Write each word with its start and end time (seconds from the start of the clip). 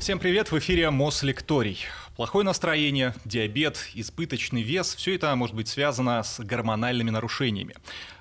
Всем 0.00 0.18
привет, 0.18 0.50
в 0.50 0.58
эфире 0.58 0.88
Мослекторий. 0.88 1.80
Плохое 2.16 2.42
настроение, 2.42 3.14
диабет, 3.26 3.90
избыточный 3.92 4.62
вес– 4.62 4.94
все 4.96 5.14
это 5.14 5.36
может 5.36 5.54
быть 5.54 5.68
связано 5.68 6.22
с 6.22 6.40
гормональными 6.40 7.10
нарушениями. 7.10 7.74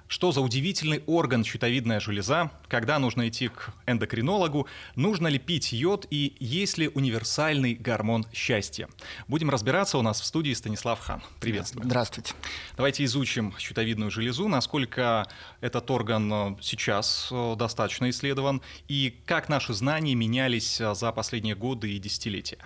Что 0.10 0.32
за 0.32 0.42
удивительный 0.42 1.04
орган 1.06 1.46
щитовидная 1.46 2.00
железа? 2.00 2.50
Когда 2.68 2.98
нужно 2.98 3.30
идти 3.30 3.48
к 3.48 3.72
эндокринологу? 3.86 4.66
Нужно 4.96 5.28
ли 5.28 5.38
пить 5.38 5.72
йод? 5.72 6.08
И 6.10 6.36
есть 6.40 6.80
ли 6.80 6.88
универсальный 6.88 7.76
гормон 7.76 8.26
счастья? 8.34 8.90
Будем 9.28 9.52
разбираться. 9.52 10.00
У 10.00 10.02
нас 10.02 10.20
в 10.20 10.26
студии 10.26 10.52
Станислав 10.54 11.00
Хан. 11.00 11.22
Приветствую. 11.40 11.86
Здравствуйте. 11.86 12.34
Давайте 12.76 13.04
изучим 13.04 13.54
щитовидную 13.60 14.10
железу, 14.10 14.48
насколько 14.48 15.28
этот 15.62 15.92
орган 15.92 16.34
э, 16.34 16.56
сейчас 16.60 17.30
э, 17.32 17.56
достаточно 17.56 18.10
исследован 18.10 18.64
и 18.88 19.16
как 19.28 19.48
наши 19.48 19.76
знания 19.76 20.16
менялись 20.16 20.82
э, 20.82 20.96
за 20.96 21.12
последние 21.12 21.54
годы 21.54 21.92
и 21.92 22.00
десятилетия. 22.00 22.58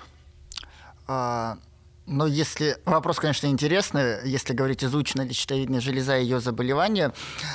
А, 1.07 1.57
но 2.05 2.27
если 2.27 2.77
вопрос, 2.85 3.19
конечно, 3.19 3.47
интересный, 3.47 4.27
если 4.27 4.53
говорить, 4.53 4.83
изучена 4.83 5.21
ли 5.21 5.33
щитовидная 5.33 5.79
железа 5.79 6.17
и 6.17 6.23
ее 6.23 6.41
заболевания, 6.41 7.13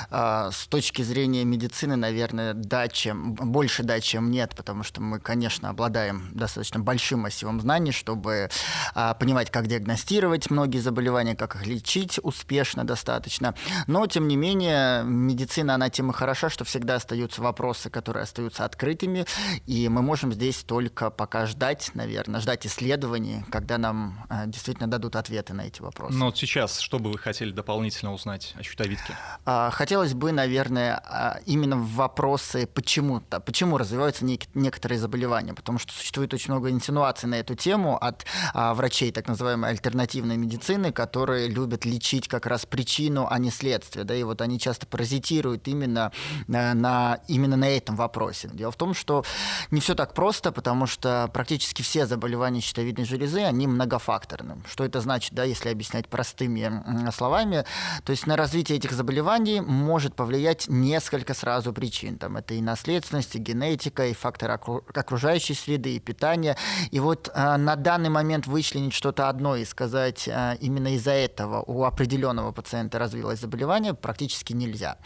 э, 0.09 0.49
с 0.51 0.65
точки 0.67 1.03
зрения 1.03 1.43
медицины, 1.45 1.95
наверное, 1.95 2.53
да, 2.55 2.87
чем, 2.87 3.35
больше 3.35 3.83
да, 3.83 3.99
чем 3.99 4.31
нет, 4.31 4.55
потому 4.55 4.83
что 4.83 5.01
мы, 5.01 5.19
конечно, 5.19 5.69
обладаем 5.69 6.29
достаточно 6.33 6.79
большим 6.79 7.19
массивом 7.21 7.61
знаний, 7.61 7.91
чтобы 7.91 8.49
э, 8.95 9.13
понимать, 9.19 9.51
как 9.51 9.67
диагностировать 9.67 10.49
многие 10.49 10.79
заболевания, 10.79 11.35
как 11.35 11.55
их 11.55 11.67
лечить 11.67 12.19
успешно 12.23 12.83
достаточно. 12.83 13.53
Но, 13.85 14.07
тем 14.07 14.27
не 14.27 14.35
менее, 14.35 15.03
медицина, 15.03 15.75
она 15.75 15.91
тем 15.91 16.09
и 16.09 16.13
хороша, 16.13 16.49
что 16.49 16.65
всегда 16.65 16.95
остаются 16.95 17.43
вопросы, 17.43 17.91
которые 17.91 18.23
остаются 18.23 18.65
открытыми, 18.65 19.25
и 19.67 19.87
мы 19.89 20.01
можем 20.01 20.33
здесь 20.33 20.63
только 20.63 21.11
пока 21.11 21.45
ждать, 21.45 21.91
наверное, 21.93 22.41
ждать 22.41 22.65
исследований, 22.65 23.45
когда 23.51 23.77
нам 23.77 24.25
э, 24.29 24.38
действительно 24.47 24.89
дадут 24.89 25.15
ответы 25.15 25.53
на 25.53 25.61
эти 25.61 25.81
вопросы. 25.81 26.17
Но 26.17 26.27
вот 26.27 26.37
сейчас, 26.37 26.79
что 26.79 26.99
бы 26.99 27.11
вы 27.11 27.17
хотели 27.17 27.51
дополнительно 27.51 28.13
узнать 28.13 28.53
о 28.57 28.63
щитовидке? 28.63 29.15
А, 29.45 29.69
хотелось 29.71 30.13
бы, 30.13 30.31
наверное, 30.31 31.01
а, 31.05 31.39
именно 31.45 31.77
в 31.77 31.93
вопросы, 31.95 32.67
почему, 32.67 33.17
-то, 33.19 33.39
почему 33.39 33.77
развиваются 33.77 34.25
некоторые 34.53 34.99
заболевания, 34.99 35.53
потому 35.53 35.79
что 35.79 35.93
существует 35.93 36.33
очень 36.33 36.51
много 36.51 36.69
инсинуаций 36.69 37.27
на 37.29 37.35
эту 37.35 37.55
тему 37.55 37.97
от 37.97 38.25
а, 38.53 38.73
врачей 38.73 39.11
так 39.11 39.27
называемой 39.27 39.69
альтернативной 39.69 40.37
медицины, 40.37 40.91
которые 40.91 41.47
любят 41.47 41.85
лечить 41.85 42.27
как 42.27 42.45
раз 42.45 42.65
причину, 42.65 43.27
а 43.29 43.39
не 43.39 43.51
следствие, 43.51 44.05
да, 44.05 44.15
и 44.15 44.23
вот 44.23 44.41
они 44.41 44.59
часто 44.59 44.85
паразитируют 44.87 45.67
именно 45.67 46.11
на, 46.47 46.73
на, 46.73 47.19
именно 47.27 47.57
на 47.57 47.69
этом 47.69 47.95
вопросе. 47.95 48.49
Дело 48.53 48.71
в 48.71 48.75
том, 48.75 48.93
что 48.93 49.23
не 49.71 49.79
все 49.79 49.95
так 49.95 50.13
просто, 50.13 50.51
потому 50.51 50.87
что 50.87 51.29
практически 51.33 51.81
все 51.81 52.05
заболевания 52.05 52.61
щитовидной 52.61 53.05
железы, 53.05 53.41
они 53.41 53.67
многофакторные 53.67 54.28
факторным. 54.29 54.63
Что 54.69 54.85
это 54.85 55.01
значит, 55.01 55.33
да, 55.33 55.43
если 55.43 55.69
объяснять 55.69 56.07
простыми 56.07 57.11
словами? 57.11 57.65
То 58.03 58.11
есть 58.11 58.27
на 58.27 58.35
развитие 58.35 58.77
этих 58.77 58.91
заболеваний 58.91 59.61
может 59.61 60.15
повлиять 60.15 60.67
несколько 60.67 61.33
сразу 61.33 61.73
причин. 61.73 62.17
Там 62.17 62.37
это 62.37 62.53
и 62.53 62.61
наследственность, 62.61 63.35
и 63.35 63.39
генетика, 63.39 64.07
и 64.07 64.13
факторы 64.13 64.53
окружающей 64.53 65.53
среды, 65.53 65.95
и 65.95 65.99
питания. 65.99 66.57
И 66.91 66.99
вот 66.99 67.29
э, 67.33 67.57
на 67.57 67.75
данный 67.75 68.09
момент 68.09 68.47
вычленить 68.47 68.93
что-то 68.93 69.29
одно 69.29 69.55
и 69.55 69.65
сказать 69.65 70.27
э, 70.27 70.57
именно 70.61 70.93
из-за 70.95 71.11
этого 71.11 71.63
у 71.65 71.83
определенного 71.83 72.51
пациента 72.51 72.99
развилось 72.99 73.39
заболевание 73.39 73.93
практически 73.93 74.53
нельзя. 74.53 74.97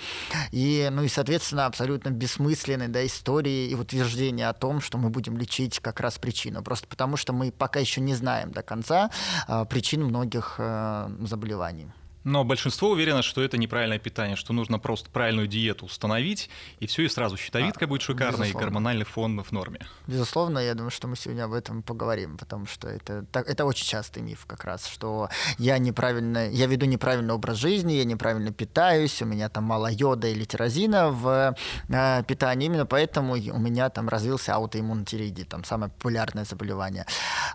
И, 0.52 0.90
ну 0.92 1.04
и, 1.04 1.08
соответственно, 1.08 1.66
абсолютно 1.66 2.10
бессмысленны 2.10 2.88
да, 2.88 3.06
истории 3.06 3.70
и 3.70 3.76
утверждения 3.76 4.50
о 4.50 4.54
том, 4.54 4.82
что 4.82 4.98
мы 4.98 5.10
будем 5.10 5.38
лечить 5.38 5.80
как 5.80 6.00
раз 6.00 6.18
причину. 6.18 6.64
Просто 6.64 6.88
потому, 6.88 7.18
что 7.18 7.34
мы 7.34 7.52
пока 7.52 7.80
еще 7.80 8.02
не 8.02 8.16
знаем 8.16 8.52
до 8.52 8.62
конца, 8.62 9.10
а, 9.48 9.66
причин 9.66 10.04
многих 10.04 10.56
э, 10.60 11.10
заболеваний. 11.22 11.88
Но 12.24 12.44
большинство 12.44 12.90
уверено, 12.90 13.22
что 13.22 13.42
это 13.42 13.58
неправильное 13.58 14.00
питание, 14.00 14.36
что 14.36 14.54
нужно 14.54 14.80
просто 14.80 15.10
правильную 15.10 15.48
диету 15.48 15.86
установить, 15.86 16.50
и 16.80 16.88
все, 16.88 17.04
и 17.04 17.10
сразу 17.10 17.38
щитовидка 17.38 17.86
а, 17.86 17.88
будет 17.88 18.02
шикарная, 18.02 18.50
и 18.50 18.54
гормональный 18.54 19.06
фон 19.06 19.42
в 19.44 19.52
норме. 19.52 19.80
Безусловно, 20.08 20.60
я 20.60 20.74
думаю, 20.74 20.92
что 20.92 21.08
мы 21.08 21.16
сегодня 21.16 21.44
об 21.44 21.54
этом 21.54 21.84
поговорим, 21.84 22.38
потому 22.38 22.66
что 22.66 22.88
это, 22.88 23.26
это 23.34 23.66
очень 23.66 23.86
частый 23.86 24.24
миф 24.24 24.46
как 24.46 24.64
раз, 24.64 24.88
что 24.88 25.30
я 25.58 25.78
неправильно, 25.78 26.50
я 26.50 26.68
веду 26.68 26.86
неправильный 26.86 27.34
образ 27.34 27.58
жизни, 27.58 27.94
я 27.94 28.06
неправильно 28.06 28.54
питаюсь, 28.54 29.22
у 29.22 29.26
меня 29.26 29.50
там 29.50 29.66
мало 29.66 29.92
йода 29.92 30.28
или 30.28 30.46
тирозина 30.46 31.10
в 31.10 31.56
э, 31.90 32.24
питании, 32.24 32.68
именно 32.68 32.86
поэтому 32.86 33.34
у 33.34 33.60
меня 33.60 33.90
там 33.90 34.08
развился 34.08 34.56
аутоиммунотиреидит, 34.56 35.50
там 35.50 35.64
самое 35.64 35.92
популярное 35.92 36.46
заболевание. 36.46 37.06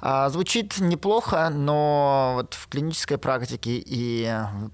А, 0.01 0.29
звучит 0.29 0.79
неплохо, 0.79 1.51
но 1.51 2.33
вот 2.37 2.55
в 2.55 2.69
клинической 2.69 3.19
практике 3.19 3.83
и 3.85 4.27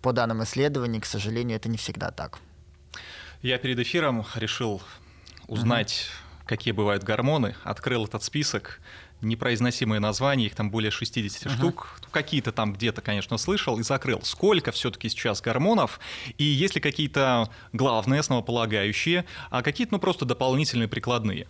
по 0.02 0.12
данным 0.12 0.42
исследований, 0.42 1.00
к 1.00 1.06
сожалению, 1.06 1.56
это 1.56 1.68
не 1.68 1.76
всегда 1.76 2.10
так. 2.10 2.38
Я 3.42 3.58
перед 3.58 3.78
эфиром 3.78 4.24
решил 4.34 4.82
узнать, 5.48 6.08
угу. 6.08 6.46
какие 6.46 6.72
бывают 6.72 7.02
гормоны, 7.02 7.54
открыл 7.64 8.06
этот 8.06 8.22
список, 8.22 8.80
непроизносимые 9.20 10.00
названия, 10.00 10.46
их 10.46 10.54
там 10.54 10.70
более 10.70 10.90
60 10.90 11.50
uh 11.50 11.56
штук. 11.56 12.00
Какие-то 12.10 12.52
там 12.52 12.72
где-то, 12.72 13.00
конечно, 13.00 13.38
слышал 13.38 13.78
и 13.78 13.82
закрыл. 13.82 14.20
Сколько 14.22 14.72
все-таки 14.72 15.08
сейчас 15.08 15.40
гормонов? 15.40 16.00
И 16.38 16.44
есть 16.44 16.74
ли 16.74 16.80
какие-то 16.80 17.50
главные, 17.72 18.20
основополагающие, 18.20 19.24
а 19.50 19.62
какие-то, 19.62 19.94
ну, 19.94 19.98
просто 19.98 20.24
дополнительные 20.24 20.88
прикладные? 20.88 21.46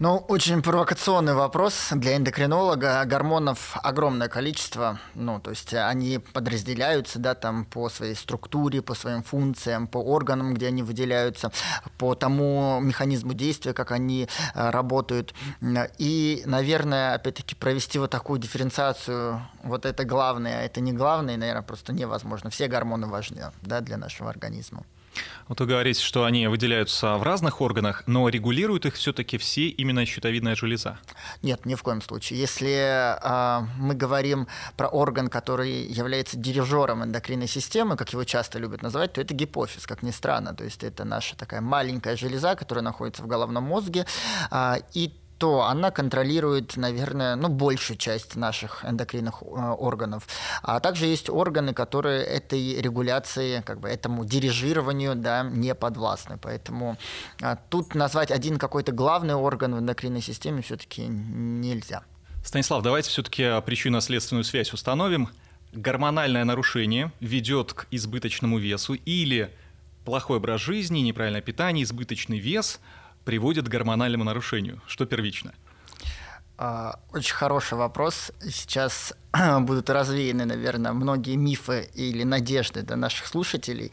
Ну, 0.00 0.16
очень 0.16 0.60
провокационный 0.60 1.34
вопрос 1.34 1.90
для 1.92 2.16
эндокринолога. 2.16 3.04
Гормонов 3.04 3.76
огромное 3.80 4.28
количество, 4.28 4.98
ну, 5.14 5.38
то 5.38 5.50
есть 5.50 5.72
они 5.72 6.18
подразделяются, 6.18 7.20
да, 7.20 7.36
там 7.36 7.64
по 7.64 7.88
своей 7.88 8.16
структуре, 8.16 8.82
по 8.82 8.94
своим 8.94 9.22
функциям, 9.22 9.86
по 9.86 9.98
органам, 9.98 10.52
где 10.54 10.66
они 10.66 10.82
выделяются, 10.82 11.52
по 11.96 12.16
тому 12.16 12.80
механизму 12.80 13.34
действия, 13.34 13.72
как 13.72 13.92
они 13.92 14.28
э, 14.54 14.70
работают. 14.70 15.32
И, 15.98 16.42
наверное, 16.44 17.14
опять-таки 17.14 17.54
провести 17.54 18.00
вот 18.00 18.10
такую 18.10 18.40
дифференциацию, 18.40 19.46
вот 19.62 19.86
это 19.86 20.04
главное, 20.04 20.58
а 20.58 20.62
это 20.62 20.80
не 20.80 20.92
главное, 20.92 21.36
наверное, 21.36 21.62
просто 21.62 21.92
невозможно. 21.92 22.50
Все 22.50 22.66
гормоны 22.66 23.06
важны, 23.06 23.52
да, 23.62 23.80
для 23.80 23.96
нашего 23.96 24.28
организма. 24.28 24.82
Вот 25.48 25.60
вы 25.60 25.66
говорите, 25.66 26.02
что 26.02 26.24
они 26.24 26.46
выделяются 26.46 27.16
в 27.16 27.22
разных 27.22 27.60
органах, 27.60 28.04
но 28.06 28.28
регулируют 28.28 28.86
их 28.86 28.94
все-таки 28.94 29.36
все 29.36 29.68
именно 29.68 30.06
щитовидная 30.06 30.54
железа. 30.54 30.98
Нет, 31.42 31.66
ни 31.66 31.74
в 31.74 31.82
коем 31.82 32.00
случае. 32.00 32.38
Если 32.38 32.72
э, 32.72 33.66
мы 33.76 33.94
говорим 33.94 34.48
про 34.76 34.88
орган, 34.88 35.28
который 35.28 35.86
является 35.86 36.36
дирижером 36.36 37.04
эндокринной 37.04 37.48
системы, 37.48 37.96
как 37.96 38.12
его 38.12 38.24
часто 38.24 38.58
любят 38.58 38.82
называть, 38.82 39.12
то 39.12 39.20
это 39.20 39.34
гипофиз, 39.34 39.86
как 39.86 40.02
ни 40.02 40.10
странно. 40.10 40.54
То 40.54 40.64
есть 40.64 40.82
это 40.82 41.04
наша 41.04 41.36
такая 41.36 41.60
маленькая 41.60 42.16
железа, 42.16 42.54
которая 42.54 42.82
находится 42.82 43.22
в 43.22 43.26
головном 43.26 43.64
мозге, 43.64 44.06
э, 44.50 44.76
и 44.94 45.12
то 45.38 45.62
она 45.62 45.90
контролирует, 45.90 46.76
наверное, 46.76 47.36
ну, 47.36 47.48
большую 47.48 47.96
часть 47.96 48.36
наших 48.36 48.84
эндокринных 48.84 49.42
э, 49.42 49.44
органов. 49.44 50.26
А 50.62 50.80
также 50.80 51.06
есть 51.06 51.28
органы, 51.28 51.74
которые 51.74 52.24
этой 52.24 52.80
регуляции, 52.80 53.62
как 53.66 53.80
бы 53.80 53.88
этому 53.88 54.24
дирижированию 54.24 55.14
да, 55.14 55.42
не 55.42 55.74
подвластны. 55.74 56.38
Поэтому 56.38 56.96
а, 57.42 57.56
тут 57.56 57.94
назвать 57.94 58.30
один 58.30 58.58
какой-то 58.58 58.92
главный 58.92 59.34
орган 59.34 59.74
в 59.74 59.78
эндокринной 59.80 60.22
системе 60.22 60.62
все-таки 60.62 61.06
нельзя. 61.06 62.02
Станислав, 62.44 62.82
давайте 62.82 63.10
все-таки 63.10 63.60
причинно-следственную 63.64 64.44
связь 64.44 64.72
установим. 64.72 65.28
Гормональное 65.72 66.44
нарушение 66.44 67.10
ведет 67.18 67.72
к 67.72 67.86
избыточному 67.90 68.58
весу 68.58 68.94
или 68.94 69.50
плохой 70.04 70.36
образ 70.36 70.60
жизни, 70.60 71.00
неправильное 71.00 71.40
питание, 71.40 71.82
избыточный 71.82 72.38
вес– 72.38 72.80
приводит 73.24 73.66
к 73.66 73.70
гормональному 73.70 74.24
нарушению? 74.24 74.80
Что 74.86 75.06
первично? 75.06 75.54
А, 76.56 77.00
очень 77.12 77.34
хороший 77.34 77.76
вопрос. 77.76 78.30
Сейчас 78.40 79.12
будут 79.60 79.90
развеяны, 79.90 80.44
наверное, 80.44 80.92
многие 80.92 81.36
мифы 81.36 81.90
или 81.94 82.22
надежды 82.22 82.82
до 82.82 82.96
наших 82.96 83.26
слушателей, 83.26 83.90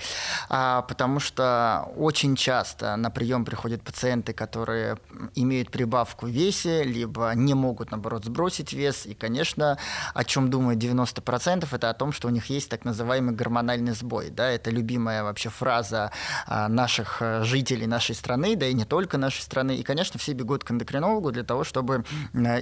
а, 0.50 0.84
потому 0.84 1.20
что 1.20 1.90
очень 1.98 2.36
часто 2.36 2.96
на 2.98 3.10
прием 3.10 3.46
приходят 3.46 3.82
пациенты, 3.82 4.34
которые 4.34 4.98
имеют 5.34 5.72
прибавку 5.72 6.28
в 6.28 6.30
весе, 6.30 6.84
либо 6.84 7.32
не 7.34 7.56
могут, 7.56 7.92
наоборот, 7.92 8.26
сбросить 8.26 8.74
вес. 8.74 9.06
И, 9.08 9.16
конечно, 9.16 9.78
о 10.14 10.24
чем 10.24 10.50
думают 10.50 10.80
90%, 10.80 11.68
это 11.72 11.90
о 11.90 11.94
том, 11.94 12.12
что 12.12 12.28
у 12.28 12.32
них 12.32 12.46
есть 12.48 12.70
так 12.70 12.86
называемый 12.86 13.34
гормональный 13.34 13.94
сбой. 13.94 14.30
Да? 14.30 14.50
Это 14.50 14.70
любимая 14.70 15.24
вообще 15.24 15.50
фраза 15.50 16.12
а, 16.46 16.68
наших 16.68 17.22
жителей 17.42 17.88
нашей 17.88 18.14
страны, 18.14 18.56
да 18.56 18.68
и 18.68 18.74
не 18.74 18.86
только 18.86 19.18
нашей 19.18 19.42
страны. 19.42 19.76
И, 19.76 19.84
конечно, 19.84 20.20
все 20.20 20.34
бегут 20.34 20.64
к 20.64 20.72
эндокринологу 20.72 21.32
для 21.32 21.44
того, 21.44 21.64
чтобы 21.64 22.04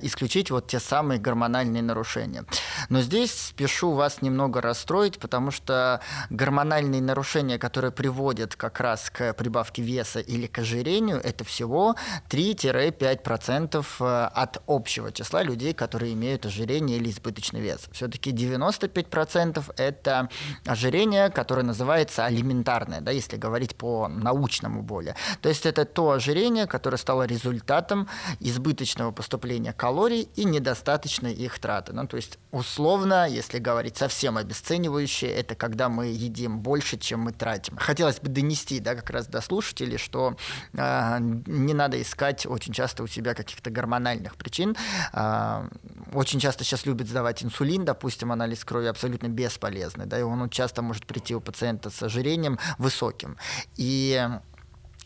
исключить 0.02 0.52
вот 0.52 0.68
те 0.68 0.80
самые 0.80 1.20
гормональные 1.20 1.84
нарушения. 1.84 2.46
Но 2.90 3.02
здесь 3.02 3.32
спешу 3.32 3.94
вас 3.94 4.22
немного 4.22 4.62
расстроить, 4.62 5.20
потому 5.20 5.52
что 5.52 6.02
гормональные 6.30 7.02
нарушения, 7.02 7.58
которые 7.58 7.92
приводят 7.92 8.56
как 8.56 8.80
раз 8.80 9.10
к 9.10 9.34
прибавке 9.34 9.82
веса 9.82 10.20
или 10.20 10.48
к 10.48 10.60
ожирению, 10.60 11.20
это 11.24 11.44
всего 11.44 11.96
3-5% 12.30 13.86
э, 14.00 14.30
от 14.34 14.62
общего 14.68 15.12
числа 15.12 15.44
людей, 15.44 15.74
которые 15.74 16.14
имеют 16.14 16.46
ожирение 16.46 16.98
или 16.98 17.10
избыточный 17.10 17.62
вес. 17.62 17.88
Все-таки 17.92 18.32
95% 18.32 19.74
это 19.78 20.30
ожирение, 20.66 21.30
которое 21.30 21.64
называется 21.64 22.26
алиментарное, 22.26 23.02
да, 23.02 23.12
если 23.12 23.38
говорить 23.38 23.76
по 23.76 24.08
научному 24.08 24.82
более. 24.82 25.16
То 25.42 25.50
есть 25.50 25.66
это 25.66 25.86
то 25.86 26.12
ожирение, 26.12 26.68
которое 26.68 26.98
стало 26.98 27.24
результатом 27.24 28.08
избыточного 28.40 29.12
поступления 29.12 29.74
калорий 29.80 30.28
и 30.36 30.44
недостаточной 30.44 31.32
их 31.32 31.58
траты. 31.58 31.94
Ну, 31.94 32.06
то 32.06 32.18
есть 32.18 32.38
условно, 32.52 33.30
если 33.30 33.60
говорить 33.60 33.96
совсем 33.96 34.38
обесценивающе, 34.38 35.28
это 35.28 35.56
когда 35.56 35.88
мы 35.88 36.08
едим 36.08 36.60
больше, 36.60 36.98
чем 36.98 37.22
мы 37.22 37.32
тратим. 37.32 37.78
Хотелось 37.78 38.20
бы 38.20 38.28
донести 38.28 38.82
да, 38.82 38.94
как 38.94 39.10
раз 39.10 39.28
до 39.28 39.40
слушателей, 39.40 39.98
что 39.98 40.36
э, 40.74 41.18
не 41.20 41.74
надо 41.74 42.02
искать 42.02 42.46
очень 42.46 42.74
часто 42.74 43.04
у 43.04 43.08
себя 43.08 43.34
каких-то 43.34 43.70
гормональных 43.70 44.36
причин. 44.36 44.76
Э, 45.14 45.70
очень 46.12 46.42
часто 46.42 46.66
сейчас 46.66 46.86
любят 46.86 47.08
сдавать 47.08 47.42
инсулин, 47.42 47.86
допустим, 47.86 48.34
анализ 48.34 48.66
крови 48.66 48.88
абсолютно 48.88 49.28
бесполезный, 49.30 50.08
да, 50.08 50.20
и 50.20 50.24
он 50.24 50.50
часто 50.50 50.82
может 50.82 51.06
прийти 51.06 51.34
у 51.34 51.40
пациента 51.40 51.90
с 51.90 52.04
ожирением 52.04 52.60
высоким. 52.78 53.38
И 53.78 54.28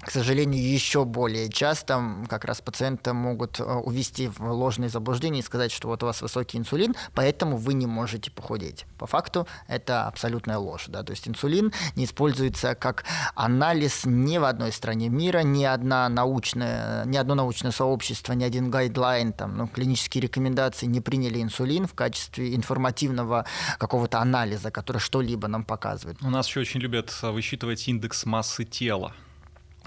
к 0.05 0.11
сожалению, 0.11 0.61
еще 0.61 1.05
более 1.05 1.49
часто 1.49 2.01
как 2.29 2.45
раз 2.45 2.61
пациенты 2.61 3.13
могут 3.13 3.59
э, 3.59 3.63
увести 3.63 4.27
в 4.27 4.41
ложные 4.41 4.89
заблуждения 4.89 5.39
и 5.39 5.43
сказать, 5.43 5.71
что 5.71 5.87
вот 5.87 6.03
у 6.03 6.05
вас 6.05 6.21
высокий 6.21 6.57
инсулин, 6.57 6.95
поэтому 7.13 7.57
вы 7.57 7.73
не 7.73 7.85
можете 7.85 8.31
похудеть. 8.31 8.85
По 8.97 9.07
факту 9.07 9.47
это 9.67 10.07
абсолютная 10.07 10.57
ложь. 10.57 10.85
Да? 10.87 11.03
То 11.03 11.11
есть 11.11 11.27
инсулин 11.27 11.71
не 11.95 12.05
используется 12.05 12.75
как 12.75 13.05
анализ 13.35 14.01
ни 14.05 14.37
в 14.37 14.43
одной 14.43 14.71
стране 14.71 15.09
мира, 15.09 15.39
ни, 15.39 15.63
одна 15.63 16.09
научная, 16.09 17.05
ни 17.05 17.17
одно 17.17 17.35
научное 17.35 17.71
сообщество, 17.71 18.33
ни 18.33 18.43
один 18.43 18.69
гайдлайн, 18.69 19.33
там, 19.33 19.57
ну, 19.57 19.67
клинические 19.67 20.23
рекомендации 20.23 20.85
не 20.85 21.01
приняли 21.01 21.41
инсулин 21.41 21.87
в 21.87 21.93
качестве 21.93 22.55
информативного 22.55 23.45
какого-то 23.77 24.19
анализа, 24.19 24.71
который 24.71 24.99
что-либо 24.99 25.47
нам 25.47 25.63
показывает. 25.63 26.17
У 26.21 26.29
нас 26.29 26.47
еще 26.47 26.59
очень 26.59 26.79
любят 26.79 27.17
высчитывать 27.21 27.87
индекс 27.87 28.25
массы 28.25 28.65
тела. 28.65 29.13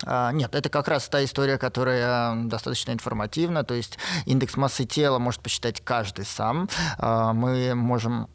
А, 0.04 0.32
нет, 0.32 0.54
это 0.54 0.68
как 0.68 0.88
раз 0.88 1.08
та 1.08 1.24
история, 1.24 1.58
которая 1.58 2.34
достаточно 2.44 2.92
информативна. 2.92 3.64
То 3.64 3.74
есть 3.74 3.98
индекс 4.24 4.56
массы 4.56 4.84
тела 4.84 5.18
может 5.18 5.40
посчитать 5.40 5.80
каждый 5.82 6.24
сам. 6.24 6.68
А, 6.98 7.32
мы 7.32 7.74
можем 7.74 8.28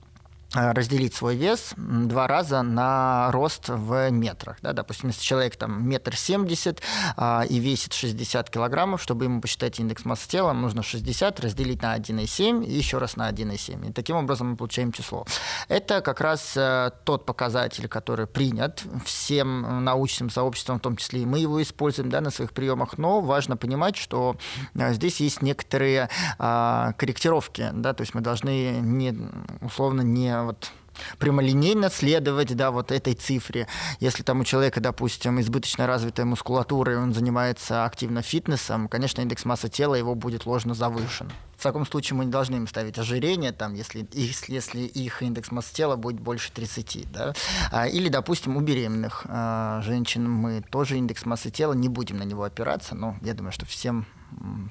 разделить 0.53 1.13
свой 1.13 1.35
вес 1.35 1.73
два 1.77 2.27
раза 2.27 2.61
на 2.61 3.31
рост 3.31 3.69
в 3.69 4.09
метрах. 4.09 4.57
Да? 4.61 4.73
Допустим, 4.73 5.09
если 5.09 5.21
человек 5.21 5.55
там 5.55 5.87
метр 5.87 6.15
семьдесят 6.15 6.81
а, 7.15 7.45
и 7.47 7.59
весит 7.59 7.93
60 7.93 8.49
килограммов, 8.49 9.01
чтобы 9.01 9.25
ему 9.25 9.41
посчитать 9.41 9.79
индекс 9.79 10.05
массы 10.05 10.27
тела, 10.27 10.53
нужно 10.53 10.83
60 10.83 11.39
разделить 11.39 11.81
на 11.81 11.95
1,7 11.95 12.65
и 12.65 12.71
еще 12.71 12.97
раз 12.97 13.15
на 13.15 13.29
1,7. 13.29 13.89
И 13.89 13.93
таким 13.93 14.17
образом 14.17 14.51
мы 14.51 14.55
получаем 14.57 14.91
число. 14.91 15.25
Это 15.69 16.01
как 16.01 16.19
раз 16.21 16.53
а, 16.57 16.89
тот 17.05 17.25
показатель, 17.25 17.87
который 17.87 18.27
принят 18.27 18.83
всем 19.05 19.83
научным 19.83 20.29
сообществом, 20.29 20.79
в 20.79 20.81
том 20.81 20.97
числе 20.97 21.21
и 21.21 21.25
мы 21.25 21.39
его 21.39 21.61
используем 21.61 22.09
да, 22.09 22.19
на 22.19 22.31
своих 22.31 22.51
приемах. 22.51 22.97
Но 22.97 23.21
важно 23.21 23.57
понимать, 23.57 23.95
что 23.95 24.35
здесь 24.73 25.19
есть 25.21 25.41
некоторые 25.41 26.09
а, 26.39 26.93
корректировки. 26.97 27.69
Да? 27.73 27.93
То 27.93 28.01
есть 28.01 28.13
мы 28.13 28.21
должны 28.21 28.79
не, 28.81 29.15
условно 29.61 30.01
не 30.01 30.40
вот 30.45 30.71
прямолинейно 31.17 31.89
следовать 31.89 32.55
да, 32.55 32.71
вот 32.71 32.91
этой 32.91 33.13
цифре. 33.13 33.67
Если 33.99 34.23
там 34.23 34.41
у 34.41 34.43
человека, 34.43 34.79
допустим, 34.79 35.39
избыточно 35.39 35.87
развитая 35.87 36.25
мускулатура, 36.25 36.93
и 36.93 36.95
он 36.95 37.13
занимается 37.13 37.85
активно 37.85 38.21
фитнесом, 38.21 38.87
конечно, 38.87 39.21
индекс 39.21 39.45
массы 39.45 39.69
тела 39.69 39.95
его 39.95 40.15
будет 40.15 40.45
ложно 40.45 40.73
завышен. 40.73 41.31
В 41.57 41.63
таком 41.63 41.85
случае 41.85 42.17
мы 42.17 42.25
не 42.25 42.31
должны 42.31 42.55
им 42.55 42.67
ставить 42.67 42.97
ожирение, 42.97 43.51
там, 43.51 43.75
если, 43.75 44.07
если, 44.13 44.53
если 44.53 44.79
их 44.79 45.21
индекс 45.21 45.51
массы 45.51 45.73
тела 45.73 45.95
будет 45.95 46.19
больше 46.19 46.51
30. 46.51 47.11
Да? 47.11 47.33
А, 47.71 47.87
или, 47.87 48.09
допустим, 48.09 48.57
у 48.57 48.61
беременных 48.61 49.25
а, 49.29 49.81
женщин 49.83 50.29
мы 50.29 50.61
тоже 50.61 50.97
индекс 50.97 51.25
массы 51.25 51.51
тела, 51.51 51.73
не 51.73 51.87
будем 51.87 52.17
на 52.17 52.23
него 52.23 52.43
опираться, 52.43 52.95
но 52.95 53.15
я 53.21 53.35
думаю, 53.35 53.51
что 53.51 53.67
всем 53.67 54.07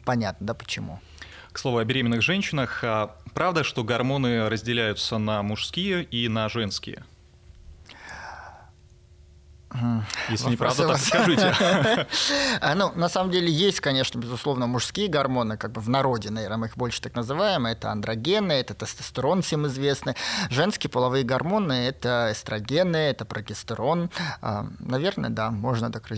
понятно, 0.04 0.48
да, 0.48 0.54
почему. 0.54 1.00
К 1.52 1.58
слову 1.58 1.78
о 1.78 1.84
беременных 1.84 2.22
женщинах, 2.22 2.84
а 2.84 3.16
правда, 3.34 3.64
что 3.64 3.82
гормоны 3.82 4.48
разделяются 4.48 5.18
на 5.18 5.42
мужские 5.42 6.04
и 6.04 6.28
на 6.28 6.48
женские? 6.48 7.04
Если 10.28 10.50
неправда, 10.50 10.88
так 10.88 10.98
скажите. 10.98 11.54
А, 12.60 12.74
ну, 12.74 12.92
на 12.94 13.08
самом 13.08 13.30
деле 13.30 13.50
есть, 13.50 13.80
конечно, 13.80 14.18
безусловно, 14.18 14.66
мужские 14.66 15.08
гормоны, 15.08 15.56
как 15.56 15.72
бы 15.72 15.80
в 15.80 15.88
народе, 15.88 16.30
наверное, 16.30 16.58
мы 16.58 16.66
их 16.66 16.76
больше 16.76 17.00
так 17.00 17.14
называем. 17.14 17.66
Это 17.66 17.90
андрогены, 17.90 18.52
это 18.52 18.74
тестостерон 18.74 19.42
всем 19.42 19.66
известный. 19.66 20.14
Женские 20.50 20.90
половые 20.90 21.24
гормоны– 21.24 21.72
это 21.88 22.28
эстрогены, 22.32 22.96
это 22.96 23.24
прогестерон. 23.24 24.10
А, 24.42 24.66
наверное, 24.78 25.30
да, 25.30 25.50
можно 25.50 25.90
так 25.90 26.08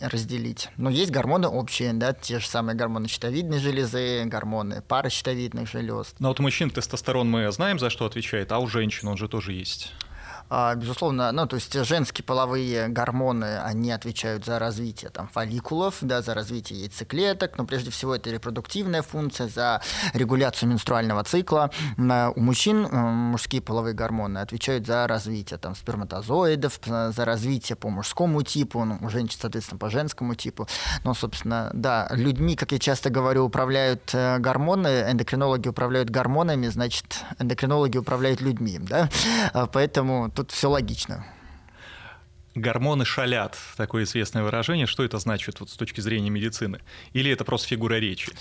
разделить. 0.00 0.68
Но 0.76 0.90
есть 0.90 1.10
гормоны 1.10 1.48
общие, 1.48 1.92
да, 1.92 2.12
те 2.12 2.40
же 2.40 2.48
самые 2.48 2.76
гормоны 2.76 3.08
щитовидной 3.08 3.58
железы, 3.58 4.24
гормоны 4.24 4.82
паращитовидных 4.82 5.68
желез. 5.68 6.14
Но 6.18 6.28
вот 6.28 6.40
у 6.40 6.42
мужчин 6.42 6.70
тестостерон 6.70 7.30
мы 7.30 7.50
знаем, 7.52 7.78
за 7.78 7.90
что 7.90 8.06
отвечает, 8.06 8.52
а 8.52 8.58
у 8.58 8.66
женщин 8.66 9.08
он 9.08 9.16
же 9.16 9.28
тоже 9.28 9.52
есть. 9.52 9.92
А, 10.48 10.74
безусловно, 10.74 11.32
ну, 11.32 11.46
то 11.46 11.56
есть 11.56 11.72
женские 11.84 12.24
половые 12.24 12.88
гормоны, 12.88 13.58
они 13.60 13.90
отвечают 13.90 14.44
за 14.44 14.58
развитие 14.58 15.10
там, 15.10 15.28
фолликулов, 15.28 15.98
да, 16.00 16.22
за 16.22 16.34
развитие 16.34 16.80
яйцеклеток, 16.80 17.58
но 17.58 17.64
прежде 17.64 17.90
всего 17.90 18.14
это 18.14 18.30
репродуктивная 18.30 19.02
функция, 19.02 19.48
за 19.48 19.80
регуляцию 20.12 20.70
менструального 20.70 21.24
цикла. 21.24 21.70
У 21.98 22.40
мужчин 22.40 22.82
мужские 22.92 23.60
половые 23.60 23.94
гормоны 23.94 24.38
отвечают 24.38 24.86
за 24.86 25.06
развитие 25.06 25.58
там, 25.58 25.74
сперматозоидов, 25.74 26.80
за 26.84 27.24
развитие 27.24 27.76
по 27.76 27.88
мужскому 27.88 28.42
типу, 28.42 28.84
ну, 28.84 28.98
у 29.00 29.08
женщин, 29.08 29.38
соответственно, 29.40 29.78
по 29.78 29.90
женскому 29.90 30.34
типу. 30.34 30.68
Но, 31.04 31.14
собственно, 31.14 31.70
да, 31.72 32.08
людьми, 32.12 32.56
как 32.56 32.72
я 32.72 32.78
часто 32.78 33.10
говорю, 33.10 33.44
управляют 33.44 34.10
э, 34.14 34.38
гормоны, 34.38 35.06
эндокринологи 35.10 35.68
управляют 35.68 36.10
гормонами, 36.10 36.68
значит, 36.68 37.24
эндокринологи 37.38 37.98
управляют 37.98 38.40
людьми, 38.40 38.78
да, 38.78 39.08
а, 39.52 39.66
поэтому 39.66 40.30
тут 40.36 40.52
все 40.52 40.70
логично. 40.70 41.24
Гормоны 42.54 43.04
шалят, 43.04 43.56
такое 43.76 44.04
известное 44.04 44.42
выражение. 44.42 44.86
Что 44.86 45.04
это 45.04 45.18
значит 45.18 45.60
вот, 45.60 45.70
с 45.70 45.74
точки 45.74 46.00
зрения 46.00 46.30
медицины? 46.30 46.80
Или 47.12 47.30
это 47.30 47.44
просто 47.44 47.68
фигура 47.68 47.94
речи? 47.94 48.32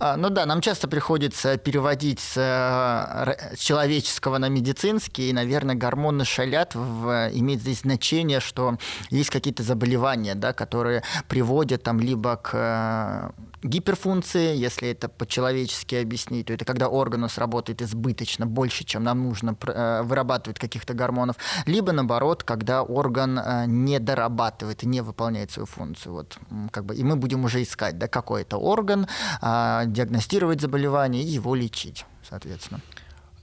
А, 0.00 0.16
ну 0.16 0.30
да, 0.30 0.46
нам 0.46 0.60
часто 0.60 0.86
приходится 0.86 1.56
переводить 1.56 2.20
с 2.20 2.36
э, 2.36 3.56
человеческого 3.56 4.38
на 4.38 4.48
медицинский, 4.48 5.30
и, 5.30 5.32
наверное, 5.32 5.74
гормоны 5.74 6.24
шалят, 6.24 6.76
в, 6.76 7.30
имеет 7.32 7.60
здесь 7.60 7.80
значение, 7.80 8.38
что 8.38 8.78
есть 9.10 9.30
какие-то 9.30 9.64
заболевания, 9.64 10.36
да, 10.36 10.52
которые 10.52 11.02
приводят 11.28 11.82
там 11.82 11.98
либо 11.98 12.36
к 12.36 12.50
э, 12.52 13.30
гиперфункции, 13.62 14.56
если 14.56 14.88
это 14.90 15.08
по-человечески 15.08 15.94
объяснить, 15.96 16.46
то 16.46 16.52
это 16.52 16.64
когда 16.64 16.88
орган 16.88 17.20
у 17.20 17.22
нас 17.22 17.38
работает 17.38 17.82
избыточно, 17.82 18.46
больше, 18.46 18.84
чем 18.84 19.04
нам 19.04 19.22
нужно, 19.24 19.56
э, 19.66 20.02
вырабатывает 20.02 20.58
каких-то 20.58 20.94
гормонов, 20.94 21.36
либо 21.66 21.92
наоборот, 21.92 22.44
когда 22.44 22.82
орган 22.82 23.40
не 23.66 23.98
дорабатывает 23.98 24.82
и 24.82 24.86
не 24.86 25.00
выполняет 25.00 25.50
свою 25.50 25.66
функцию. 25.66 26.12
Вот, 26.12 26.38
как 26.70 26.84
бы, 26.84 26.94
и 26.94 27.02
мы 27.02 27.16
будем 27.16 27.44
уже 27.44 27.62
искать, 27.62 27.98
да, 27.98 28.08
какой 28.08 28.42
это 28.42 28.56
орган, 28.56 29.06
а, 29.40 29.84
диагностировать 29.86 30.60
заболевание 30.60 31.22
и 31.22 31.26
его 31.26 31.54
лечить, 31.54 32.04
соответственно. 32.28 32.80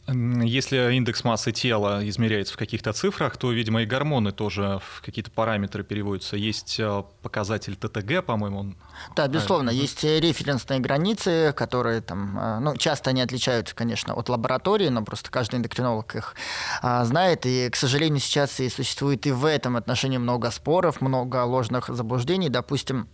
Если 0.07 0.93
индекс 0.95 1.23
массы 1.23 1.51
тела 1.51 2.07
измеряется 2.07 2.53
в 2.53 2.57
каких-то 2.57 2.93
цифрах, 2.93 3.37
то, 3.37 3.51
видимо, 3.51 3.81
и 3.81 3.85
гормоны 3.87 4.31
тоже 4.31 4.79
в 4.83 5.01
какие-то 5.01 5.31
параметры 5.31 5.83
переводятся. 5.83 6.37
Есть 6.37 6.79
э, 6.79 7.03
показатель 7.23 7.75
ТТГ, 7.75 8.23
по-моему. 8.23 8.75
Да, 9.15 9.27
безусловно, 9.27 9.71
есть 9.71 10.03
референсные 10.03 10.79
границы, 10.79 11.53
которые 11.57 12.01
там, 12.01 12.37
э, 12.37 12.59
ну, 12.59 12.77
часто 12.77 13.09
они 13.09 13.21
отличаются, 13.21 13.73
конечно, 13.73 14.13
от 14.13 14.29
лаборатории, 14.29 14.89
но 14.89 15.03
просто 15.03 15.31
каждый 15.31 15.55
эндокринолог 15.55 16.15
их 16.15 16.35
а, 16.83 17.03
знает. 17.05 17.47
И, 17.47 17.69
к 17.71 17.75
сожалению, 17.75 18.19
сейчас 18.19 18.59
и 18.59 18.69
существует 18.69 19.25
и 19.25 19.31
в 19.31 19.43
этом 19.43 19.75
отношении 19.75 20.19
много 20.19 20.51
споров, 20.51 21.01
много 21.01 21.43
ложных 21.45 21.87
заблуждений. 21.87 22.49
Допустим, 22.49 23.07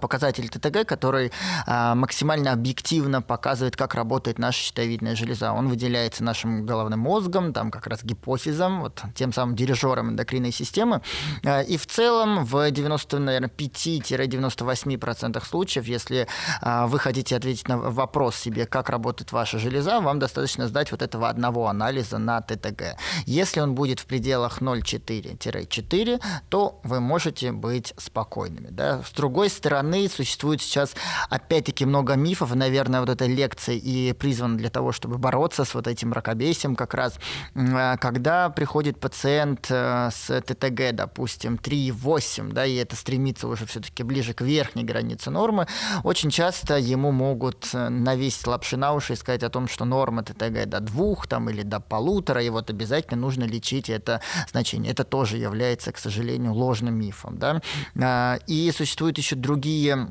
показатель 0.00 0.48
ТТГ, 0.48 0.86
который 0.86 1.32
э, 1.66 1.94
максимально 1.94 2.52
объективно 2.52 3.22
показывает, 3.22 3.76
как 3.76 3.94
работает 3.94 4.38
наша 4.38 4.58
щитовидная 4.60 5.14
железа. 5.14 5.52
Он 5.52 5.68
выделяется 5.68 6.24
нашим 6.24 6.64
головным 6.66 7.00
мозгом, 7.00 7.52
там 7.52 7.70
как 7.70 7.86
раз 7.86 8.02
гипофизом, 8.04 8.80
вот 8.80 9.02
тем 9.14 9.32
самым 9.32 9.54
дирижером 9.56 10.10
эндокринной 10.10 10.52
системы. 10.52 11.02
Э, 11.44 11.64
и 11.64 11.76
в 11.76 11.86
целом 11.86 12.44
в 12.44 12.70
90, 12.70 13.18
наверное, 13.18 13.50
5-98% 13.50 15.44
случаев, 15.44 15.86
если 15.86 16.26
вы 16.62 16.98
хотите 16.98 17.36
ответить 17.36 17.68
на 17.68 17.78
вопрос 17.78 18.36
себе, 18.36 18.66
как 18.66 18.88
работает 18.90 19.32
ваша 19.32 19.58
железа, 19.58 20.00
вам 20.00 20.18
достаточно 20.18 20.68
сдать 20.68 20.90
вот 20.90 21.02
этого 21.02 21.28
одного 21.28 21.68
анализа 21.68 22.18
на 22.18 22.40
ТТГ. 22.40 22.96
Если 23.26 23.60
он 23.60 23.74
будет 23.74 24.00
в 24.00 24.06
пределах 24.06 24.60
0,4-4, 24.60 26.20
то 26.48 26.80
вы 26.82 27.00
можете 27.00 27.52
быть 27.52 27.94
спокойными. 27.96 28.68
Да? 28.70 29.02
С 29.02 29.12
другой 29.12 29.50
стороны, 29.58 30.08
существует 30.08 30.62
сейчас 30.62 30.94
опять-таки 31.28 31.84
много 31.84 32.14
мифов, 32.14 32.54
наверное, 32.54 33.00
вот 33.00 33.10
эта 33.10 33.26
лекция 33.26 33.76
и 33.76 34.12
призвана 34.12 34.56
для 34.56 34.70
того, 34.70 34.92
чтобы 34.92 35.18
бороться 35.18 35.64
с 35.64 35.74
вот 35.74 35.86
этим 35.86 36.10
мракобесием 36.10 36.76
как 36.76 36.94
раз. 36.94 37.18
Э, 37.54 37.96
когда 37.98 38.48
приходит 38.50 39.00
пациент 39.00 39.66
э, 39.70 40.10
с 40.12 40.40
ТТГ, 40.40 40.94
допустим, 40.94 41.56
3,8, 41.56 42.52
да, 42.52 42.64
и 42.64 42.76
это 42.76 42.96
стремится 42.96 43.48
уже 43.48 43.66
все-таки 43.66 44.02
ближе 44.02 44.32
к 44.32 44.40
верхней 44.40 44.84
границе 44.84 45.30
нормы, 45.30 45.66
очень 46.04 46.30
часто 46.30 46.78
ему 46.78 47.12
могут 47.12 47.68
э, 47.74 47.88
навесить 47.88 48.46
лапши 48.46 48.76
на 48.76 48.92
уши 48.92 49.12
и 49.12 49.16
сказать 49.16 49.42
о 49.42 49.50
том, 49.50 49.68
что 49.68 49.84
норма 49.84 50.22
ТТГ 50.22 50.66
до 50.66 50.80
двух 50.80 51.26
там, 51.26 51.50
или 51.50 51.62
до 51.62 51.80
полутора, 51.80 52.42
и 52.42 52.50
вот 52.50 52.70
обязательно 52.70 53.20
нужно 53.20 53.44
лечить 53.44 53.90
это 53.90 54.20
значение. 54.50 54.92
Это 54.92 55.04
тоже 55.04 55.36
является, 55.36 55.92
к 55.92 55.98
сожалению, 55.98 56.52
ложным 56.52 56.94
мифом. 56.94 57.38
Да? 57.38 58.38
И 58.46 58.72
существует 58.72 59.18
еще 59.18 59.36
другие 59.38 60.10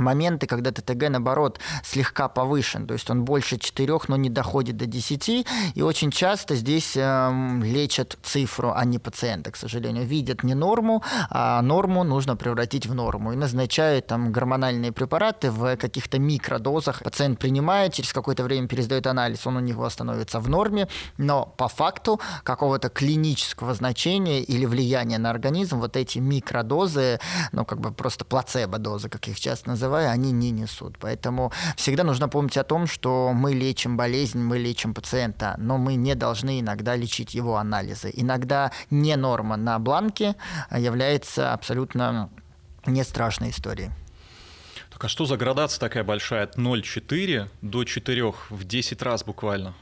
моменты, 0.00 0.46
когда 0.46 0.72
ТТГ, 0.72 1.10
наоборот, 1.10 1.60
слегка 1.84 2.28
повышен, 2.28 2.86
то 2.86 2.94
есть 2.94 3.08
он 3.10 3.24
больше 3.24 3.58
4, 3.58 3.98
но 4.08 4.16
не 4.16 4.30
доходит 4.30 4.76
до 4.76 4.86
10, 4.86 5.46
и 5.74 5.82
очень 5.82 6.10
часто 6.10 6.54
здесь 6.56 6.96
э, 6.96 7.60
лечат 7.62 8.18
цифру, 8.22 8.72
а 8.74 8.84
не 8.84 8.98
пациента, 8.98 9.50
к 9.50 9.56
сожалению. 9.56 10.06
Видят 10.06 10.42
не 10.42 10.54
норму, 10.54 11.02
а 11.30 11.60
норму 11.62 12.04
нужно 12.04 12.36
превратить 12.36 12.86
в 12.86 12.94
норму, 12.94 13.32
и 13.32 13.36
назначают 13.36 14.06
там 14.06 14.32
гормональные 14.32 14.92
препараты 14.92 15.50
в 15.50 15.76
каких-то 15.76 16.18
микродозах. 16.18 17.02
Пациент 17.02 17.38
принимает, 17.38 17.94
через 17.94 18.12
какое-то 18.12 18.44
время 18.44 18.68
пересдает 18.68 19.06
анализ, 19.06 19.46
он 19.46 19.56
у 19.56 19.60
него 19.60 19.88
становится 19.90 20.40
в 20.40 20.48
норме, 20.48 20.88
но 21.18 21.46
по 21.56 21.68
факту 21.68 22.20
какого-то 22.42 22.88
клинического 22.88 23.74
значения 23.74 24.40
или 24.42 24.66
влияния 24.66 25.18
на 25.18 25.30
организм 25.30 25.80
вот 25.80 25.96
эти 25.96 26.18
микродозы, 26.18 27.20
ну 27.52 27.64
как 27.64 27.80
бы 27.80 27.92
просто 27.92 28.24
плацебо-дозы, 28.24 29.08
как 29.08 29.28
их 29.28 29.38
часто 29.40 29.70
называют, 29.70 29.89
называю, 29.90 30.10
они 30.10 30.32
не 30.32 30.50
несут. 30.50 30.98
Поэтому 30.98 31.52
всегда 31.76 32.04
нужно 32.04 32.28
помнить 32.28 32.56
о 32.56 32.64
том, 32.64 32.86
что 32.86 33.32
мы 33.34 33.54
лечим 33.54 33.96
болезнь, 33.96 34.38
мы 34.38 34.58
лечим 34.58 34.94
пациента, 34.94 35.54
но 35.58 35.78
мы 35.78 35.96
не 35.96 36.14
должны 36.14 36.60
иногда 36.60 36.96
лечить 36.96 37.34
его 37.34 37.56
анализы. 37.56 38.12
Иногда 38.14 38.70
не 38.90 39.16
норма 39.16 39.56
на 39.56 39.78
бланке 39.78 40.34
является 40.70 41.52
абсолютно 41.52 42.30
не 42.86 43.04
страшной 43.04 43.50
историей. 43.50 43.90
Так 44.90 45.04
а 45.04 45.08
что 45.08 45.26
за 45.26 45.36
градация 45.36 45.80
такая 45.80 46.04
большая 46.04 46.44
от 46.44 46.56
0,4 46.56 47.48
до 47.62 47.84
4 47.84 48.32
в 48.50 48.64
10 48.64 49.02
раз 49.02 49.24
буквально? 49.24 49.74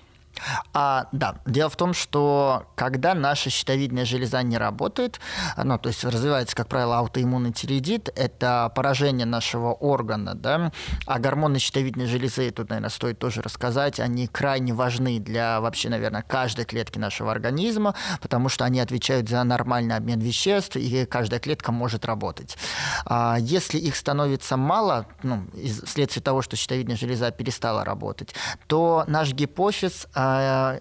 А, 0.73 1.09
да, 1.13 1.37
дело 1.47 1.71
в 1.71 1.77
том, 1.77 1.95
что 1.95 2.67
когда 2.77 3.15
наша 3.15 3.51
щитовидная 3.51 4.05
железа 4.05 4.43
не 4.43 4.59
работает, 4.59 5.21
ну, 5.57 5.79
то 5.79 5.89
есть 5.89 6.05
развивается, 6.05 6.55
как 6.57 6.69
правило, 6.69 6.99
аутоиммунный 6.99 7.53
тиреидит, 7.53 8.09
это 8.17 8.73
поражение 8.75 9.27
нашего 9.27 9.73
органа, 9.73 10.35
да, 10.35 10.73
а 11.07 11.19
гормоны 11.19 11.59
щитовидной 11.59 12.07
железы, 12.07 12.51
тут, 12.51 12.71
наверное, 12.71 12.91
стоит 12.91 13.19
тоже 13.19 13.43
рассказать, 13.43 14.01
они 14.01 14.27
крайне 14.27 14.73
важны 14.73 15.19
для 15.19 15.61
вообще, 15.61 15.89
наверное, 15.89 16.23
каждой 16.23 16.65
клетки 16.65 16.99
нашего 16.99 17.31
организма, 17.31 17.95
потому 18.21 18.49
что 18.49 18.65
они 18.65 18.81
отвечают 18.81 19.29
за 19.29 19.43
нормальный 19.45 19.97
обмен 19.97 20.21
веществ, 20.21 20.77
и 20.77 21.05
каждая 21.07 21.41
клетка 21.41 21.73
может 21.73 22.05
работать. 22.05 22.57
А 23.05 23.37
если 23.39 23.79
их 23.79 23.97
становится 23.97 24.57
мало, 24.57 25.07
ну, 25.23 25.47
вследствие 25.85 26.23
того, 26.23 26.43
что 26.43 26.57
щитовидная 26.57 26.97
железа 26.97 27.31
перестала 27.31 27.85
работать, 27.85 28.35
то 28.67 29.05
наш 29.07 29.33
гипофиз 29.33 30.07
а, 30.15 30.28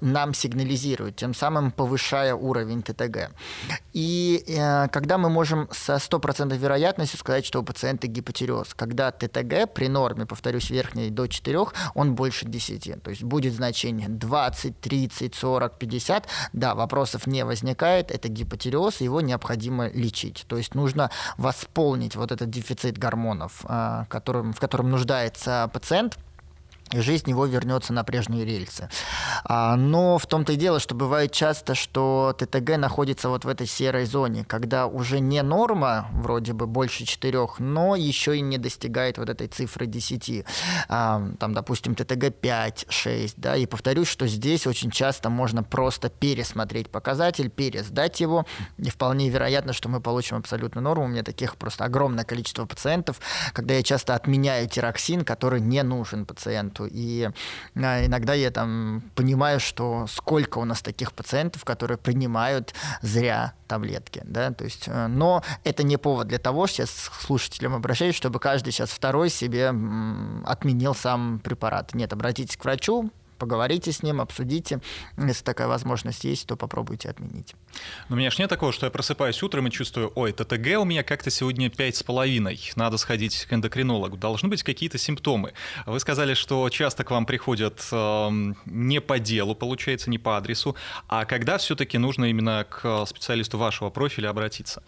нам 0.01 0.34
сигнализирует, 0.34 1.16
тем 1.16 1.34
самым 1.34 1.72
повышая 1.72 2.34
уровень 2.36 2.84
ТТГ. 2.84 3.32
И 3.94 4.44
э, 4.48 4.88
когда 4.89 5.18
мы 5.18 5.30
можем 5.30 5.68
со 5.72 5.96
100% 5.96 6.56
вероятностью 6.58 7.20
сказать, 7.20 7.46
что 7.46 7.60
у 7.60 7.63
пациента 7.63 8.08
гипотереоз, 8.08 8.74
когда 8.74 9.12
ТТГ 9.12 9.74
при 9.74 9.88
норме, 9.88 10.25
повторюсь, 10.25 10.70
верхней 10.70 11.10
до 11.10 11.27
4, 11.27 11.58
он 11.96 12.16
больше 12.16 12.46
10. 12.46 13.01
То 13.01 13.10
есть 13.10 13.24
будет 13.24 13.54
значение 13.54 14.08
20, 14.10 14.80
30, 14.80 15.36
40, 15.36 15.80
50. 15.80 16.27
Да, 16.54 16.75
вопросов 16.75 17.27
не 17.27 17.44
возникает, 17.46 18.12
это 18.12 18.27
гипотереоз, 18.27 19.01
его 19.01 19.22
необходимо 19.22 19.89
лечить. 19.89 20.46
То 20.48 20.58
есть 20.58 20.75
нужно 20.75 21.10
восполнить 21.38 22.16
вот 22.16 22.32
этот 22.32 22.50
дефицит 22.50 22.98
гормонов, 22.98 23.66
э, 23.68 24.06
которым, 24.10 24.54
в 24.54 24.60
котором 24.60 24.89
нуждается 24.89 25.70
пациент, 25.74 26.18
и 26.91 27.00
жизнь 27.01 27.29
его 27.29 27.46
вернется 27.46 27.94
на 27.94 28.03
прежние 28.03 28.46
рельсы. 28.46 28.89
А, 29.44 29.75
но 29.75 30.17
в 30.17 30.25
том-то 30.25 30.53
и 30.53 30.56
дело, 30.56 30.79
что 30.79 30.96
бывает 30.96 31.32
часто, 31.32 31.75
что 31.75 32.36
ТТГ 32.38 32.77
находится 32.77 33.29
вот 33.29 33.46
в 33.46 33.48
этой 33.48 33.67
серой 33.67 34.06
зоне, 34.06 34.46
когда 34.46 34.88
уже 34.88 35.20
не 35.20 35.41
норма, 35.41 36.08
вроде 36.13 36.53
бы 36.53 36.65
больше 36.65 37.06
4, 37.06 37.48
но 37.60 37.96
еще 37.96 38.38
и 38.38 38.41
не 38.41 38.58
достигает 38.58 39.17
вот 39.17 39.29
этой 39.29 39.48
цифры 39.48 39.86
10. 39.86 40.46
А, 40.88 41.22
там, 41.39 41.53
допустим, 41.53 41.96
ТТГ 41.96 42.34
5, 42.39 42.86
6. 42.89 43.38
Да, 43.38 43.56
и 43.58 43.65
повторюсь, 43.65 44.08
что 44.08 44.27
здесь 44.27 44.65
очень 44.65 44.91
часто 44.91 45.29
можно 45.29 45.63
просто 45.63 46.10
пересмотреть 46.10 46.89
показатель, 46.89 47.50
пересдать 47.50 48.22
его, 48.22 48.46
и 48.77 48.89
вполне 48.89 49.29
вероятно, 49.29 49.74
что 49.74 49.89
мы 49.89 50.00
получим 50.00 50.38
абсолютно 50.38 50.82
норму. 50.82 51.06
У 51.06 51.08
меня 51.08 51.24
таких 51.24 51.58
просто 51.58 51.84
огромное 51.84 52.24
количество 52.24 52.65
пациентов, 52.65 53.20
когда 53.53 53.74
я 53.74 53.84
часто 53.84 54.15
отменяю 54.15 54.70
тироксин, 54.70 55.25
который 55.25 55.60
не 55.60 55.84
нужен 55.84 56.25
пациенту 56.25 56.76
пациенту. 56.77 56.88
И 56.91 57.29
а, 57.75 58.05
иногда 58.05 58.34
я 58.34 58.51
там 58.51 59.01
понимаю, 59.15 59.60
что 59.60 60.05
сколько 60.07 60.60
у 60.60 60.65
нас 60.65 60.81
таких 60.81 61.13
пациентов, 61.13 61.65
которые 61.65 61.98
принимают 61.98 62.74
зря 63.01 63.53
таблетки. 63.67 64.22
Да? 64.25 64.51
То 64.51 64.63
есть, 64.63 64.88
э, 64.88 65.07
но 65.07 65.43
это 65.63 65.84
не 65.84 65.98
повод 65.98 66.27
для 66.27 66.39
того, 66.39 66.67
сейчас 66.67 66.89
к 67.10 67.22
слушателям 67.22 67.75
обращаюсь, 67.75 68.15
чтобы 68.15 68.39
каждый 68.39 68.72
сейчас 68.72 68.89
второй 68.89 69.29
себе 69.29 69.74
отменил 70.46 70.96
сам 70.96 71.39
препарат. 71.39 71.93
Нет, 71.93 72.13
обратитесь 72.13 72.57
к 72.57 72.63
врачу, 72.63 73.12
поговорите 73.38 73.91
с 73.91 74.03
ним, 74.03 74.22
обсудите. 74.22 74.79
Если 75.17 75.44
такая 75.44 75.67
возможность 75.67 76.24
есть, 76.24 76.48
то 76.48 76.56
попробуйте 76.56 77.10
отменить. 77.10 77.56
Но 78.10 78.15
у 78.15 78.20
меня 78.20 78.32
ж 78.32 78.39
нет 78.39 78.50
такого, 78.50 78.72
что 78.72 78.86
я 78.86 78.91
просыпаюсь 78.91 79.41
утром 79.44 79.67
и 79.67 79.72
чувствую, 79.72 80.12
ой, 80.15 80.32
ТТГ 80.32 80.79
у 80.79 80.86
меня 80.86 81.03
как-то 81.03 81.29
сегодня 81.29 81.70
пять 81.70 81.96
с 81.96 82.03
половиной, 82.03 82.60
надо 82.75 82.98
сходить 82.98 83.46
к 83.46 83.53
эндокринологу. 83.53 84.17
Должны 84.17 84.50
быть 84.50 84.63
какие-то 84.63 84.98
симптомы. 84.98 85.53
Вы 85.86 86.00
сказали, 86.00 86.34
что 86.34 86.70
часто 86.70 87.03
к 87.03 87.12
вам 87.12 87.25
приходят 87.25 87.86
э, 87.91 88.29
не 88.65 89.01
по 89.01 89.20
делу, 89.20 89.56
получается, 89.56 90.10
не 90.10 90.17
по 90.17 90.38
адресу, 90.38 90.75
а 91.08 91.25
когда 91.25 91.58
все-таки 91.58 91.98
нужно 91.98 92.25
именно 92.25 92.65
к 92.70 93.06
специалисту 93.06 93.58
вашего 93.58 93.89
профиля 93.89 94.29
обратиться? 94.29 94.84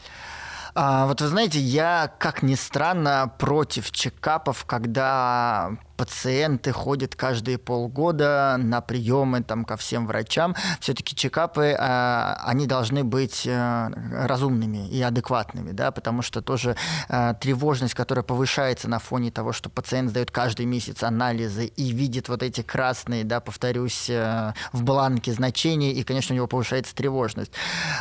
А, 0.76 1.08
вот 1.08 1.22
вы 1.22 1.28
знаете, 1.28 1.60
я, 1.60 2.12
как 2.20 2.44
ни 2.44 2.56
странно, 2.56 3.32
против 3.38 3.92
чекапов, 3.92 4.66
когда 4.66 5.78
пациенты 6.00 6.72
ходят 6.72 7.14
каждые 7.18 7.58
полгода 7.58 8.56
на 8.58 8.80
приемы 8.80 9.44
там, 9.44 9.66
ко 9.66 9.76
всем 9.76 10.08
врачам. 10.08 10.56
Все-таки 10.80 11.14
чекапы, 11.14 11.76
э, 11.78 12.36
они 12.46 12.68
должны 12.68 13.04
быть 13.04 13.46
э, 13.46 13.90
разумными 14.14 14.88
и 14.88 15.02
адекватными, 15.02 15.72
да, 15.72 15.92
потому 15.92 16.22
что 16.22 16.42
тоже 16.42 16.78
э, 17.10 17.34
тревожность, 17.42 17.96
которая 17.96 18.24
повышается 18.24 18.88
на 18.88 19.00
фоне 19.00 19.30
того, 19.30 19.52
что 19.52 19.70
пациент 19.70 20.12
сдает 20.12 20.32
каждый 20.32 20.66
месяц 20.68 21.04
анализы 21.04 21.66
и 21.66 21.92
видит 21.92 22.30
вот 22.30 22.44
эти 22.44 22.62
красные, 22.62 23.26
да, 23.26 23.42
повторюсь, 23.42 24.10
э, 24.10 24.54
в 24.72 24.84
бланке 24.84 25.34
значения, 25.34 25.92
и, 25.92 26.04
конечно, 26.04 26.34
у 26.34 26.38
него 26.38 26.48
повышается 26.48 26.96
тревожность. 26.96 27.52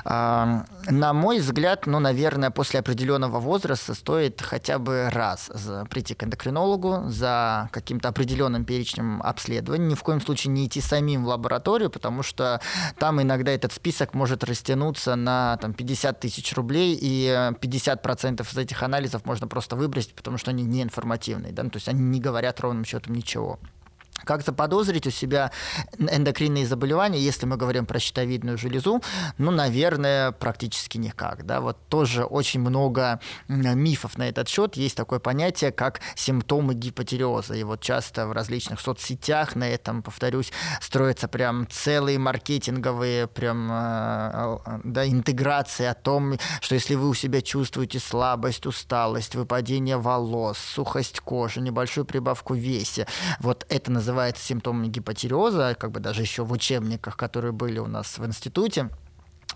Э, 0.04 0.60
на 0.88 1.12
мой 1.12 1.40
взгляд, 1.40 1.86
ну, 1.86 1.98
наверное, 1.98 2.50
после 2.50 2.78
определенного 2.78 3.40
возраста 3.40 3.94
стоит 3.94 4.40
хотя 4.40 4.78
бы 4.78 5.10
раз 5.10 5.50
прийти 5.90 6.14
к 6.14 6.22
эндокринологу 6.22 7.08
за 7.08 7.68
какие 7.72 7.87
каким-то 7.88 8.10
определенным 8.10 8.66
перечнем 8.66 9.22
обследований, 9.22 9.86
ни 9.86 9.94
в 9.94 10.02
коем 10.02 10.20
случае 10.20 10.52
не 10.52 10.66
идти 10.66 10.82
самим 10.82 11.24
в 11.24 11.28
лабораторию, 11.28 11.88
потому 11.88 12.22
что 12.22 12.60
там 12.98 13.22
иногда 13.22 13.50
этот 13.50 13.72
список 13.72 14.12
может 14.12 14.44
растянуться 14.44 15.16
на 15.16 15.56
там, 15.56 15.72
50 15.72 16.20
тысяч 16.20 16.52
рублей, 16.52 16.98
и 17.00 17.28
50% 17.28 18.46
из 18.46 18.58
этих 18.58 18.82
анализов 18.82 19.24
можно 19.24 19.48
просто 19.48 19.74
выбросить, 19.74 20.14
потому 20.14 20.36
что 20.36 20.50
они 20.50 20.64
не 20.64 20.82
информативные, 20.82 21.54
да? 21.54 21.62
Ну, 21.62 21.70
то 21.70 21.78
есть 21.78 21.88
они 21.88 22.02
не 22.02 22.20
говорят 22.20 22.60
ровным 22.60 22.84
счетом 22.84 23.14
ничего. 23.14 23.58
Как 24.28 24.44
заподозрить 24.44 25.06
у 25.06 25.10
себя 25.10 25.52
эндокринные 25.98 26.66
заболевания, 26.66 27.18
если 27.18 27.46
мы 27.46 27.56
говорим 27.56 27.86
про 27.86 27.98
щитовидную 27.98 28.58
железу? 28.58 29.00
Ну, 29.38 29.50
наверное, 29.50 30.32
практически 30.32 30.98
никак. 30.98 31.46
Да? 31.46 31.62
Вот 31.62 31.78
тоже 31.88 32.24
очень 32.24 32.60
много 32.60 33.20
мифов 33.48 34.18
на 34.18 34.28
этот 34.28 34.46
счет. 34.46 34.76
Есть 34.76 34.98
такое 34.98 35.18
понятие, 35.18 35.72
как 35.72 36.02
симптомы 36.14 36.74
гипотиреоза. 36.74 37.54
И 37.54 37.62
вот 37.62 37.80
часто 37.80 38.26
в 38.26 38.32
различных 38.32 38.80
соцсетях 38.80 39.56
на 39.56 39.66
этом, 39.66 40.02
повторюсь, 40.02 40.52
строятся 40.82 41.26
прям 41.26 41.66
целые 41.70 42.18
маркетинговые 42.18 43.28
прям 43.28 43.70
э, 43.72 44.58
да, 44.84 45.08
интеграции 45.08 45.86
о 45.86 45.94
том, 45.94 46.34
что 46.60 46.74
если 46.74 46.96
вы 46.96 47.08
у 47.08 47.14
себя 47.14 47.40
чувствуете 47.40 47.98
слабость, 47.98 48.66
усталость, 48.66 49.36
выпадение 49.36 49.96
волос, 49.96 50.58
сухость 50.58 51.20
кожи, 51.20 51.62
небольшую 51.62 52.04
прибавку 52.04 52.52
в 52.52 52.58
весе, 52.58 53.06
вот 53.40 53.64
это 53.70 53.90
называется 53.90 54.17
симптомами 54.36 54.88
гипотиреоза, 54.88 55.76
как 55.78 55.92
бы 55.92 56.00
даже 56.00 56.22
еще 56.22 56.44
в 56.44 56.52
учебниках, 56.52 57.16
которые 57.16 57.52
были 57.52 57.78
у 57.78 57.86
нас 57.86 58.18
в 58.18 58.26
институте. 58.26 58.90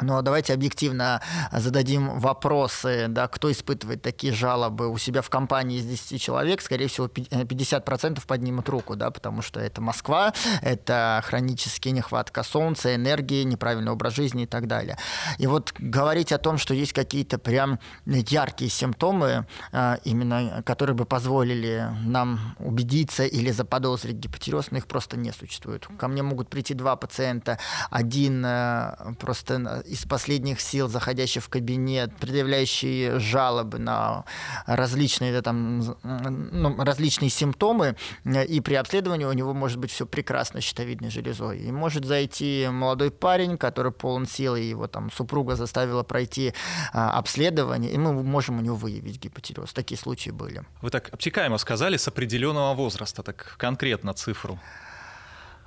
Но 0.03 0.23
давайте 0.23 0.55
объективно 0.55 1.21
зададим 1.53 2.19
вопросы, 2.19 3.07
да, 3.09 3.29
кто 3.29 3.51
испытывает 3.51 4.03
такие 4.03 4.33
жалобы 4.33 4.89
у 4.89 4.99
себя 4.99 5.23
в 5.23 5.31
компании 5.31 5.79
из 5.79 5.87
10 5.87 6.21
человек, 6.21 6.61
скорее 6.61 6.89
всего, 6.89 7.07
50% 7.07 8.19
э, 8.19 8.21
поднимут 8.27 8.69
руку, 8.69 8.97
да, 8.97 9.11
потому 9.11 9.43
что 9.43 9.61
это 9.61 9.81
Москва, 9.81 10.33
это 10.63 11.23
хроническая 11.25 11.93
нехватка 11.93 12.43
солнца, 12.43 12.95
энергии, 12.95 13.43
неправильный 13.45 13.93
образ 13.93 14.15
жизни 14.15 14.45
и 14.45 14.47
так 14.47 14.67
далее. 14.67 14.99
И 15.39 15.47
вот 15.47 15.73
говорить 15.79 16.33
о 16.33 16.39
том, 16.39 16.59
что 16.59 16.75
есть 16.75 16.93
какие-то 16.93 17.39
прям 17.39 17.79
яркие 18.07 18.71
симптомы, 18.71 19.47
э, 19.73 19.97
именно 20.05 20.63
которые 20.65 20.97
бы 20.97 21.05
позволили 21.05 21.89
нам 22.05 22.57
убедиться 22.59 23.25
или 23.25 23.51
заподозрить 23.51 24.17
гипотиреоз, 24.17 24.71
но 24.71 24.79
их 24.79 24.87
просто 24.87 25.17
не 25.17 25.33
существует. 25.33 25.87
Ко 25.99 26.09
мне 26.09 26.23
могут 26.23 26.49
прийти 26.49 26.75
два 26.75 26.97
пациента, 26.97 27.59
один 27.91 28.45
э, 28.45 29.15
просто 29.21 29.83
из 29.93 30.07
последних 30.07 30.61
сил, 30.61 30.89
заходящий 30.89 31.41
в 31.41 31.49
кабинет, 31.51 32.17
предъявляющий 32.17 33.19
жалобы 33.19 33.79
на 33.79 34.25
различные, 34.67 35.33
да, 35.33 35.43
там, 35.43 35.97
ну, 36.03 36.83
различные 36.83 37.29
симптомы, 37.29 37.97
и 38.25 38.61
при 38.61 38.75
обследовании 38.75 39.27
у 39.27 39.33
него 39.33 39.53
может 39.53 39.79
быть 39.79 39.91
все 39.91 40.07
прекрасно 40.07 40.61
с 40.61 40.65
щитовидной 40.65 41.11
железой. 41.11 41.61
И 41.61 41.71
может 41.71 42.07
зайти 42.07 42.69
молодой 42.71 43.11
парень, 43.11 43.59
который 43.59 43.93
полон 43.93 44.27
сил, 44.27 44.57
и 44.57 44.63
его 44.63 44.87
там 44.87 45.11
супруга 45.13 45.57
заставила 45.57 46.03
пройти 46.03 46.55
а, 46.93 47.19
обследование, 47.19 47.93
и 47.93 47.99
мы 47.99 48.15
можем 48.23 48.59
у 48.59 48.63
него 48.63 48.77
выявить 48.77 49.21
гипотиреоз. 49.23 49.73
Такие 49.75 49.99
случаи 49.99 50.31
были. 50.31 50.63
Вы 50.81 50.91
так 50.91 51.13
обтекаемо 51.13 51.59
сказали 51.59 51.99
с 51.99 52.09
определенного 52.09 52.75
возраста, 52.75 53.23
так 53.23 53.57
конкретно 53.59 54.15
цифру. 54.15 54.59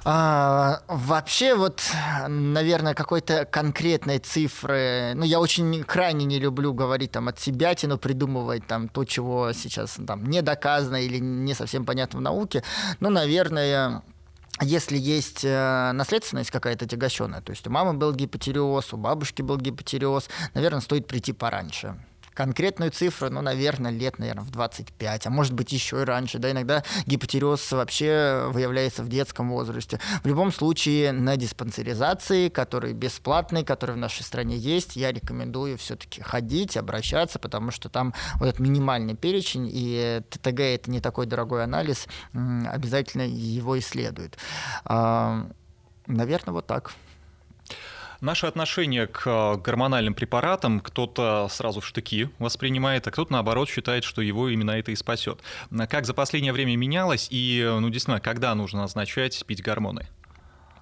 А, 0.07 0.81
вообще, 0.87 1.55
вот, 1.55 1.81
наверное, 2.27 2.93
какой-то 2.93 3.45
конкретной 3.45 4.19
цифры. 4.19 5.13
Ну, 5.15 5.23
я 5.25 5.39
очень 5.39 5.83
крайне 5.83 6.25
не 6.25 6.37
люблю 6.37 6.75
говорить 6.75 7.11
там 7.11 7.27
от 7.27 7.39
себя, 7.39 7.73
но 7.83 7.97
придумывать 7.97 8.67
там 8.67 8.87
то, 8.87 9.03
чего 9.03 9.51
сейчас 9.53 9.97
там 10.05 10.27
не 10.27 10.43
доказано 10.43 10.97
или 10.97 11.17
не 11.17 11.55
совсем 11.55 11.85
понятно 11.85 12.19
в 12.19 12.21
науке. 12.21 12.63
Ну, 12.99 13.09
наверное, 13.09 14.03
если 14.61 14.95
есть 14.95 15.43
э, 15.43 15.91
наследственность 15.93 16.51
какая-то 16.51 16.85
тягощенная, 16.85 17.41
то 17.41 17.49
есть 17.49 17.65
у 17.65 17.71
мамы 17.71 17.93
был 17.93 18.13
гипотереоз, 18.13 18.93
у 18.93 18.97
бабушки 18.97 19.41
был 19.41 19.57
гипотереоз, 19.57 20.29
наверное, 20.53 20.81
стоит 20.81 21.07
прийти 21.07 21.33
пораньше 21.33 21.95
конкретную 22.35 22.91
цифру, 22.91 23.31
ну, 23.31 23.41
наверное, 23.41 23.89
лет, 23.89 24.19
наверное, 24.19 24.43
в 24.43 24.51
25, 24.51 25.25
а 25.25 25.29
может 25.31 25.53
быть 25.53 25.71
еще 25.71 26.01
и 26.01 26.05
раньше, 26.05 26.37
да, 26.37 26.51
иногда 26.51 26.83
гипотереоз 27.07 27.71
вообще 27.71 28.47
выявляется 28.51 29.01
в 29.01 29.07
детском 29.07 29.49
возрасте. 29.49 29.99
В 30.23 30.27
любом 30.27 30.51
случае 30.51 31.13
на 31.13 31.37
диспансеризации, 31.37 32.49
который 32.49 32.93
бесплатный, 32.93 33.63
который 33.63 33.95
в 33.95 33.97
нашей 33.97 34.23
стране 34.23 34.57
есть, 34.57 34.95
я 34.97 35.11
рекомендую 35.11 35.77
все-таки 35.77 36.21
ходить, 36.21 36.77
обращаться, 36.77 37.39
потому 37.39 37.71
что 37.71 37.89
там 37.89 38.13
вот 38.35 38.49
этот 38.49 38.59
минимальный 38.59 39.15
перечень, 39.15 39.69
и 39.71 40.21
ТТГ 40.29 40.59
это 40.59 40.91
не 40.91 40.99
такой 40.99 41.25
дорогой 41.25 41.63
анализ, 41.63 42.05
обязательно 42.33 43.21
его 43.23 43.79
исследуют. 43.79 44.37
Наверное, 44.85 46.53
вот 46.53 46.67
так. 46.67 46.93
Наше 48.25 48.47
отношение 48.47 49.05
к 49.05 49.21
э, 49.27 49.57
гормональным 49.57 50.15
препаратам 50.15 50.79
кто-то 50.79 51.47
сразу 51.51 51.79
в 51.79 51.85
штыки 51.85 52.31
воспринимает, 52.39 53.05
а 53.05 53.11
кто-то, 53.11 53.31
наоборот, 53.31 53.69
считает, 53.69 54.03
что 54.03 54.19
его 54.23 54.49
именно 54.49 54.71
это 54.71 54.89
и 54.89 54.95
спасет. 54.95 55.41
Как 55.87 56.07
за 56.07 56.15
последнее 56.15 56.51
время 56.51 56.75
менялось 56.75 57.27
и, 57.29 57.63
ну, 57.63 57.87
действительно, 57.91 58.19
когда 58.19 58.55
нужно 58.55 58.81
назначать 58.81 59.45
пить 59.45 59.61
гормоны? 59.61 60.07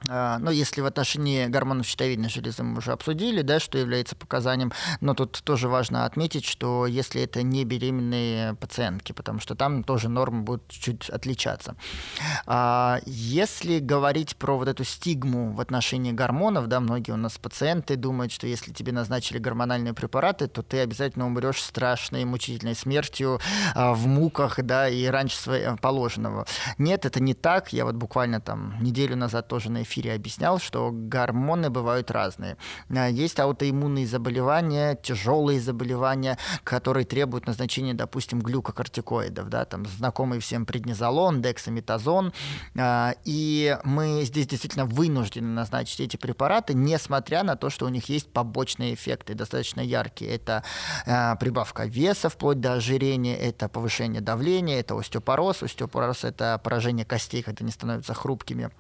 А, 0.10 0.38
но 0.39 0.51
если 0.51 0.81
в 0.81 0.86
отношении 0.86 1.48
гормонов 1.48 1.86
щитовидной 1.86 2.29
железы 2.29 2.63
мы 2.63 2.77
уже 2.77 2.91
обсудили, 2.91 3.41
да, 3.41 3.60
что 3.60 3.77
является 3.77 4.15
показанием, 4.15 4.72
но 5.01 5.13
тут 5.13 5.41
тоже 5.43 5.69
важно 5.69 6.05
отметить, 6.05 6.45
что 6.45 6.86
если 6.86 7.22
это 7.22 7.41
не 7.43 7.63
беременные 7.63 8.55
пациентки, 8.55 9.12
потому 9.13 9.39
что 9.39 9.55
там 9.55 9.83
тоже 9.83 10.10
нормы 10.10 10.43
будут 10.43 10.67
чуть 10.69 11.10
отличаться. 11.10 11.75
А, 12.45 12.99
если 13.06 13.80
говорить 13.80 14.36
про 14.36 14.58
вот 14.58 14.67
эту 14.67 14.84
стигму 14.84 15.54
в 15.54 15.62
отношении 15.62 16.12
гормонов, 16.12 16.67
да, 16.67 16.80
многие 16.80 17.12
у 17.12 17.17
нас 17.17 17.38
пациенты 17.38 17.95
думают, 17.95 18.32
что 18.32 18.47
если 18.47 18.73
тебе 18.73 18.91
назначили 18.91 19.38
гормональные 19.38 19.93
препараты, 19.93 20.47
то 20.47 20.63
ты 20.63 20.80
обязательно 20.80 21.25
умрешь 21.25 21.62
страшной 21.62 22.25
мучительной 22.25 22.75
смертью 22.75 23.39
а, 23.73 23.93
в 23.93 24.06
муках, 24.08 24.62
да, 24.63 24.89
и 24.89 25.06
раньше 25.06 25.38
своего 25.38 25.77
положенного. 25.77 26.45
Нет, 26.77 27.06
это 27.06 27.21
не 27.21 27.34
так. 27.34 27.71
Я 27.71 27.86
вот 27.86 27.95
буквально 27.95 28.41
там 28.41 28.75
неделю 28.82 29.15
назад 29.15 29.47
тоже 29.47 29.71
на 29.71 29.84
эфире 29.84 29.92
эфире 29.93 30.13
объяснял, 30.13 30.60
что 30.60 30.89
гормоны 30.91 31.69
бывают 31.69 32.10
разные. 32.10 32.58
А, 32.89 33.08
есть 33.08 33.39
аутоиммунные 33.39 34.08
заболевания, 34.08 34.95
тяжелые 34.95 35.60
заболевания, 35.60 36.38
которые 36.63 37.06
требуют 37.06 37.45
назначения, 37.45 37.93
допустим, 37.93 38.39
глюкокортикоидов, 38.39 39.49
да, 39.49 39.65
там 39.65 39.86
знакомый 39.86 40.39
всем 40.39 40.65
преднизолон, 40.65 41.41
дексаметазон, 41.41 42.34
а, 42.75 43.13
и 43.23 43.77
мы 43.84 44.23
здесь 44.23 44.47
действительно 44.47 44.86
вынуждены 44.86 45.47
назначить 45.47 45.99
эти 45.99 46.17
препараты, 46.17 46.73
несмотря 46.73 47.43
на 47.43 47.56
то, 47.56 47.69
что 47.69 47.86
у 47.86 47.89
них 47.89 48.10
есть 48.10 48.32
побочные 48.32 48.95
эффекты, 48.95 49.36
достаточно 49.36 49.82
яркие. 49.82 50.32
Это 50.32 50.63
а, 51.06 51.36
прибавка 51.36 51.86
веса 51.86 52.29
вплоть 52.29 52.60
до 52.60 52.73
ожирения, 52.73 53.38
это 53.38 53.69
повышение 53.69 54.21
давления, 54.21 54.79
это 54.79 54.97
остеопороз. 54.97 55.63
Остеопороз– 55.63 56.23
это 56.23 56.60
поражение 56.63 57.06
костей, 57.06 57.43
когда 57.43 57.63
они 57.63 57.71
становятся 57.71 58.13
хрупкими 58.13 58.71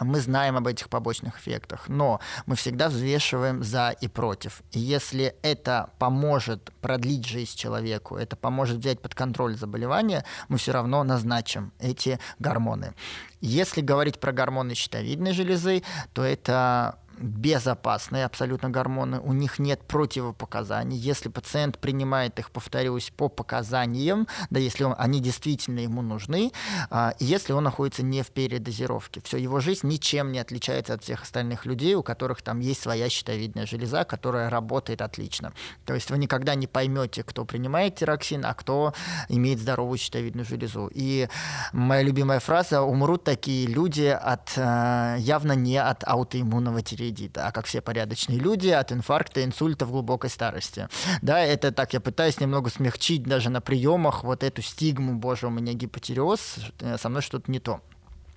мы 0.00 0.20
знаем 0.20 0.56
об 0.56 0.66
этих 0.66 0.88
побочных 0.88 1.38
эффектах, 1.38 1.88
но 1.88 2.20
мы 2.46 2.56
всегда 2.56 2.88
взвешиваем 2.88 3.62
за 3.62 3.90
и 3.90 4.08
против. 4.08 4.62
И 4.72 4.80
если 4.80 5.36
это 5.42 5.90
поможет 5.98 6.72
продлить 6.80 7.26
жизнь 7.26 7.56
человеку, 7.56 8.16
это 8.16 8.36
поможет 8.36 8.78
взять 8.78 9.00
под 9.00 9.14
контроль 9.14 9.56
заболевание, 9.56 10.24
мы 10.48 10.58
все 10.58 10.72
равно 10.72 11.04
назначим 11.04 11.72
эти 11.78 12.18
гормоны. 12.38 12.94
Если 13.40 13.82
говорить 13.82 14.18
про 14.18 14.32
гормоны 14.32 14.74
щитовидной 14.74 15.32
железы, 15.32 15.82
то 16.12 16.22
это 16.22 16.98
безопасные 17.18 18.24
абсолютно 18.24 18.70
гормоны, 18.70 19.20
у 19.20 19.32
них 19.32 19.58
нет 19.58 19.82
противопоказаний. 19.86 20.96
Если 20.96 21.28
пациент 21.28 21.78
принимает 21.78 22.38
их, 22.38 22.50
повторюсь, 22.50 23.12
по 23.16 23.28
показаниям, 23.28 24.26
да, 24.50 24.60
если 24.60 24.84
он, 24.84 24.94
они 24.98 25.20
действительно 25.20 25.80
ему 25.80 26.02
нужны, 26.02 26.52
а, 26.90 27.14
если 27.18 27.52
он 27.52 27.64
находится 27.64 28.02
не 28.02 28.22
в 28.22 28.30
передозировке. 28.30 29.20
Все, 29.24 29.38
его 29.38 29.60
жизнь 29.60 29.86
ничем 29.86 30.32
не 30.32 30.38
отличается 30.38 30.94
от 30.94 31.02
всех 31.02 31.22
остальных 31.22 31.66
людей, 31.66 31.94
у 31.94 32.02
которых 32.02 32.42
там 32.42 32.60
есть 32.60 32.82
своя 32.82 33.08
щитовидная 33.08 33.66
железа, 33.66 34.04
которая 34.04 34.50
работает 34.50 35.02
отлично. 35.02 35.52
То 35.84 35.94
есть 35.94 36.10
вы 36.10 36.18
никогда 36.18 36.54
не 36.54 36.66
поймете, 36.66 37.22
кто 37.22 37.44
принимает 37.44 37.96
тироксин, 37.96 38.44
а 38.44 38.54
кто 38.54 38.94
имеет 39.28 39.60
здоровую 39.60 39.98
щитовидную 39.98 40.44
железу. 40.44 40.90
И 40.92 41.28
моя 41.72 42.02
любимая 42.02 42.40
фраза 42.40 42.82
«умрут 42.82 43.24
такие 43.24 43.66
люди 43.66 44.06
от, 44.06 44.52
э, 44.56 45.16
явно 45.18 45.52
не 45.52 45.78
от 45.78 46.04
аутоиммунного 46.06 46.82
тиреоидита 46.82 47.03
вредит, 47.04 47.36
а 47.38 47.52
как 47.52 47.66
все 47.66 47.80
порядочные 47.80 48.38
люди, 48.38 48.68
от 48.68 48.92
инфаркта, 48.92 49.44
инсульта 49.44 49.84
в 49.84 49.90
глубокой 49.90 50.30
старости. 50.30 50.88
Да, 51.22 51.40
это 51.40 51.72
так 51.72 51.92
я 51.92 52.00
пытаюсь 52.00 52.40
немного 52.40 52.70
смягчить 52.70 53.24
даже 53.24 53.50
на 53.50 53.60
приемах 53.60 54.24
вот 54.24 54.42
эту 54.42 54.62
стигму, 54.62 55.14
боже, 55.14 55.46
у 55.48 55.50
меня 55.50 55.74
гипотереоз, 55.74 56.56
э, 56.80 56.96
со 56.98 57.08
мной 57.08 57.22
что-то 57.22 57.50
не 57.50 57.60
то. 57.60 57.80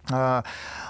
А, 0.10 0.44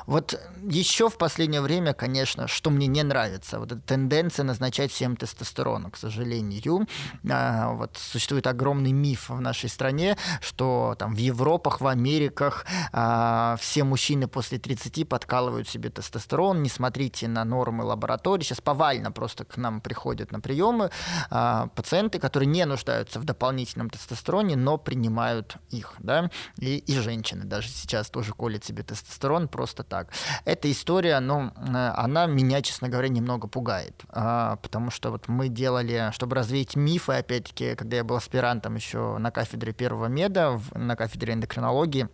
вот 0.06 0.40
еще 0.64 1.10
в 1.10 1.18
последнее 1.18 1.62
время, 1.62 1.94
конечно, 1.94 2.48
что 2.48 2.70
мне 2.70 2.88
не 2.88 3.04
нравится, 3.04 3.60
вот 3.60 3.72
эта 3.72 3.82
тенденция 3.82 4.44
назначать 4.44 4.92
всем 4.92 5.18
тестостерон, 5.18 5.90
к 5.92 5.98
сожалению. 5.98 6.88
А, 7.30 7.72
вот 7.74 7.98
существует 7.98 8.48
огромный 8.48 8.92
миф 8.92 9.30
в 9.30 9.42
нашей 9.42 9.70
стране, 9.70 10.18
что 10.42 10.96
там 10.98 11.16
в 11.16 11.18
Европах, 11.18 11.82
в 11.82 11.88
Америках 11.88 12.66
а, 12.92 13.58
все 13.60 13.84
мужчины 13.84 14.28
после 14.28 14.60
30 14.60 15.08
подкалывают 15.08 15.68
себе 15.68 15.90
тестостерон. 15.90 16.62
Не 16.64 16.70
смотрите 16.70 17.28
на 17.28 17.44
нормы 17.44 17.84
лаборатории. 17.84 18.44
Сейчас 18.44 18.62
повально 18.62 19.12
просто 19.12 19.46
к 19.46 19.58
нам 19.58 19.82
приходят 19.82 20.32
на 20.32 20.40
приемы 20.40 20.92
пациенты, 21.30 22.20
которые 22.20 22.48
не 22.48 22.66
нуждаются 22.66 23.20
в 23.20 23.24
дополнительном 23.24 23.90
тестостероне, 23.90 24.56
но 24.56 24.78
принимают 24.78 25.58
их. 25.70 25.94
Да? 26.00 26.30
И, 26.58 26.78
и 26.78 27.00
женщины 27.00 27.44
даже 27.44 27.70
сейчас 27.70 28.10
тоже 28.10 28.34
колят 28.34 28.64
себе 28.64 28.84
тестостерон 28.84 29.07
тестостерон 29.08 29.48
просто 29.48 29.84
так. 29.84 30.10
Эта 30.46 30.72
история, 30.72 31.20
ну, 31.20 31.52
э, 31.56 31.92
она 31.96 32.26
меня, 32.26 32.62
честно 32.62 32.90
говоря, 32.90 33.08
немного 33.08 33.48
пугает, 33.48 34.04
а, 34.10 34.58
потому 34.58 34.92
что 34.92 35.12
вот 35.12 35.28
мы 35.28 35.48
делали, 35.48 36.12
чтобы 36.14 36.36
развеять 36.36 36.76
мифы, 36.76 37.14
опять-таки, 37.14 37.76
когда 37.76 37.98
я 37.98 38.04
был 38.04 38.18
аспирантом 38.18 38.76
еще 38.76 39.18
на 39.18 39.32
кафедре 39.32 39.74
первого 39.74 40.08
меда, 40.08 40.60
на 40.74 40.96
кафедре 40.96 41.34
эндокринологии, 41.34 42.10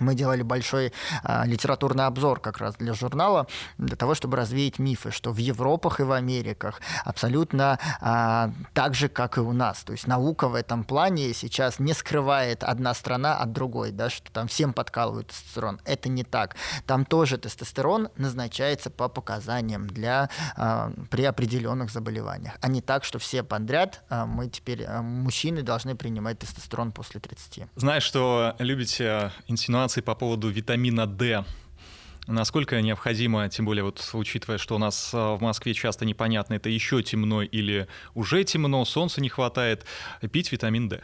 мы 0.00 0.14
делали 0.14 0.42
большой 0.42 0.92
а, 1.22 1.44
литературный 1.46 2.06
обзор 2.06 2.40
как 2.40 2.58
раз 2.58 2.76
для 2.76 2.94
журнала, 2.94 3.46
для 3.78 3.96
того, 3.96 4.14
чтобы 4.14 4.36
развеять 4.36 4.78
мифы, 4.78 5.10
что 5.10 5.32
в 5.32 5.36
Европах 5.36 6.00
и 6.00 6.02
в 6.02 6.12
Америках 6.12 6.80
абсолютно 7.04 7.78
а, 8.00 8.50
так 8.72 8.94
же, 8.94 9.08
как 9.08 9.36
и 9.36 9.40
у 9.40 9.52
нас. 9.52 9.82
То 9.82 9.92
есть 9.92 10.06
наука 10.06 10.48
в 10.48 10.54
этом 10.54 10.84
плане 10.84 11.34
сейчас 11.34 11.78
не 11.78 11.92
скрывает 11.92 12.64
одна 12.64 12.94
страна 12.94 13.36
от 13.36 13.52
другой, 13.52 13.90
да, 13.90 14.10
что 14.10 14.30
там 14.32 14.48
всем 14.48 14.72
подкалывают 14.72 15.28
тестостерон. 15.28 15.80
Это 15.84 16.08
не 16.08 16.24
так. 16.24 16.56
Там 16.86 17.04
тоже 17.04 17.38
тестостерон 17.38 18.08
назначается 18.16 18.90
по 18.90 19.08
показаниям 19.08 19.86
для, 19.86 20.30
а, 20.56 20.92
при 21.10 21.24
определенных 21.24 21.90
заболеваниях, 21.90 22.54
а 22.60 22.68
не 22.68 22.80
так, 22.80 23.04
что 23.04 23.18
все 23.18 23.42
подряд 23.42 24.02
а, 24.08 24.26
мы 24.26 24.48
теперь, 24.48 24.84
а, 24.84 25.02
мужчины 25.02 25.62
должны 25.62 25.94
принимать 25.94 26.38
тестостерон 26.38 26.92
после 26.92 27.20
30. 27.20 27.66
Знаешь, 27.76 28.02
что 28.02 28.54
любите 28.58 29.32
инсинуации 29.46 29.81
информации 29.82 30.00
по 30.00 30.14
поводу 30.14 30.48
витамина 30.48 31.06
D. 31.06 31.44
Насколько 32.28 32.80
необходимо, 32.82 33.48
тем 33.48 33.64
более 33.64 33.82
вот 33.82 34.10
учитывая, 34.12 34.58
что 34.58 34.76
у 34.76 34.78
нас 34.78 35.10
а, 35.12 35.34
в 35.34 35.42
Москве 35.42 35.74
часто 35.74 36.04
непонятно, 36.04 36.54
это 36.54 36.68
еще 36.68 37.02
темно 37.02 37.42
или 37.42 37.88
уже 38.14 38.44
темно, 38.44 38.84
солнца 38.84 39.20
не 39.20 39.28
хватает, 39.28 39.84
пить 40.30 40.52
витамин 40.52 40.88
D? 40.88 41.02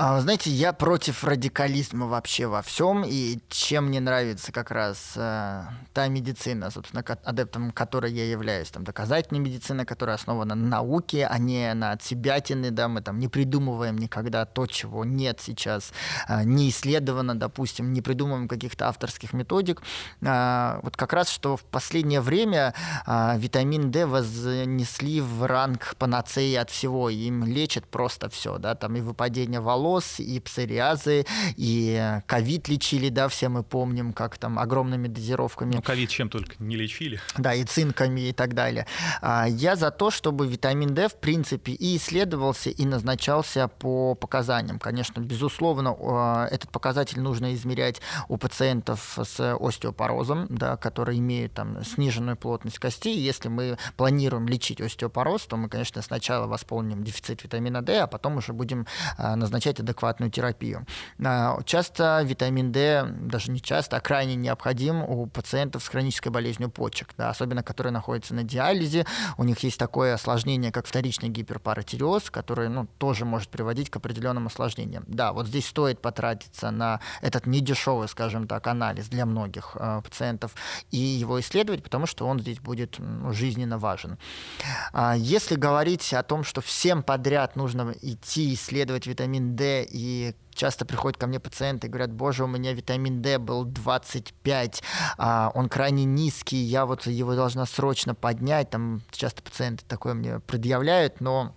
А, 0.00 0.20
знаете, 0.20 0.48
я 0.50 0.72
против 0.72 1.24
радикализма 1.24 2.06
вообще 2.06 2.46
во 2.46 2.62
всем, 2.62 3.02
и 3.04 3.40
чем 3.48 3.86
мне 3.86 3.98
нравится 3.98 4.52
как 4.52 4.70
раз 4.70 5.14
э, 5.16 5.62
та 5.92 6.06
медицина, 6.06 6.70
собственно, 6.70 7.02
адептом 7.24 7.72
которой 7.72 8.12
я 8.12 8.24
являюсь, 8.30 8.70
там, 8.70 8.84
доказательная 8.84 9.40
медицина, 9.40 9.84
которая 9.84 10.14
основана 10.14 10.54
на 10.54 10.68
науке, 10.68 11.26
а 11.26 11.36
не 11.38 11.74
на 11.74 11.90
отсебятины, 11.90 12.70
да, 12.70 12.86
мы 12.86 13.00
там 13.00 13.18
не 13.18 13.26
придумываем 13.26 13.98
никогда 13.98 14.44
то, 14.44 14.68
чего 14.68 15.04
нет 15.04 15.40
сейчас, 15.40 15.92
э, 16.28 16.44
не 16.44 16.68
исследовано, 16.68 17.34
допустим, 17.36 17.92
не 17.92 18.00
придумываем 18.00 18.46
каких-то 18.46 18.86
авторских 18.86 19.32
методик. 19.32 19.82
Э, 20.20 20.78
вот 20.84 20.96
как 20.96 21.12
раз, 21.12 21.28
что 21.28 21.56
в 21.56 21.64
последнее 21.64 22.20
время 22.20 22.72
э, 23.04 23.36
витамин 23.36 23.90
D 23.90 24.06
вознесли 24.06 25.20
в 25.20 25.44
ранг 25.44 25.96
панацеи 25.98 26.54
от 26.54 26.70
всего, 26.70 27.10
им 27.10 27.42
лечат 27.42 27.84
просто 27.88 28.28
все, 28.28 28.58
да, 28.58 28.76
там 28.76 28.94
и 28.94 29.00
выпадение 29.00 29.58
волос, 29.58 29.87
волос, 29.88 30.20
и 30.20 30.40
псориазы, 30.40 31.24
и 31.56 32.20
ковид 32.26 32.68
лечили, 32.68 33.08
да, 33.08 33.28
все 33.28 33.48
мы 33.48 33.62
помним, 33.62 34.12
как 34.12 34.38
там 34.38 34.58
огромными 34.58 35.08
дозировками. 35.08 35.74
Ну, 35.76 35.82
ковид 35.82 36.10
чем 36.10 36.28
только 36.28 36.54
не 36.58 36.76
лечили. 36.76 37.20
Да, 37.36 37.54
и 37.54 37.64
цинками 37.64 38.28
и 38.28 38.32
так 38.32 38.54
далее. 38.54 38.86
А, 39.20 39.46
я 39.48 39.76
за 39.76 39.90
то, 39.90 40.10
чтобы 40.10 40.46
витамин 40.46 40.94
D, 40.94 41.08
в 41.08 41.16
принципе, 41.16 41.72
и 41.72 41.96
исследовался, 41.96 42.70
и 42.70 42.84
назначался 42.84 43.68
по 43.68 44.14
показаниям. 44.14 44.78
Конечно, 44.78 45.20
безусловно, 45.20 46.48
этот 46.50 46.70
показатель 46.70 47.20
нужно 47.20 47.54
измерять 47.54 48.00
у 48.28 48.36
пациентов 48.36 49.18
с 49.22 49.56
остеопорозом, 49.56 50.46
да, 50.48 50.76
которые 50.76 51.18
имеют 51.18 51.54
там 51.54 51.84
сниженную 51.84 52.36
плотность 52.36 52.78
костей. 52.78 53.18
Если 53.18 53.48
мы 53.48 53.78
планируем 53.96 54.46
лечить 54.48 54.80
остеопороз, 54.80 55.46
то 55.46 55.56
мы, 55.56 55.68
конечно, 55.68 56.02
сначала 56.02 56.46
восполним 56.46 57.02
дефицит 57.04 57.44
витамина 57.44 57.82
D, 57.82 57.98
а 57.98 58.06
потом 58.06 58.36
уже 58.36 58.52
будем 58.52 58.86
а, 59.16 59.36
назначать 59.36 59.77
получать 59.78 59.80
адекватную 59.80 60.30
терапию. 60.30 60.86
А, 61.24 61.58
часто 61.64 62.22
витамин 62.24 62.72
D, 62.72 63.04
даже 63.22 63.50
не 63.50 63.60
часто, 63.60 63.96
а 63.96 64.00
крайне 64.00 64.34
необходим 64.34 65.02
у 65.02 65.26
пациентов 65.26 65.82
с 65.82 65.88
хронической 65.88 66.32
болезнью 66.32 66.70
почек, 66.70 67.14
да, 67.16 67.30
особенно 67.30 67.62
которые 67.62 67.92
находятся 67.92 68.34
на 68.34 68.42
диализе. 68.42 69.06
У 69.36 69.44
них 69.44 69.58
есть 69.60 69.78
такое 69.78 70.14
осложнение, 70.14 70.72
как 70.72 70.86
вторичный 70.86 71.28
гиперпаратиреоз, 71.28 72.30
который 72.30 72.68
ну, 72.68 72.86
тоже 72.98 73.24
может 73.24 73.48
приводить 73.48 73.90
к 73.90 73.96
определенным 73.96 74.46
осложнениям. 74.46 75.04
Да, 75.06 75.32
вот 75.32 75.46
здесь 75.46 75.66
стоит 75.66 76.00
потратиться 76.00 76.70
на 76.70 77.00
этот 77.22 77.46
недешевый, 77.46 78.08
скажем 78.08 78.46
так, 78.46 78.66
анализ 78.66 79.08
для 79.08 79.26
многих 79.26 79.76
э, 79.78 80.00
пациентов 80.02 80.54
и 80.90 80.96
его 80.96 81.38
исследовать, 81.40 81.82
потому 81.82 82.06
что 82.06 82.26
он 82.26 82.40
здесь 82.40 82.58
будет 82.58 82.98
ну, 82.98 83.32
жизненно 83.32 83.78
важен. 83.78 84.18
А 84.92 85.14
если 85.16 85.56
говорить 85.56 86.12
о 86.14 86.22
том, 86.22 86.44
что 86.44 86.60
всем 86.60 87.02
подряд 87.02 87.56
нужно 87.56 87.94
идти 88.02 88.54
исследовать 88.54 89.06
витамин 89.06 89.56
D 89.56 89.67
и 89.88 90.34
часто 90.52 90.84
приходят 90.84 91.18
ко 91.18 91.26
мне 91.26 91.40
пациенты 91.40 91.86
и 91.86 91.90
говорят, 91.90 92.12
боже, 92.12 92.44
у 92.44 92.46
меня 92.46 92.72
витамин 92.72 93.22
D 93.22 93.38
был 93.38 93.64
25, 93.64 94.82
а, 95.16 95.50
он 95.54 95.68
крайне 95.68 96.04
низкий, 96.04 96.56
я 96.58 96.84
вот 96.84 97.06
его 97.06 97.34
должна 97.34 97.64
срочно 97.66 98.14
поднять, 98.14 98.70
там 98.70 99.02
часто 99.10 99.42
пациенты 99.42 99.84
такое 99.86 100.14
мне 100.14 100.40
предъявляют, 100.40 101.20
но 101.20 101.54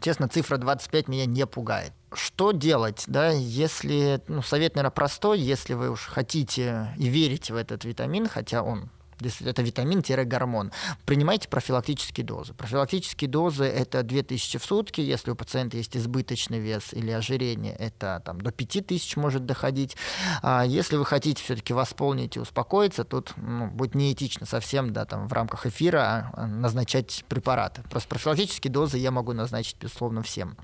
честно, 0.00 0.28
цифра 0.28 0.58
25 0.58 1.08
меня 1.08 1.26
не 1.26 1.46
пугает. 1.46 1.92
Что 2.12 2.52
делать, 2.52 3.04
да, 3.06 3.30
если, 3.30 4.20
ну, 4.28 4.42
совет, 4.42 4.74
наверное, 4.74 4.90
простой, 4.94 5.40
если 5.40 5.74
вы 5.74 5.90
уж 5.90 6.06
хотите 6.06 6.88
и 6.96 7.08
верите 7.08 7.52
в 7.52 7.56
этот 7.56 7.84
витамин, 7.84 8.28
хотя 8.28 8.62
он 8.62 8.90
это 9.20 9.62
витамин-гормон, 9.62 10.72
принимайте 11.04 11.48
профилактические 11.48 12.24
дозы. 12.24 12.54
Профилактические 12.54 13.28
дозы– 13.28 13.64
это 13.64 14.02
2000 14.02 14.58
в 14.58 14.64
сутки, 14.64 15.00
если 15.00 15.30
у 15.30 15.34
пациента 15.34 15.76
есть 15.76 15.96
избыточный 15.96 16.58
вес 16.58 16.92
или 16.92 17.10
ожирение, 17.10 17.74
это 17.74 18.22
там, 18.24 18.40
до 18.40 18.50
5000 18.50 19.16
может 19.16 19.46
доходить. 19.46 19.96
А 20.42 20.64
если 20.64 20.96
вы 20.96 21.04
хотите 21.04 21.42
все-таки 21.42 21.72
восполнить 21.72 22.36
и 22.36 22.40
успокоиться, 22.40 23.04
тут 23.04 23.32
ну, 23.36 23.68
будет 23.68 23.94
неэтично 23.94 24.46
совсем 24.46 24.92
да, 24.92 25.04
там, 25.04 25.28
в 25.28 25.32
рамках 25.32 25.66
эфира 25.66 26.30
а, 26.32 26.46
назначать 26.46 27.24
препараты. 27.28 27.82
Просто 27.90 28.08
профилактические 28.08 28.72
дозы 28.72 28.98
я 28.98 29.10
могу 29.10 29.32
назначить, 29.32 29.76
безусловно, 29.80 30.22
всем. 30.22 30.56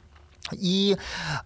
И 0.50 0.96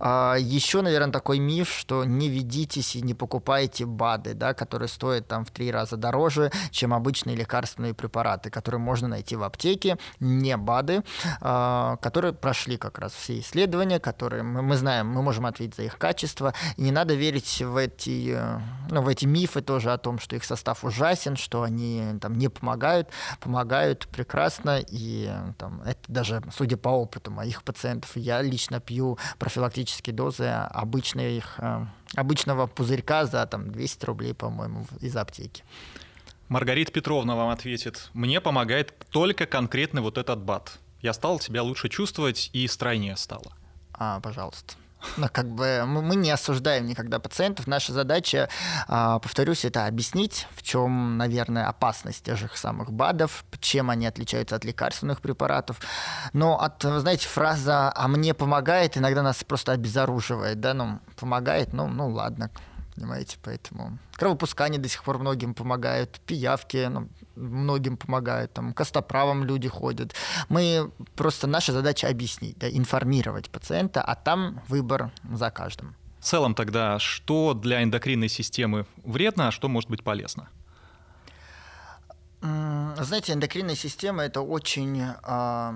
э, 0.00 0.36
еще, 0.40 0.80
наверное, 0.80 1.12
такой 1.12 1.38
миф, 1.38 1.70
что 1.70 2.04
не 2.04 2.28
ведитесь 2.28 2.96
и 2.96 3.02
не 3.02 3.14
покупайте 3.14 3.84
БАДы, 3.84 4.34
да, 4.34 4.54
которые 4.54 4.88
стоят 4.88 5.28
там 5.28 5.44
в 5.44 5.50
три 5.50 5.70
раза 5.70 5.96
дороже, 5.96 6.50
чем 6.70 6.94
обычные 6.94 7.36
лекарственные 7.36 7.94
препараты, 7.94 8.50
которые 8.50 8.80
можно 8.80 9.08
найти 9.08 9.36
в 9.36 9.42
аптеке, 9.42 9.98
не 10.18 10.56
БАДы, 10.56 11.02
э, 11.40 11.96
которые 12.00 12.32
прошли 12.32 12.78
как 12.78 12.98
раз 12.98 13.12
все 13.12 13.38
исследования, 13.38 14.00
которые 14.00 14.42
мы, 14.42 14.62
мы 14.62 14.76
знаем, 14.76 15.08
мы 15.08 15.22
можем 15.22 15.46
ответить 15.46 15.76
за 15.76 15.82
их 15.82 15.98
качество, 15.98 16.54
и 16.76 16.82
не 16.82 16.90
надо 16.90 17.14
верить 17.14 17.60
в 17.60 17.76
эти, 17.76 18.38
ну, 18.90 19.02
в 19.02 19.08
эти 19.08 19.26
мифы 19.26 19.60
тоже 19.60 19.92
о 19.92 19.98
том, 19.98 20.18
что 20.18 20.36
их 20.36 20.44
состав 20.44 20.84
ужасен, 20.84 21.36
что 21.36 21.62
они 21.62 22.18
там 22.20 22.38
не 22.38 22.48
помогают, 22.48 23.08
помогают 23.40 24.08
прекрасно, 24.08 24.80
и 24.90 25.30
там, 25.58 25.82
это 25.82 26.00
даже, 26.08 26.42
судя 26.54 26.76
по 26.76 26.88
опыту 26.88 27.30
моих 27.30 27.62
пациентов, 27.62 28.10
я 28.16 28.40
лично 28.40 28.80
пью 28.86 29.18
профилактические 29.38 30.14
дозы 30.14 30.44
обычных, 30.44 31.56
э, 31.58 31.86
обычного 32.14 32.66
пузырька 32.66 33.26
за 33.26 33.44
там, 33.46 33.70
200 33.70 34.04
рублей, 34.04 34.34
по-моему, 34.34 34.86
из 35.00 35.16
аптеки. 35.16 35.64
Маргарита 36.48 36.92
Петровна 36.92 37.34
вам 37.34 37.50
ответит, 37.50 38.08
мне 38.14 38.40
помогает 38.40 38.94
только 39.10 39.46
конкретный 39.46 40.00
вот 40.00 40.16
этот 40.16 40.40
бат. 40.40 40.78
Я 41.02 41.12
стал 41.12 41.40
себя 41.40 41.62
лучше 41.62 41.88
чувствовать 41.88 42.50
и 42.52 42.66
стройнее 42.68 43.16
стало. 43.16 43.52
А, 43.92 44.20
пожалуйста. 44.20 44.74
Ну, 45.16 45.28
как 45.32 45.48
бы 45.48 45.84
мы 45.86 46.16
не 46.16 46.30
осуждаем 46.30 46.86
никогда 46.86 47.18
пациентов. 47.18 47.66
Наша 47.66 47.92
задача, 47.92 48.48
а, 48.88 49.18
повторюсь, 49.18 49.64
это 49.64 49.86
объяснить, 49.86 50.46
в 50.54 50.62
чем, 50.62 51.16
наверное, 51.16 51.68
опасность 51.68 52.24
тех 52.24 52.36
же 52.36 52.48
самых 52.54 52.92
БАДов, 52.92 53.44
чем 53.60 53.90
они 53.90 54.06
отличаются 54.06 54.56
от 54.56 54.64
лекарственных 54.64 55.20
препаратов. 55.20 55.80
Но 56.32 56.60
от, 56.60 56.82
знаете, 56.82 57.28
фраза 57.28 57.92
«а 57.94 58.08
мне 58.08 58.34
помогает» 58.34 58.96
иногда 58.96 59.22
нас 59.22 59.42
просто 59.44 59.72
обезоруживает, 59.72 60.60
да, 60.60 60.74
ну, 60.74 61.00
помогает, 61.16 61.72
ну, 61.72 61.86
ну 61.86 62.08
ладно, 62.08 62.50
понимаете, 62.94 63.36
поэтому 63.42 63.98
кровопускание 64.14 64.80
до 64.80 64.88
сих 64.88 65.04
пор 65.04 65.18
многим 65.18 65.54
помогают, 65.54 66.20
пиявки 66.20 66.88
ну, 66.90 67.08
многим 67.36 67.96
помогают, 67.96 68.52
там, 68.52 68.72
костоправам 68.72 69.44
люди 69.44 69.68
ходят. 69.68 70.14
Мы 70.48 70.90
просто, 71.14 71.46
наша 71.46 71.72
задача 71.72 72.08
объяснить, 72.08 72.58
да, 72.58 72.68
информировать 72.68 73.50
пациента, 73.50 74.02
а 74.02 74.14
там 74.14 74.60
выбор 74.68 75.10
за 75.32 75.50
каждым. 75.50 75.94
В 76.20 76.24
целом 76.24 76.54
тогда, 76.54 76.98
что 76.98 77.54
для 77.54 77.82
эндокринной 77.82 78.28
системы 78.28 78.86
вредно, 79.04 79.48
а 79.48 79.50
что 79.52 79.68
может 79.68 79.90
быть 79.90 80.02
полезно? 80.02 80.48
Знаете, 82.40 83.32
эндокринная 83.32 83.76
система 83.76 84.22
это 84.22 84.40
очень 84.40 85.02
а, 85.22 85.74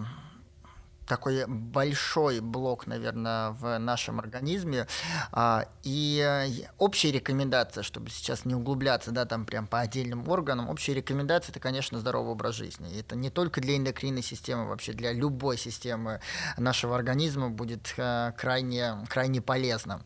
такой 1.11 1.45
большой 1.49 2.39
блок, 2.39 2.87
наверное, 2.87 3.51
в 3.51 3.79
нашем 3.79 4.21
организме. 4.21 4.87
А, 5.33 5.67
и 5.83 6.65
общая 6.79 7.11
рекомендация, 7.11 7.83
чтобы 7.83 8.11
сейчас 8.11 8.45
не 8.45 8.55
углубляться, 8.55 9.11
да, 9.11 9.25
там 9.25 9.45
прям 9.45 9.67
по 9.67 9.81
отдельным 9.81 10.29
органам, 10.29 10.69
общая 10.69 10.95
рекомендация– 10.95 11.51
это, 11.53 11.59
конечно, 11.59 11.99
здоровый 11.99 12.31
образ 12.31 12.55
жизни. 12.55 12.93
И 12.93 13.01
это 13.01 13.17
не 13.17 13.29
только 13.29 13.61
для 13.61 13.77
эндокринной 13.77 14.23
системы, 14.23 14.69
вообще 14.69 14.93
для 14.93 15.13
любой 15.13 15.59
системы 15.59 16.21
нашего 16.57 16.95
организма 16.95 17.51
будет 17.51 17.93
э, 17.97 18.33
крайне, 18.39 19.05
крайне 19.09 19.41
полезно. 19.43 20.03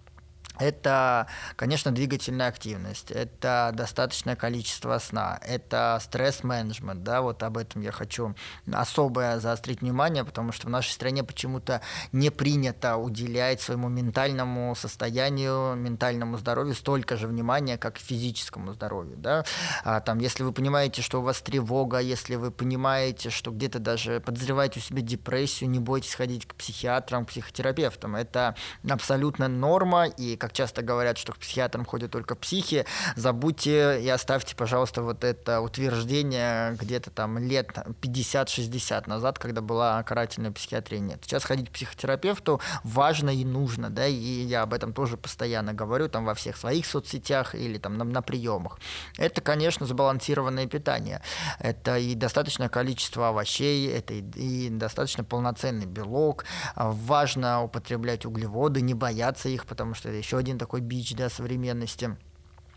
Это, 0.58 1.26
конечно, 1.56 1.90
двигательная 1.90 2.48
активность, 2.48 3.10
это 3.10 3.72
достаточное 3.74 4.36
количество 4.36 4.98
сна, 4.98 5.38
это 5.42 5.98
стресс-менеджмент, 6.00 7.02
да, 7.02 7.22
вот 7.22 7.42
об 7.42 7.58
этом 7.58 7.82
я 7.82 7.90
хочу 7.90 8.34
особое 8.72 9.40
заострить 9.40 9.80
внимание, 9.80 10.24
потому 10.24 10.52
что 10.52 10.68
в 10.68 10.70
нашей 10.70 10.90
стране 10.90 11.24
почему-то 11.24 11.80
не 12.12 12.30
принято 12.30 12.96
уделять 12.96 13.60
своему 13.60 13.88
ментальному 13.88 14.74
состоянию, 14.76 15.74
ментальному 15.74 16.38
здоровью 16.38 16.74
столько 16.74 17.16
же 17.16 17.26
внимания, 17.26 17.76
как 17.76 17.98
физическому 17.98 18.72
здоровью, 18.72 19.16
да, 19.16 19.44
а, 19.84 20.00
там, 20.00 20.18
если 20.18 20.44
вы 20.44 20.52
понимаете, 20.52 21.02
что 21.02 21.20
у 21.20 21.22
вас 21.22 21.40
тревога, 21.40 21.98
если 21.98 22.36
вы 22.36 22.50
понимаете, 22.50 23.30
что 23.30 23.50
где-то 23.50 23.80
даже 23.80 24.20
подозреваете 24.20 24.78
у 24.78 24.82
себя 24.82 25.02
депрессию, 25.02 25.68
не 25.70 25.80
бойтесь 25.80 26.14
ходить 26.14 26.46
к 26.46 26.54
психиатрам, 26.54 27.24
к 27.24 27.30
психотерапевтам, 27.30 28.14
это 28.14 28.54
абсолютно 28.88 29.48
норма, 29.48 30.06
и 30.06 30.36
как 30.44 30.52
часто 30.52 30.82
говорят, 30.82 31.16
что 31.16 31.32
к 31.32 31.38
психиатрам 31.38 31.86
ходят 31.86 32.10
только 32.10 32.34
психи, 32.34 32.84
забудьте 33.16 33.98
и 34.02 34.08
оставьте, 34.10 34.54
пожалуйста, 34.54 35.00
вот 35.00 35.24
это 35.24 35.62
утверждение 35.62 36.76
где-то 36.78 37.10
там 37.10 37.38
лет 37.38 37.70
50-60 38.02 39.08
назад, 39.08 39.38
когда 39.38 39.62
была 39.62 40.02
карательная 40.02 40.52
психиатрия. 40.52 41.00
Нет. 41.00 41.20
Сейчас 41.22 41.44
ходить 41.44 41.70
к 41.70 41.72
психотерапевту 41.72 42.60
важно 42.82 43.30
и 43.30 43.42
нужно, 43.42 43.88
да, 43.88 44.06
и 44.06 44.12
я 44.12 44.60
об 44.60 44.74
этом 44.74 44.92
тоже 44.92 45.16
постоянно 45.16 45.72
говорю 45.72 46.10
там 46.10 46.26
во 46.26 46.34
всех 46.34 46.58
своих 46.58 46.84
соцсетях 46.84 47.54
или 47.54 47.78
там 47.78 47.96
на, 47.96 48.04
на 48.04 48.20
приемах. 48.20 48.78
Это, 49.16 49.40
конечно, 49.40 49.86
сбалансированное 49.86 50.66
питание. 50.66 51.22
Это 51.58 51.96
и 51.96 52.14
достаточное 52.14 52.68
количество 52.68 53.28
овощей, 53.28 53.88
это 53.90 54.12
и, 54.12 54.20
и 54.66 54.68
достаточно 54.68 55.24
полноценный 55.24 55.86
белок. 55.86 56.44
Важно 56.76 57.62
употреблять 57.62 58.26
углеводы, 58.26 58.82
не 58.82 58.92
бояться 58.92 59.48
их, 59.48 59.64
потому 59.64 59.94
что 59.94 60.10
это 60.10 60.18
еще 60.18 60.33
еще 60.34 60.38
один 60.38 60.58
такой 60.58 60.80
бич 60.80 61.14
да, 61.14 61.28
современности. 61.28 62.16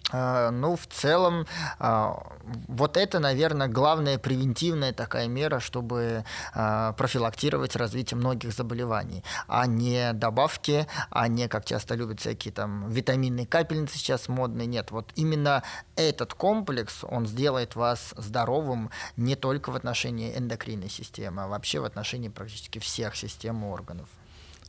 А, 0.10 0.52
ну, 0.52 0.78
в 0.78 0.88
целом, 0.88 1.46
а, 1.80 2.24
вот 2.70 2.96
это, 2.96 3.20
наверное, 3.20 3.68
главная 3.68 4.18
превентивная 4.18 4.94
такая 4.94 5.28
мера, 5.28 5.60
чтобы 5.60 6.24
а, 6.54 6.94
профилактировать 6.94 7.76
развитие 7.76 8.18
многих 8.18 8.54
заболеваний, 8.54 9.24
а 9.48 9.66
не 9.66 10.14
добавки, 10.14 10.88
а 11.10 11.28
не, 11.28 11.50
как 11.50 11.66
часто 11.66 11.96
любят 11.96 12.22
всякие 12.22 12.54
там 12.54 12.90
витаминные 12.90 13.46
капельницы 13.46 13.98
сейчас 13.98 14.30
модные. 14.30 14.66
Нет, 14.66 14.92
вот 14.92 15.12
именно 15.16 15.64
этот 15.98 16.34
комплекс, 16.34 17.04
он 17.04 17.26
сделает 17.26 17.76
вас 17.76 18.14
здоровым 18.16 18.92
не 19.18 19.36
только 19.36 19.72
в 19.72 19.76
отношении 19.76 20.38
эндокринной 20.38 20.90
системы, 20.90 21.44
а 21.44 21.48
вообще 21.48 21.82
в 21.82 21.86
отношении 21.86 22.30
практически 22.30 22.80
всех 22.80 23.16
систем 23.18 23.66
органов. 23.66 24.08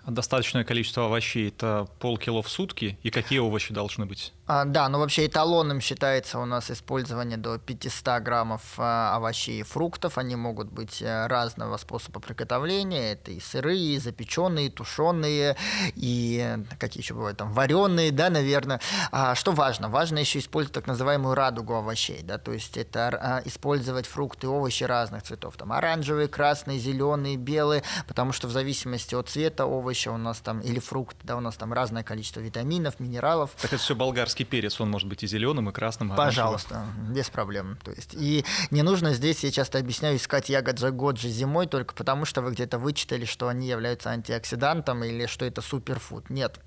Достаточное 0.09 0.65
количество 0.65 1.05
овощей– 1.05 1.49
это 1.51 1.87
полкило 1.99 2.43
в 2.43 2.49
сутки. 2.49 2.99
И 3.03 3.11
какие 3.11 3.41
овощи 3.41 3.75
должны 3.75 4.07
быть? 4.07 4.33
А, 4.47 4.65
да, 4.65 4.89
но 4.89 4.99
вообще 4.99 5.27
эталоном 5.27 5.83
считается 5.83 6.39
у 6.39 6.47
нас 6.47 6.71
использование 6.71 7.37
до 7.37 7.59
500 7.59 8.23
граммов 8.23 8.63
а, 8.79 9.15
овощей 9.17 9.61
и 9.61 9.63
фруктов. 9.63 10.17
Они 10.17 10.37
могут 10.37 10.73
быть 10.73 11.03
э, 11.03 11.27
разного 11.27 11.77
способа 11.77 12.21
приготовления. 12.21 13.13
Это 13.13 13.31
и 13.31 13.41
сырые, 13.41 13.97
и 13.97 13.99
запеченные, 13.99 14.69
и 14.69 14.71
тушеные, 14.71 15.57
и 15.95 16.57
какие 16.79 17.03
еще 17.03 17.13
бывают 17.13 17.37
там 17.37 17.53
вареные, 17.53 18.11
да, 18.11 18.31
наверное. 18.31 18.81
А, 19.13 19.35
что 19.35 19.53
важно? 19.53 19.91
Важно 19.91 20.19
еще 20.19 20.39
использовать 20.39 20.75
так 20.75 20.87
называемую 20.87 21.35
радугу 21.35 21.75
овощей, 21.75 22.23
да, 22.23 22.39
то 22.39 22.55
есть 22.55 22.79
это 22.79 23.09
а, 23.09 23.43
использовать 23.45 24.07
фрукты 24.07 24.47
и 24.47 24.51
овощи 24.51 24.85
разных 24.85 25.25
цветов, 25.25 25.59
там 25.59 25.73
оранжевые, 25.73 26.29
красные, 26.29 26.79
зеленые, 26.79 27.37
белые, 27.37 27.83
потому 28.07 28.33
что 28.33 28.49
в 28.49 28.53
зависимости 28.53 29.15
от 29.15 29.29
цвета 29.29 29.67
овоща 29.99 30.13
у 30.13 30.17
нас 30.17 30.39
там 30.41 30.61
или 30.61 30.79
фрукт, 30.79 31.17
да, 31.25 31.37
у 31.37 31.41
нас 31.41 31.57
там 31.57 31.73
разное 31.73 32.03
количество 32.03 32.41
витаминов, 32.41 33.01
минералов. 33.01 33.51
Так 33.61 33.73
это 33.73 33.83
все 33.83 33.95
болгарский 33.95 34.45
перец, 34.45 34.81
он 34.81 34.91
может 34.91 35.09
быть 35.09 35.23
и 35.23 35.27
зеленым, 35.27 35.69
и 35.69 35.73
красным. 35.73 36.15
Пожалуйста, 36.15 36.87
без 37.11 37.29
проблем. 37.31 37.79
То 37.85 37.91
есть, 37.91 38.15
и 38.15 38.45
не 38.71 38.83
нужно 38.83 39.15
здесь, 39.15 39.45
я 39.45 39.51
часто 39.51 39.79
объясняю, 39.79 40.17
искать 40.17 40.49
ягоджи 40.49 40.91
годжи 40.91 41.29
зимой 41.29 41.67
только 41.67 41.95
потому, 41.95 42.25
что 42.25 42.43
вы 42.43 42.53
где-то 42.53 42.79
вычитали, 42.79 43.25
что 43.25 43.49
они 43.49 43.69
являются 43.69 44.11
антиоксидантом 44.11 45.05
или 45.05 45.27
что 45.27 45.45
это 45.45 45.61
суперфуд. 45.61 46.31
Нет. 46.31 46.61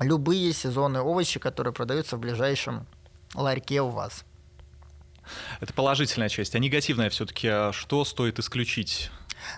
Любые 0.00 0.52
сезонные 0.52 1.02
овощи, 1.02 1.40
которые 1.40 1.72
продаются 1.72 2.16
в 2.16 2.20
ближайшем 2.20 2.86
ларьке 3.34 3.80
у 3.80 3.88
вас. 3.88 4.24
Это 5.60 5.72
положительная 5.72 6.28
часть. 6.28 6.54
А 6.54 6.58
негативная 6.58 7.10
все-таки 7.10 7.48
а 7.48 7.72
что 7.72 8.04
стоит 8.04 8.38
исключить? 8.38 9.10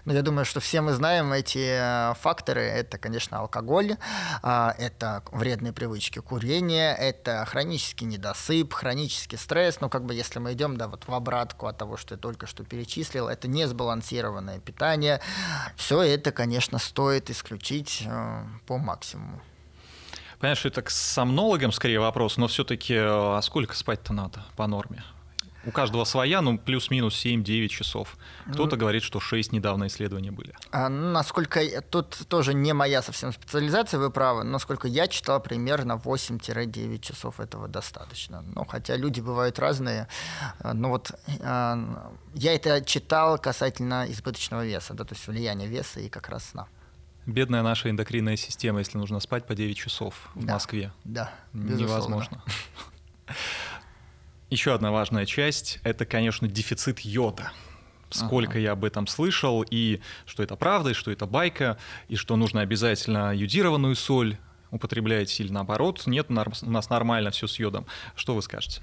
Но 0.04 0.12
я 0.12 0.22
думаю, 0.22 0.44
что 0.44 0.60
все 0.60 0.80
мы 0.80 0.92
знаем 0.92 1.32
эти 1.32 1.58
э, 1.58 2.14
факторы. 2.20 2.62
Это, 2.62 2.98
конечно, 2.98 3.38
алкоголь, 3.38 3.96
а, 4.42 4.74
это 4.78 5.22
вредные 5.32 5.72
привычки 5.72 6.20
курения, 6.20 6.94
это 6.94 7.44
хронический 7.46 8.04
недосып, 8.04 8.72
хронический 8.72 9.36
стресс. 9.36 9.80
Ну, 9.80 9.88
как 9.88 10.04
бы 10.04 10.14
если 10.14 10.38
мы 10.38 10.52
идем 10.52 10.76
да, 10.76 10.88
вот 10.88 11.06
в 11.06 11.14
обратку 11.14 11.66
от 11.66 11.78
того, 11.78 11.96
что 11.96 12.14
я 12.14 12.18
только 12.18 12.46
что 12.46 12.64
перечислил, 12.64 13.28
это 13.28 13.48
несбалансированное 13.48 14.60
питание. 14.60 15.20
Все 15.76 16.02
это, 16.02 16.32
конечно, 16.32 16.78
стоит 16.78 17.30
исключить 17.30 18.02
э, 18.06 18.44
по 18.66 18.78
максимуму. 18.78 19.40
Понятно, 20.38 20.60
что 20.60 20.68
это 20.68 20.82
к 20.82 20.90
сомнологам 20.90 21.72
скорее 21.72 21.98
вопрос, 21.98 22.36
но 22.36 22.46
все-таки 22.46 22.94
э, 22.94 23.06
а 23.06 23.40
сколько 23.42 23.74
спать-то 23.74 24.12
надо 24.12 24.44
по 24.56 24.66
норме? 24.66 25.02
У 25.66 25.70
каждого 25.70 26.04
своя, 26.04 26.40
ну, 26.40 26.56
плюс-минус 26.56 27.24
7-9 27.24 27.68
часов. 27.68 28.16
Кто-то 28.52 28.76
ну, 28.76 28.80
говорит, 28.80 29.02
что 29.02 29.20
6 29.20 29.52
недавно 29.52 29.88
исследования 29.88 30.30
были. 30.30 30.54
А, 30.70 30.88
насколько... 30.88 31.60
Тут 31.82 32.26
тоже 32.28 32.54
не 32.54 32.72
моя 32.72 33.02
совсем 33.02 33.32
специализация, 33.32 33.98
вы 33.98 34.10
правы. 34.10 34.44
Насколько 34.44 34.88
я 34.88 35.08
читал, 35.08 35.40
примерно 35.40 36.00
8-9 36.02 37.00
часов 37.00 37.40
этого 37.40 37.68
достаточно. 37.68 38.42
Ну, 38.54 38.64
хотя 38.64 38.96
люди 38.96 39.20
бывают 39.20 39.58
разные. 39.58 40.08
А, 40.60 40.74
но 40.74 40.90
вот 40.90 41.12
а, 41.40 41.78
я 42.34 42.54
это 42.54 42.80
читал 42.84 43.38
касательно 43.38 44.06
избыточного 44.08 44.64
веса, 44.64 44.94
да, 44.94 45.04
то 45.04 45.14
есть 45.14 45.26
влияния 45.26 45.66
веса 45.66 46.00
и 46.00 46.08
как 46.08 46.28
раз 46.28 46.44
сна. 46.50 46.66
Бедная 47.26 47.62
наша 47.62 47.90
эндокринная 47.90 48.36
система, 48.36 48.78
если 48.78 48.96
нужно 48.96 49.20
спать 49.20 49.46
по 49.46 49.54
9 49.54 49.76
часов 49.76 50.30
в 50.34 50.44
да, 50.46 50.54
Москве. 50.54 50.92
Да, 51.04 51.30
безусловно. 51.52 51.84
Невозможно. 51.84 52.42
Еще 54.50 54.72
одна 54.74 54.90
важная 54.90 55.26
часть— 55.26 55.78
это, 55.84 56.06
конечно, 56.06 56.48
дефицит 56.48 57.00
йода. 57.00 57.52
Сколько 58.10 58.52
ага. 58.52 58.60
я 58.60 58.72
об 58.72 58.84
этом 58.84 59.06
слышал, 59.06 59.62
и 59.68 60.00
что 60.24 60.42
это 60.42 60.56
правда, 60.56 60.90
и 60.90 60.94
что 60.94 61.10
это 61.10 61.26
байка, 61.26 61.76
и 62.08 62.16
что 62.16 62.36
нужно 62.36 62.62
обязательно 62.62 63.34
йодированную 63.34 63.94
соль 63.94 64.38
употреблять 64.70 65.38
или 65.40 65.52
наоборот. 65.52 66.02
Нет, 66.06 66.26
у 66.30 66.32
нас 66.32 66.90
нормально 66.90 67.30
все 67.30 67.46
с 67.46 67.58
йодом. 67.58 67.86
Что 68.16 68.34
вы 68.34 68.40
скажете? 68.40 68.80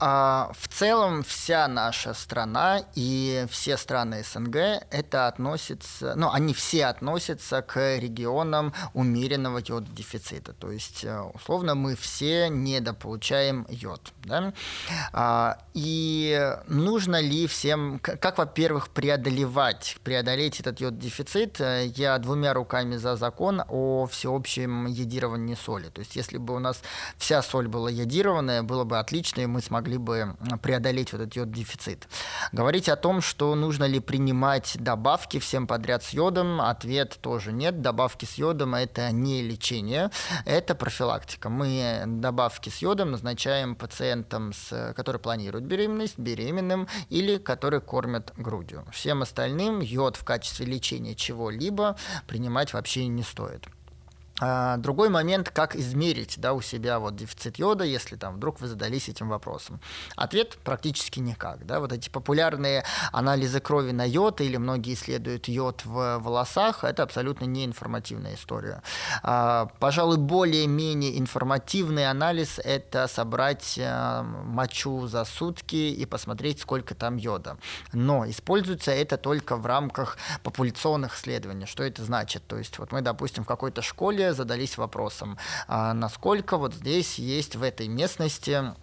А, 0.00 0.52
в 0.58 0.68
целом 0.68 1.24
вся 1.24 1.66
наша 1.66 2.14
страна 2.14 2.82
и 2.94 3.46
все 3.50 3.76
страны 3.76 4.22
СНГ 4.22 4.56
это 4.90 5.26
относится, 5.26 6.14
ну, 6.14 6.30
они 6.30 6.54
все 6.54 6.86
относятся 6.86 7.62
к 7.62 7.96
регионам 7.98 8.72
умеренного 8.94 9.58
йододефицита. 9.58 10.52
То 10.52 10.70
есть, 10.70 11.04
э, 11.04 11.20
условно, 11.34 11.74
мы 11.74 11.96
все 11.96 12.48
недополучаем 12.48 13.66
йод. 13.68 14.12
Да? 14.24 14.52
А, 15.12 15.58
и 15.74 16.56
нужно 16.68 17.20
ли 17.20 17.48
всем, 17.48 17.98
как, 17.98 18.38
во-первых, 18.38 18.90
преодолевать, 18.90 19.96
преодолеть 20.04 20.60
этот 20.60 20.80
йод-дефицит? 20.80 21.60
Э, 21.60 21.86
я 21.86 22.18
двумя 22.18 22.54
руками 22.54 22.96
за 22.96 23.16
закон 23.16 23.62
о 23.68 24.06
всеобщем 24.06 24.86
йодировании 24.86 25.56
соли. 25.56 25.88
То 25.88 26.00
есть, 26.00 26.14
если 26.14 26.38
бы 26.38 26.54
у 26.54 26.60
нас 26.60 26.82
вся 27.16 27.42
соль 27.42 27.66
была 27.66 27.90
йодированная, 27.90 28.62
было 28.62 28.84
бы 28.84 29.00
отлично, 29.00 29.40
и 29.40 29.46
мы 29.46 29.60
смогли 29.60 29.87
могли 29.88 29.98
бы 29.98 30.36
преодолеть 30.62 31.12
вот 31.12 31.22
этот 31.22 31.36
йод-дефицит. 31.36 32.08
Говорить 32.52 32.88
о 32.88 32.96
том, 32.96 33.20
что 33.22 33.54
нужно 33.54 33.84
ли 33.84 34.00
принимать 34.00 34.76
добавки 34.78 35.38
всем 35.38 35.66
подряд 35.66 36.04
с 36.04 36.10
йодом, 36.10 36.60
ответ 36.60 37.18
тоже 37.20 37.52
нет. 37.52 37.80
Добавки 37.80 38.26
с 38.26 38.34
йодом– 38.34 38.74
это 38.74 39.10
не 39.12 39.42
лечение, 39.42 40.10
это 40.44 40.74
профилактика. 40.74 41.48
Мы 41.48 42.04
добавки 42.06 42.68
с 42.68 42.78
йодом 42.78 43.12
назначаем 43.12 43.74
пациентам, 43.74 44.52
с, 44.52 44.92
которые 44.94 45.20
планируют 45.20 45.64
беременность, 45.64 46.18
беременным 46.18 46.86
или 47.08 47.38
которые 47.38 47.80
кормят 47.80 48.32
грудью. 48.36 48.84
Всем 48.92 49.22
остальным 49.22 49.80
йод 49.80 50.16
в 50.16 50.24
качестве 50.24 50.66
лечения 50.66 51.14
чего-либо 51.14 51.96
принимать 52.26 52.74
вообще 52.74 53.06
не 53.06 53.22
стоит. 53.22 53.68
А, 54.40 54.76
другой 54.76 55.08
момент, 55.08 55.50
как 55.50 55.74
измерить 55.74 56.38
да, 56.38 56.52
у 56.52 56.60
себя 56.60 56.98
вот 56.98 57.16
дефицит 57.16 57.58
йода, 57.58 57.84
если 57.84 58.16
там 58.16 58.36
вдруг 58.36 58.60
вы 58.60 58.68
задались 58.68 59.08
этим 59.08 59.28
вопросом. 59.28 59.80
Ответ 60.16 60.58
практически 60.64 61.20
никак. 61.20 61.66
Да? 61.66 61.80
Вот 61.80 61.92
эти 61.92 62.08
популярные 62.08 62.84
анализы 63.12 63.60
крови 63.60 63.92
на 63.92 64.04
йод 64.06 64.40
или 64.40 64.56
многие 64.56 64.94
исследуют 64.94 65.48
йод 65.48 65.84
в 65.84 66.18
волосах, 66.18 66.84
это 66.84 67.02
абсолютно 67.02 67.46
неинформативная 67.46 68.34
история. 68.34 68.82
А, 69.22 69.68
пожалуй, 69.80 70.18
более-менее 70.18 71.18
информативный 71.18 72.08
анализ– 72.08 72.58
это 72.64 73.08
собрать 73.08 73.74
э, 73.76 74.22
мочу 74.22 75.06
за 75.06 75.24
сутки 75.24 75.76
и 75.76 76.06
посмотреть, 76.06 76.60
сколько 76.60 76.94
там 76.94 77.16
йода. 77.16 77.58
Но 77.92 78.28
используется 78.28 78.92
это 78.92 79.16
только 79.16 79.56
в 79.56 79.66
рамках 79.66 80.16
популяционных 80.42 81.16
исследований. 81.16 81.66
Что 81.66 81.82
это 81.82 82.04
значит? 82.04 82.46
То 82.46 82.56
есть 82.56 82.78
вот 82.78 82.92
мы, 82.92 83.00
допустим, 83.00 83.44
в 83.44 83.46
какой-то 83.46 83.82
школе 83.82 84.27
задались 84.32 84.78
вопросом, 84.78 85.38
а 85.66 85.94
насколько 85.94 86.56
вот 86.56 86.74
здесь 86.74 87.18
есть 87.18 87.56
в 87.56 87.62
этой 87.62 87.88
местности 87.88 88.74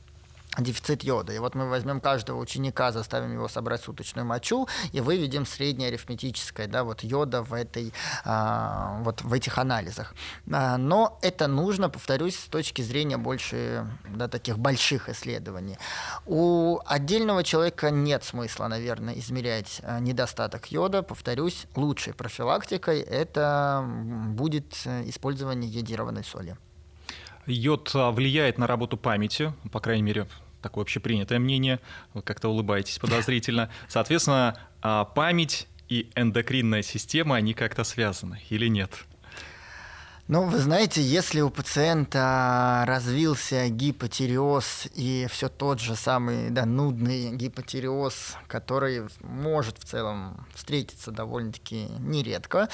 дефицит 0.59 1.03
йода. 1.03 1.33
И 1.33 1.39
вот 1.39 1.55
мы 1.55 1.69
возьмем 1.69 1.99
каждого 2.01 2.39
ученика, 2.39 2.91
заставим 2.91 3.33
его 3.33 3.47
собрать 3.47 3.81
суточную 3.81 4.25
мочу 4.25 4.67
и 4.91 5.01
выведем 5.01 5.45
среднее 5.45 5.89
арифметическое, 5.89 6.67
да, 6.67 6.83
вот 6.83 7.03
йода 7.03 7.41
в 7.41 7.53
этой, 7.53 7.93
а, 8.23 8.99
вот 9.03 9.21
в 9.21 9.33
этих 9.33 9.57
анализах. 9.57 10.13
А, 10.51 10.77
но 10.77 11.19
это 11.21 11.47
нужно, 11.47 11.89
повторюсь, 11.89 12.37
с 12.37 12.45
точки 12.45 12.81
зрения 12.81 13.17
больше, 13.17 13.87
да, 14.09 14.27
таких 14.27 14.57
больших 14.57 15.09
исследований. 15.09 15.77
У 16.25 16.79
отдельного 16.85 17.43
человека 17.43 17.91
нет 17.91 18.23
смысла, 18.23 18.67
наверное, 18.67 19.17
измерять 19.19 19.81
а, 19.83 19.99
недостаток 19.99 20.71
йода. 20.71 21.03
Повторюсь, 21.03 21.67
лучшей 21.75 22.13
профилактикой 22.13 22.99
это 23.01 23.83
будет 24.27 24.73
использование 25.05 25.69
йодированной 25.69 26.23
соли. 26.23 26.57
Йод 27.45 27.91
влияет 27.93 28.57
на 28.57 28.65
работу 28.65 28.97
памяти, 28.97 29.53
по 29.71 29.79
крайней 29.79 30.01
мере, 30.01 30.27
такое 30.65 30.81
общепринятое 30.81 31.37
мнение, 31.37 31.79
вы 32.15 32.23
как-то 32.23 32.49
улыбаетесь 32.49 32.97
подозрительно. 32.97 33.69
Соответственно, 33.87 34.57
а, 34.81 35.05
память 35.05 35.67
и 35.89 36.09
эндокринная 36.15 36.81
система, 36.81 37.35
они 37.35 37.53
как-то 37.53 37.83
связаны 37.83 38.41
или 38.49 38.67
нет? 38.67 39.05
Ну, 40.27 40.41
вы 40.41 40.57
знаете, 40.57 41.03
если 41.03 41.39
у 41.41 41.51
пациента 41.51 42.83
развился 42.87 43.69
гипотиреоз 43.69 44.87
и 44.95 45.27
все 45.29 45.49
тот 45.49 45.79
же 45.79 45.95
самый 45.95 46.49
да, 46.49 46.65
нудный 46.65 47.29
гипотиреоз, 47.29 48.33
который 48.47 49.03
может 49.21 49.77
в 49.77 49.85
целом 49.85 50.47
встретиться 50.55 51.11
довольно-таки 51.11 51.89
нередко, 51.99 52.69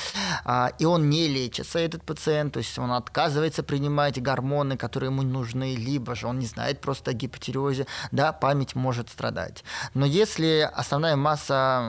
а, 0.46 0.72
и 0.80 0.86
он 0.86 1.10
не 1.10 1.28
лечится, 1.28 1.80
этот 1.80 2.06
пациент, 2.06 2.54
то 2.54 2.60
есть 2.60 2.80
он 2.80 2.94
отказывается 2.94 3.64
принимать 3.64 4.22
гормоны, 4.22 4.78
которые 4.78 5.10
ему 5.10 5.22
нужны, 5.22 5.76
либо 5.76 6.16
же 6.16 6.28
он 6.28 6.40
не 6.40 6.46
знает 6.46 6.80
просто 6.80 7.12
о 7.12 7.14
гипотиреозе, 7.14 7.86
да, 8.14 8.32
память 8.32 8.76
может 8.76 9.10
страдать. 9.10 9.66
Но 9.94 10.06
если 10.06 10.72
основная 10.74 11.18
масса, 11.18 11.82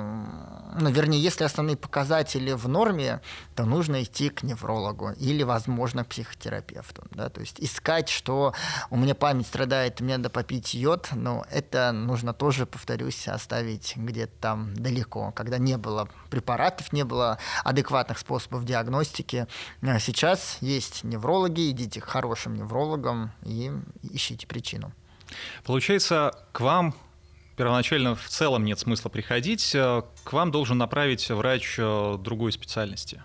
ну, 0.76 0.90
вернее, 0.90 1.22
если 1.22 1.44
основные 1.44 1.76
показатели 1.76 2.50
в 2.50 2.66
норме, 2.66 3.20
то 3.54 3.64
нужно 3.64 4.02
идти 4.02 4.28
к 4.28 4.42
неврологу 4.42 5.12
или 5.20 5.51
возможно, 5.52 6.04
к 6.04 6.08
психотерапевту. 6.08 7.02
Да? 7.10 7.28
То 7.28 7.40
есть 7.40 7.60
искать, 7.60 8.08
что 8.08 8.54
у 8.90 8.96
меня 8.96 9.14
память 9.14 9.46
страдает, 9.46 10.00
мне 10.00 10.16
надо 10.16 10.30
попить 10.30 10.74
йод, 10.74 11.08
но 11.12 11.44
это 11.50 11.92
нужно 11.92 12.32
тоже, 12.32 12.64
повторюсь, 12.64 13.28
оставить 13.28 13.94
где-то 13.96 14.32
там 14.40 14.74
далеко, 14.74 15.30
когда 15.32 15.58
не 15.58 15.76
было 15.76 16.08
препаратов, 16.30 16.92
не 16.92 17.04
было 17.04 17.38
адекватных 17.64 18.18
способов 18.18 18.64
диагностики. 18.64 19.46
А 19.82 19.98
сейчас 19.98 20.56
есть 20.60 21.04
неврологи, 21.04 21.70
идите 21.70 22.00
к 22.00 22.04
хорошим 22.04 22.54
неврологам 22.54 23.32
и 23.42 23.70
ищите 24.02 24.46
причину. 24.46 24.92
Получается, 25.64 26.32
к 26.52 26.60
вам 26.60 26.94
первоначально 27.56 28.14
в 28.14 28.28
целом 28.28 28.64
нет 28.64 28.78
смысла 28.78 29.10
приходить, 29.10 29.74
э, 29.74 30.02
к 30.24 30.32
вам 30.32 30.50
должен 30.50 30.78
направить 30.78 31.28
врач 31.30 31.76
э, 31.78 32.16
другой 32.18 32.52
специальности. 32.52 33.22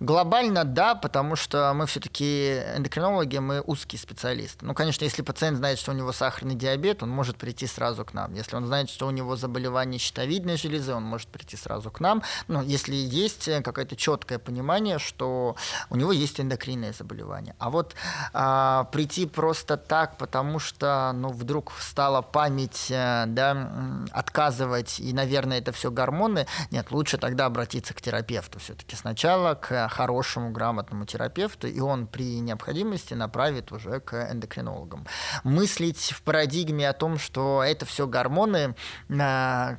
Глобально 0.00 0.64
да, 0.64 0.94
потому 0.94 1.36
что 1.36 1.72
мы 1.74 1.86
все-таки 1.86 2.62
эндокринологи, 2.76 3.38
мы 3.38 3.60
узкие 3.60 3.98
специалисты. 3.98 4.64
Ну, 4.64 4.74
конечно, 4.74 5.04
если 5.04 5.22
пациент 5.22 5.58
знает, 5.58 5.78
что 5.78 5.92
у 5.92 5.94
него 5.94 6.12
сахарный 6.12 6.54
диабет, 6.54 7.02
он 7.02 7.10
может 7.10 7.36
прийти 7.36 7.66
сразу 7.66 8.04
к 8.04 8.14
нам. 8.14 8.34
Если 8.34 8.56
он 8.56 8.66
знает, 8.66 8.90
что 8.90 9.06
у 9.06 9.10
него 9.10 9.36
заболевание 9.36 9.98
щитовидной 9.98 10.56
железы, 10.56 10.94
он 10.94 11.02
может 11.02 11.28
прийти 11.28 11.56
сразу 11.56 11.90
к 11.90 12.00
нам. 12.00 12.22
Но 12.48 12.62
если 12.62 12.94
есть 12.94 13.48
какое-то 13.62 13.96
четкое 13.96 14.38
понимание, 14.38 14.98
что 14.98 15.56
у 15.90 15.96
него 15.96 16.12
есть 16.12 16.40
эндокринное 16.40 16.92
заболевание. 16.92 17.54
А 17.58 17.70
вот 17.70 17.94
а, 18.32 18.84
прийти 18.92 19.26
просто 19.26 19.76
так, 19.76 20.16
потому 20.18 20.58
что, 20.58 21.12
ну, 21.14 21.28
вдруг 21.30 21.72
стала 21.80 22.22
память, 22.22 22.86
э, 22.90 23.24
да, 23.26 24.04
отказывать, 24.12 25.00
и, 25.00 25.12
наверное, 25.12 25.58
это 25.58 25.72
все 25.72 25.90
гормоны, 26.36 26.46
нет, 26.70 26.90
лучше 26.90 27.18
тогда 27.18 27.46
обратиться 27.46 27.94
к 27.94 28.00
терапевту 28.00 28.58
все-таки 28.58 28.96
сначала, 28.96 29.54
к 29.54 29.88
хорошему, 29.88 30.50
грамотному 30.50 31.06
терапевту, 31.06 31.66
и 31.66 31.80
он 31.80 32.06
при 32.06 32.40
необходимости 32.40 33.14
направит 33.14 33.72
уже 33.72 34.00
к 34.00 34.30
эндокринологам. 34.30 35.06
Мыслить 35.44 36.12
в 36.12 36.22
парадигме 36.22 36.88
о 36.88 36.92
том, 36.92 37.18
что 37.18 37.62
это 37.62 37.86
все 37.86 38.06
гормоны, 38.06 38.74
а, 39.08 39.78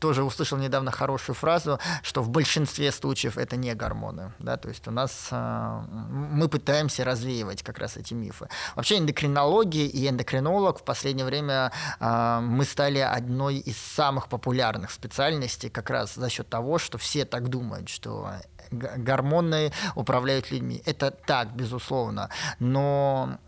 тоже 0.00 0.24
услышал 0.24 0.58
недавно 0.58 0.90
хорошую 0.90 1.36
фразу, 1.36 1.78
что 2.02 2.22
в 2.22 2.30
большинстве 2.30 2.90
случаев 2.90 3.38
это 3.38 3.56
не 3.56 3.74
гормоны. 3.74 4.32
Да? 4.38 4.56
То 4.56 4.68
есть 4.68 4.88
у 4.88 4.90
нас 4.90 5.28
а, 5.30 5.84
мы 6.10 6.48
пытаемся 6.48 7.04
развеивать 7.04 7.62
как 7.62 7.78
раз 7.78 7.96
эти 7.96 8.14
мифы. 8.14 8.48
Вообще 8.74 8.98
эндокринология 8.98 9.86
и 9.86 10.08
эндокринолог 10.08 10.80
в 10.80 10.82
последнее 10.82 11.26
время 11.26 11.70
а, 12.00 12.40
мы 12.40 12.64
стали 12.64 12.98
одной 12.98 13.58
из 13.58 13.76
самых 13.76 14.28
популярных 14.28 14.90
специальностей 14.90 15.70
как 15.70 15.90
раз 15.90 16.14
за 16.14 16.28
счет 16.30 16.48
того, 16.48 16.78
что 16.78 16.98
все 16.98 17.24
так 17.24 17.48
думают, 17.48 17.88
что 17.88 18.30
гормоны 18.70 19.72
управляют 19.94 20.50
людьми. 20.50 20.82
Это 20.86 21.10
так, 21.10 21.54
безусловно. 21.54 22.30
Но, 22.58 23.38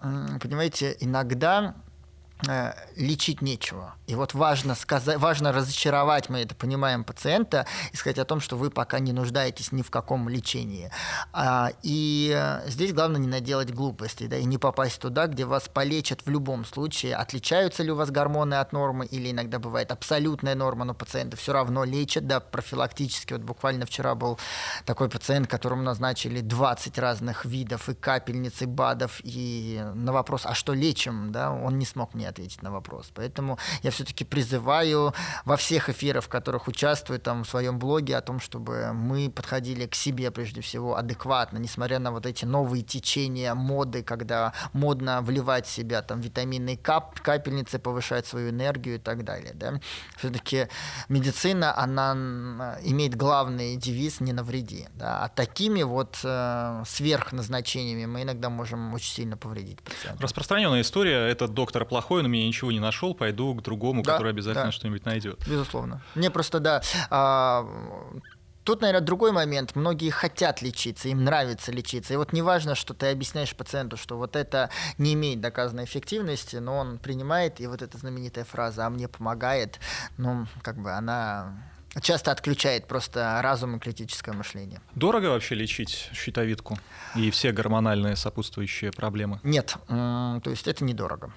понимаете, 0.40 0.96
иногда 1.00 1.74
Э, 1.74 1.74
лечить 2.96 3.42
нечего. 3.42 3.94
И 4.06 4.14
вот 4.14 4.34
важно, 4.34 4.74
сказать, 4.74 5.18
важно 5.18 5.52
разочаровать, 5.52 6.28
мы 6.28 6.40
это 6.40 6.54
понимаем, 6.54 7.04
пациента 7.04 7.66
и 7.92 7.96
сказать 7.96 8.18
о 8.18 8.24
том, 8.24 8.40
что 8.40 8.56
вы 8.56 8.70
пока 8.70 8.98
не 8.98 9.12
нуждаетесь 9.12 9.72
ни 9.72 9.82
в 9.82 9.90
каком 9.90 10.28
лечении. 10.28 10.90
А, 11.32 11.70
и 11.82 12.32
э, 12.34 12.68
здесь 12.68 12.92
главное 12.92 13.20
не 13.20 13.28
наделать 13.28 13.72
глупостей, 13.72 14.26
да, 14.26 14.36
и 14.36 14.44
не 14.44 14.58
попасть 14.58 15.00
туда, 15.00 15.28
где 15.28 15.44
вас 15.44 15.68
полечат 15.68 16.26
в 16.26 16.30
любом 16.30 16.64
случае. 16.64 17.14
Отличаются 17.14 17.82
ли 17.82 17.92
у 17.92 17.94
вас 17.94 18.10
гормоны 18.10 18.54
от 18.54 18.72
нормы, 18.72 19.06
или 19.06 19.30
иногда 19.30 19.58
бывает 19.58 19.92
абсолютная 19.92 20.54
норма, 20.54 20.84
но 20.84 20.94
пациенты 20.94 21.36
все 21.36 21.52
равно 21.52 21.84
лечат, 21.84 22.26
да, 22.26 22.40
профилактически. 22.40 23.34
Вот 23.34 23.42
буквально 23.42 23.86
вчера 23.86 24.14
был 24.14 24.38
такой 24.84 25.08
пациент, 25.08 25.46
которому 25.46 25.82
назначили 25.82 26.40
20 26.40 26.98
разных 26.98 27.44
видов 27.44 27.88
и 27.88 27.94
капельниц, 27.94 28.62
и 28.62 28.66
БАДов, 28.66 29.20
и 29.22 29.80
на 29.94 30.12
вопрос, 30.12 30.42
а 30.44 30.54
что 30.54 30.74
лечим, 30.74 31.30
да, 31.30 31.52
он 31.52 31.78
не 31.78 31.86
смог 31.86 32.14
мне 32.14 32.31
ответить 32.32 32.62
на 32.62 32.70
вопрос. 32.70 33.10
Поэтому 33.14 33.58
я 33.82 33.90
все-таки 33.90 34.24
призываю 34.24 35.14
во 35.44 35.56
всех 35.56 35.88
эфирах, 35.88 36.24
в 36.24 36.28
которых 36.28 36.68
участвую 36.68 37.20
там 37.20 37.44
в 37.44 37.48
своем 37.48 37.78
блоге, 37.78 38.16
о 38.16 38.20
том, 38.20 38.40
чтобы 38.40 38.92
мы 38.92 39.30
подходили 39.30 39.86
к 39.86 39.94
себе 39.94 40.30
прежде 40.30 40.60
всего 40.60 40.96
адекватно, 40.96 41.58
несмотря 41.58 41.98
на 41.98 42.10
вот 42.10 42.26
эти 42.26 42.44
новые 42.44 42.82
течения 42.82 43.54
моды, 43.54 44.02
когда 44.02 44.52
модно 44.72 45.22
вливать 45.22 45.66
в 45.66 45.70
себя 45.70 46.02
там 46.02 46.20
витаминные 46.20 46.76
кап 46.76 47.20
капельницы, 47.20 47.78
повышать 47.78 48.26
свою 48.26 48.50
энергию 48.50 48.96
и 48.96 48.98
так 48.98 49.24
далее. 49.24 49.52
Да? 49.54 49.80
Все-таки 50.16 50.68
медицина, 51.08 51.76
она 51.76 52.12
имеет 52.82 53.14
главный 53.14 53.76
девиз 53.76 54.20
«не 54.20 54.32
навреди». 54.32 54.88
Да? 54.94 55.24
А 55.24 55.28
такими 55.28 55.82
вот 55.82 56.18
э, 56.24 56.82
сверхназначениями 56.86 58.06
мы 58.06 58.22
иногда 58.22 58.50
можем 58.50 58.94
очень 58.94 59.12
сильно 59.12 59.36
повредить 59.36 59.80
пациенту. 59.82 60.22
Распространенная 60.22 60.80
история– 60.80 61.28
это 61.28 61.48
доктор 61.48 61.84
плохой, 61.84 62.21
у 62.26 62.28
меня 62.28 62.46
ничего 62.46 62.72
не 62.72 62.80
нашел, 62.80 63.14
пойду 63.14 63.54
к 63.54 63.62
другому, 63.62 64.02
да, 64.02 64.12
который 64.12 64.30
обязательно 64.30 64.66
да. 64.66 64.72
что-нибудь 64.72 65.04
найдет. 65.04 65.40
Безусловно. 65.48 66.02
Мне 66.14 66.30
просто, 66.30 66.60
да, 66.60 66.82
а, 67.10 67.66
Тут, 68.64 68.80
наверное, 68.80 69.04
другой 69.04 69.32
момент. 69.32 69.74
Многие 69.74 70.10
хотят 70.10 70.62
лечиться, 70.62 71.08
им 71.08 71.24
нравится 71.24 71.72
лечиться. 71.72 72.14
И 72.14 72.16
вот 72.16 72.32
неважно, 72.32 72.74
что 72.74 72.94
ты 72.94 73.10
объясняешь 73.10 73.54
пациенту, 73.56 73.96
что 73.96 74.16
вот 74.16 74.36
это 74.36 74.70
не 74.98 75.14
имеет 75.14 75.40
доказанной 75.40 75.84
эффективности, 75.84 76.56
но 76.56 76.76
он 76.76 76.98
принимает, 76.98 77.60
и 77.60 77.66
вот 77.66 77.82
эта 77.82 77.98
знаменитая 77.98 78.44
фраза 78.44 78.86
«а 78.86 78.90
мне 78.90 79.08
помогает», 79.08 79.80
ну, 80.16 80.46
как 80.62 80.76
бы 80.76 80.92
она 80.92 81.56
часто 82.00 82.30
отключает 82.30 82.86
просто 82.86 83.40
разум 83.42 83.76
и 83.76 83.78
критическое 83.80 84.32
мышление. 84.32 84.80
Дорого 84.94 85.26
вообще 85.26 85.56
лечить 85.56 86.10
щитовидку 86.12 86.78
и 87.16 87.30
все 87.30 87.52
гормональные 87.52 88.16
сопутствующие 88.16 88.92
проблемы? 88.92 89.40
Нет, 89.42 89.76
то 89.88 90.40
есть 90.46 90.68
это 90.68 90.84
недорого. 90.84 91.32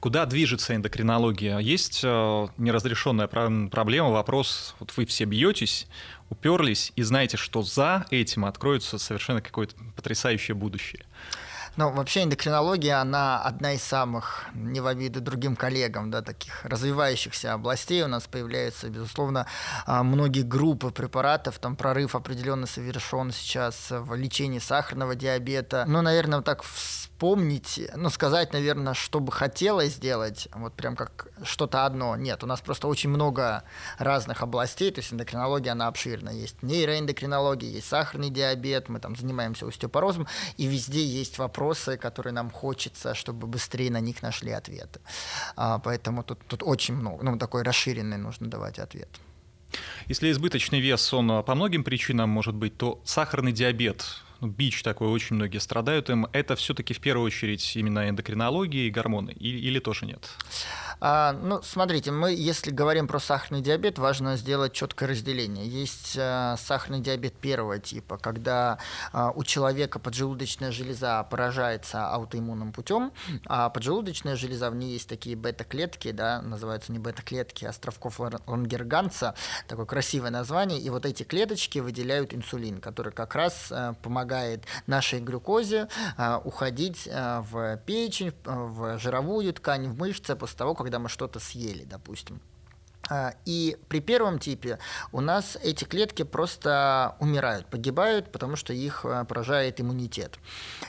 Куда 0.00 0.26
движется 0.26 0.74
эндокринология? 0.74 1.58
Есть 1.58 2.00
э, 2.04 2.46
неразрешенная 2.58 3.26
проблема, 3.26 4.10
вопрос, 4.10 4.74
вот 4.78 4.92
вы 4.96 5.06
все 5.06 5.24
бьетесь, 5.24 5.86
уперлись 6.30 6.92
и 6.96 7.02
знаете, 7.02 7.36
что 7.36 7.62
за 7.62 8.06
этим 8.10 8.44
откроется 8.44 8.98
совершенно 8.98 9.40
какое-то 9.40 9.76
потрясающее 9.96 10.54
будущее. 10.54 11.04
Ну, 11.76 11.90
вообще 11.90 12.24
эндокринология, 12.24 13.00
она 13.00 13.40
одна 13.40 13.72
из 13.72 13.82
самых, 13.82 14.44
не 14.52 14.80
в 14.80 14.86
обиду 14.86 15.22
другим 15.22 15.56
коллегам, 15.56 16.10
да, 16.10 16.20
таких 16.20 16.62
развивающихся 16.64 17.54
областей. 17.54 18.02
У 18.02 18.08
нас 18.08 18.24
появляются, 18.24 18.90
безусловно, 18.90 19.46
а, 19.86 20.02
многие 20.02 20.42
группы 20.42 20.90
препаратов, 20.90 21.58
там 21.58 21.76
прорыв 21.76 22.14
определенно 22.14 22.66
совершен 22.66 23.32
сейчас 23.32 23.86
в 23.90 24.14
лечении 24.14 24.58
сахарного 24.58 25.14
диабета. 25.14 25.84
Ну, 25.88 26.02
наверное, 26.02 26.38
вот 26.38 26.44
так 26.44 26.62
вспомнить, 27.22 27.80
ну, 27.94 28.10
сказать, 28.10 28.52
наверное, 28.52 28.94
что 28.94 29.20
бы 29.20 29.30
хотелось 29.30 29.92
сделать, 29.92 30.48
вот 30.54 30.74
прям 30.74 30.96
как 30.96 31.28
что-то 31.44 31.86
одно. 31.86 32.16
Нет, 32.16 32.42
у 32.42 32.48
нас 32.48 32.60
просто 32.60 32.88
очень 32.88 33.10
много 33.10 33.62
разных 33.98 34.42
областей, 34.42 34.90
то 34.90 34.98
есть 34.98 35.12
эндокринология, 35.12 35.70
она 35.70 35.86
обширная. 35.86 36.34
Есть 36.34 36.64
нейроэндокринология, 36.64 37.70
есть 37.70 37.86
сахарный 37.86 38.28
диабет, 38.28 38.88
мы 38.88 38.98
там 38.98 39.14
занимаемся 39.14 39.68
остеопорозом, 39.68 40.26
и 40.56 40.66
везде 40.66 41.04
есть 41.04 41.38
вопросы, 41.38 41.96
которые 41.96 42.32
нам 42.32 42.50
хочется, 42.50 43.14
чтобы 43.14 43.46
быстрее 43.46 43.92
на 43.92 44.00
них 44.00 44.20
нашли 44.20 44.50
ответы. 44.50 44.98
А, 45.54 45.78
поэтому 45.78 46.24
тут, 46.24 46.40
тут 46.48 46.64
очень 46.64 46.96
много, 46.96 47.22
ну, 47.22 47.38
такой 47.38 47.62
расширенный 47.62 48.16
нужно 48.16 48.50
давать 48.50 48.80
ответ. 48.80 49.08
Если 50.08 50.28
избыточный 50.32 50.80
вес, 50.80 51.14
он 51.14 51.44
по 51.44 51.54
многим 51.54 51.84
причинам 51.84 52.30
может 52.30 52.56
быть, 52.56 52.76
то 52.76 53.00
сахарный 53.04 53.52
диабет 53.52 54.04
ну, 54.42 54.48
бич 54.48 54.82
такой, 54.82 55.08
очень 55.08 55.36
многие 55.36 55.58
страдают 55.58 56.10
им, 56.10 56.26
это 56.32 56.56
все-таки 56.56 56.92
в 56.92 57.00
первую 57.00 57.26
очередь 57.26 57.76
именно 57.76 58.08
эндокринология 58.08 58.88
и 58.88 58.90
гормоны, 58.90 59.30
или, 59.30 59.56
или 59.58 59.78
тоже 59.78 60.04
нет? 60.04 60.28
А, 61.04 61.32
ну, 61.32 61.60
смотрите, 61.62 62.12
мы, 62.12 62.32
если 62.32 62.70
говорим 62.70 63.08
про 63.08 63.18
сахарный 63.18 63.60
диабет, 63.60 63.98
важно 63.98 64.36
сделать 64.36 64.72
четкое 64.72 65.08
разделение. 65.08 65.66
Есть 65.66 66.16
а, 66.16 66.56
сахарный 66.56 67.00
диабет 67.00 67.34
первого 67.34 67.80
типа, 67.80 68.18
когда 68.18 68.78
а, 69.12 69.32
у 69.32 69.42
человека 69.42 69.98
поджелудочная 69.98 70.70
железа 70.70 71.24
поражается 71.24 72.08
аутоиммунным 72.08 72.72
путем, 72.72 73.10
а 73.46 73.68
поджелудочная 73.70 74.36
железа, 74.36 74.70
в 74.70 74.76
ней 74.76 74.92
есть 74.92 75.08
такие 75.08 75.34
бета-клетки, 75.34 76.12
да, 76.12 76.40
называются 76.40 76.92
не 76.92 77.00
бета-клетки, 77.00 77.64
а 77.64 77.70
островков 77.70 78.20
Лангерганца, 78.46 79.34
такое 79.66 79.86
красивое 79.86 80.30
название, 80.30 80.78
и 80.78 80.88
вот 80.88 81.04
эти 81.04 81.24
клеточки 81.24 81.80
выделяют 81.80 82.32
инсулин, 82.32 82.80
который 82.80 83.12
как 83.12 83.34
раз 83.34 83.72
а, 83.72 83.94
помогает 83.94 84.66
нашей 84.86 85.18
глюкозе 85.18 85.88
а, 86.16 86.40
уходить 86.44 87.08
а, 87.12 87.42
в 87.42 87.76
печень, 87.78 88.32
в 88.44 89.00
жировую 89.00 89.52
ткань, 89.52 89.88
в 89.88 89.98
мышцы 89.98 90.36
после 90.36 90.58
того, 90.58 90.76
когда 90.76 90.91
мы 90.98 91.08
что-то 91.08 91.38
съели, 91.40 91.84
допустим. 91.84 92.40
А, 93.10 93.34
и 93.44 93.76
при 93.88 94.00
первом 94.00 94.38
типе 94.38 94.78
у 95.10 95.20
нас 95.20 95.58
эти 95.62 95.84
клетки 95.84 96.22
просто 96.22 97.16
умирают, 97.18 97.66
погибают, 97.66 98.30
потому 98.30 98.56
что 98.56 98.72
их 98.72 99.04
а, 99.04 99.24
поражает 99.24 99.80
иммунитет. 99.80 100.38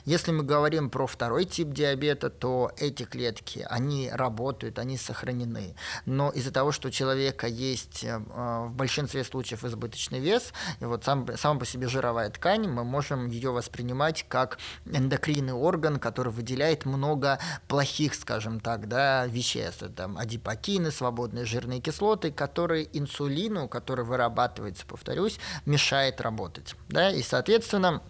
Если 0.06 0.32
мы 0.32 0.44
говорим 0.44 0.90
про 0.90 1.08
второй 1.08 1.46
тип 1.46 1.70
диабета, 1.70 2.30
то 2.30 2.72
эти 2.78 3.04
клетки, 3.04 3.66
они 3.70 4.10
работают, 4.12 4.80
они 4.80 4.98
сохранены. 4.98 5.76
Но 6.06 6.30
из-за 6.30 6.52
того, 6.52 6.72
что 6.72 6.90
у 6.90 6.92
человека 6.92 7.48
есть 7.48 8.06
а, 8.08 8.66
в 8.68 8.74
большинстве 8.74 9.24
случаев 9.24 9.66
избыточный 9.66 10.20
вес, 10.20 10.54
и 10.80 10.86
вот 10.86 11.04
сам, 11.04 11.28
сама 11.38 11.60
по 11.60 11.66
себе 11.66 11.88
жировая 11.88 12.30
ткань, 12.30 12.68
мы 12.68 12.84
можем 12.84 13.28
ее 13.28 13.52
воспринимать 13.52 14.26
как 14.28 14.60
эндокринный 14.86 15.54
орган, 15.54 16.00
который 16.00 16.32
выделяет 16.32 16.86
много 16.86 17.40
плохих, 17.68 18.14
скажем 18.16 18.60
так, 18.60 18.88
да, 18.88 19.26
веществ. 19.26 19.84
Там 19.96 20.18
адипокины, 20.18 20.92
свободные 20.92 21.46
жирные 21.46 21.82
кислоты, 21.82 22.13
кислоты, 22.14 22.32
которые 22.32 22.88
инсулину, 22.98 23.68
который 23.68 24.06
вырабатывается, 24.06 24.86
повторюсь, 24.86 25.40
мешает 25.66 26.22
работать. 26.22 26.76
Да? 26.90 27.12
И, 27.12 27.22
соответственно, 27.24 28.02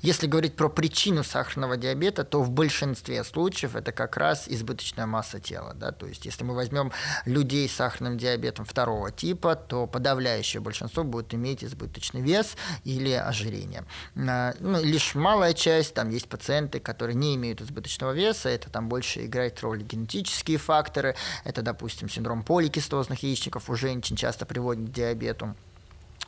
если 0.00 0.26
говорить 0.26 0.56
про 0.56 0.68
причину 0.68 1.24
сахарного 1.24 1.76
диабета, 1.76 2.24
то 2.24 2.42
в 2.42 2.50
большинстве 2.50 3.24
случаев 3.24 3.74
это 3.74 3.92
как 3.92 4.16
раз 4.16 4.46
избыточная 4.48 5.06
масса 5.06 5.40
тела. 5.40 5.74
Да? 5.74 5.92
То 5.92 6.06
есть 6.06 6.26
если 6.26 6.44
мы 6.44 6.54
возьмем 6.54 6.92
людей 7.24 7.68
с 7.68 7.72
сахарным 7.72 8.18
диабетом 8.18 8.64
второго 8.64 9.10
типа, 9.10 9.56
то 9.56 9.86
подавляющее 9.86 10.60
большинство 10.60 11.04
будет 11.04 11.34
иметь 11.34 11.64
избыточный 11.64 12.20
вес 12.20 12.56
или 12.84 13.12
ожирение. 13.12 13.84
А, 14.16 14.54
ну, 14.60 14.82
лишь 14.82 15.14
малая 15.14 15.54
часть, 15.54 15.94
там 15.94 16.10
есть 16.10 16.28
пациенты, 16.28 16.80
которые 16.80 17.14
не 17.14 17.34
имеют 17.36 17.60
избыточного 17.60 18.12
веса, 18.12 18.48
это 18.48 18.70
там 18.70 18.88
больше 18.88 19.24
играет 19.24 19.60
роль 19.60 19.82
генетические 19.82 20.58
факторы, 20.58 21.16
это, 21.44 21.62
допустим, 21.62 22.08
синдром 22.08 22.42
поликистозных 22.42 23.22
яичников 23.22 23.70
у 23.70 23.74
женщин 23.74 24.16
часто 24.16 24.46
приводит 24.46 24.88
к 24.88 24.92
диабету. 24.92 25.54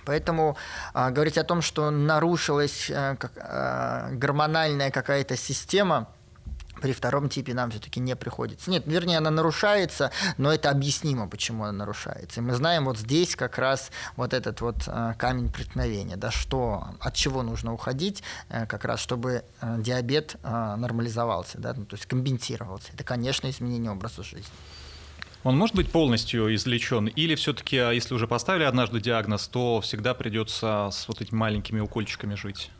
Поэтому 0.07 0.57
а, 0.94 1.11
говорить 1.11 1.36
о 1.36 1.44
том, 1.44 1.61
что 1.61 1.90
нарушилась 1.90 2.90
а, 2.90 3.16
как, 3.16 3.32
а, 3.36 4.09
гормональная 4.12 4.90
какая-то 4.90 5.36
система, 5.36 6.09
при 6.80 6.92
втором 6.92 7.30
типе 7.30 7.54
нам 7.54 7.70
все-таки 7.70 8.00
не 8.00 8.14
приходится. 8.14 8.70
Нет, 8.70 8.84
вернее, 8.86 9.18
она 9.18 9.30
нарушается, 9.30 10.11
но 10.36 10.52
это 10.52 10.70
объяснимо, 10.70 11.26
почему 11.26 11.64
она 11.64 11.72
нарушается. 11.72 12.40
И 12.40 12.42
мы 12.42 12.54
знаем 12.54 12.84
вот 12.84 12.98
здесь 12.98 13.34
как 13.34 13.57
раз 13.57 13.90
вот 14.16 14.34
этот 14.34 14.61
вот 14.61 14.76
э, 14.86 15.14
камень 15.18 15.50
преткновения, 15.50 16.16
да, 16.16 16.30
что, 16.30 16.88
от 17.00 17.14
чего 17.14 17.42
нужно 17.42 17.72
уходить, 17.72 18.22
как 18.50 18.84
раз 18.84 19.00
чтобы 19.00 19.42
диабет 19.78 20.36
нормализовался, 20.42 21.59
да, 21.59 21.72
ну, 21.74 21.86
то 21.86 21.96
есть 21.96 22.04
компенсировался. 22.04 22.88
Это, 22.92 23.04
конечно, 23.04 23.48
изменение 23.48 23.90
образа 23.90 24.22
жизни. 24.22 24.52
Он 25.47 25.57
может 25.57 25.76
быть 25.76 25.92
полностью 25.92 26.53
излечен? 26.57 27.07
Или 27.07 27.36
все-таки, 27.36 27.76
а, 27.78 27.92
если 27.92 28.14
уже 28.14 28.26
поставили 28.26 28.64
однажды 28.64 29.01
диагноз, 29.01 29.47
то 29.47 29.80
всегда 29.80 30.12
придется 30.12 30.88
с 30.90 31.07
вот 31.07 31.20
этими 31.20 31.38
маленькими 31.38 31.78
укольчиками 31.78 32.34
жить? 32.34 32.72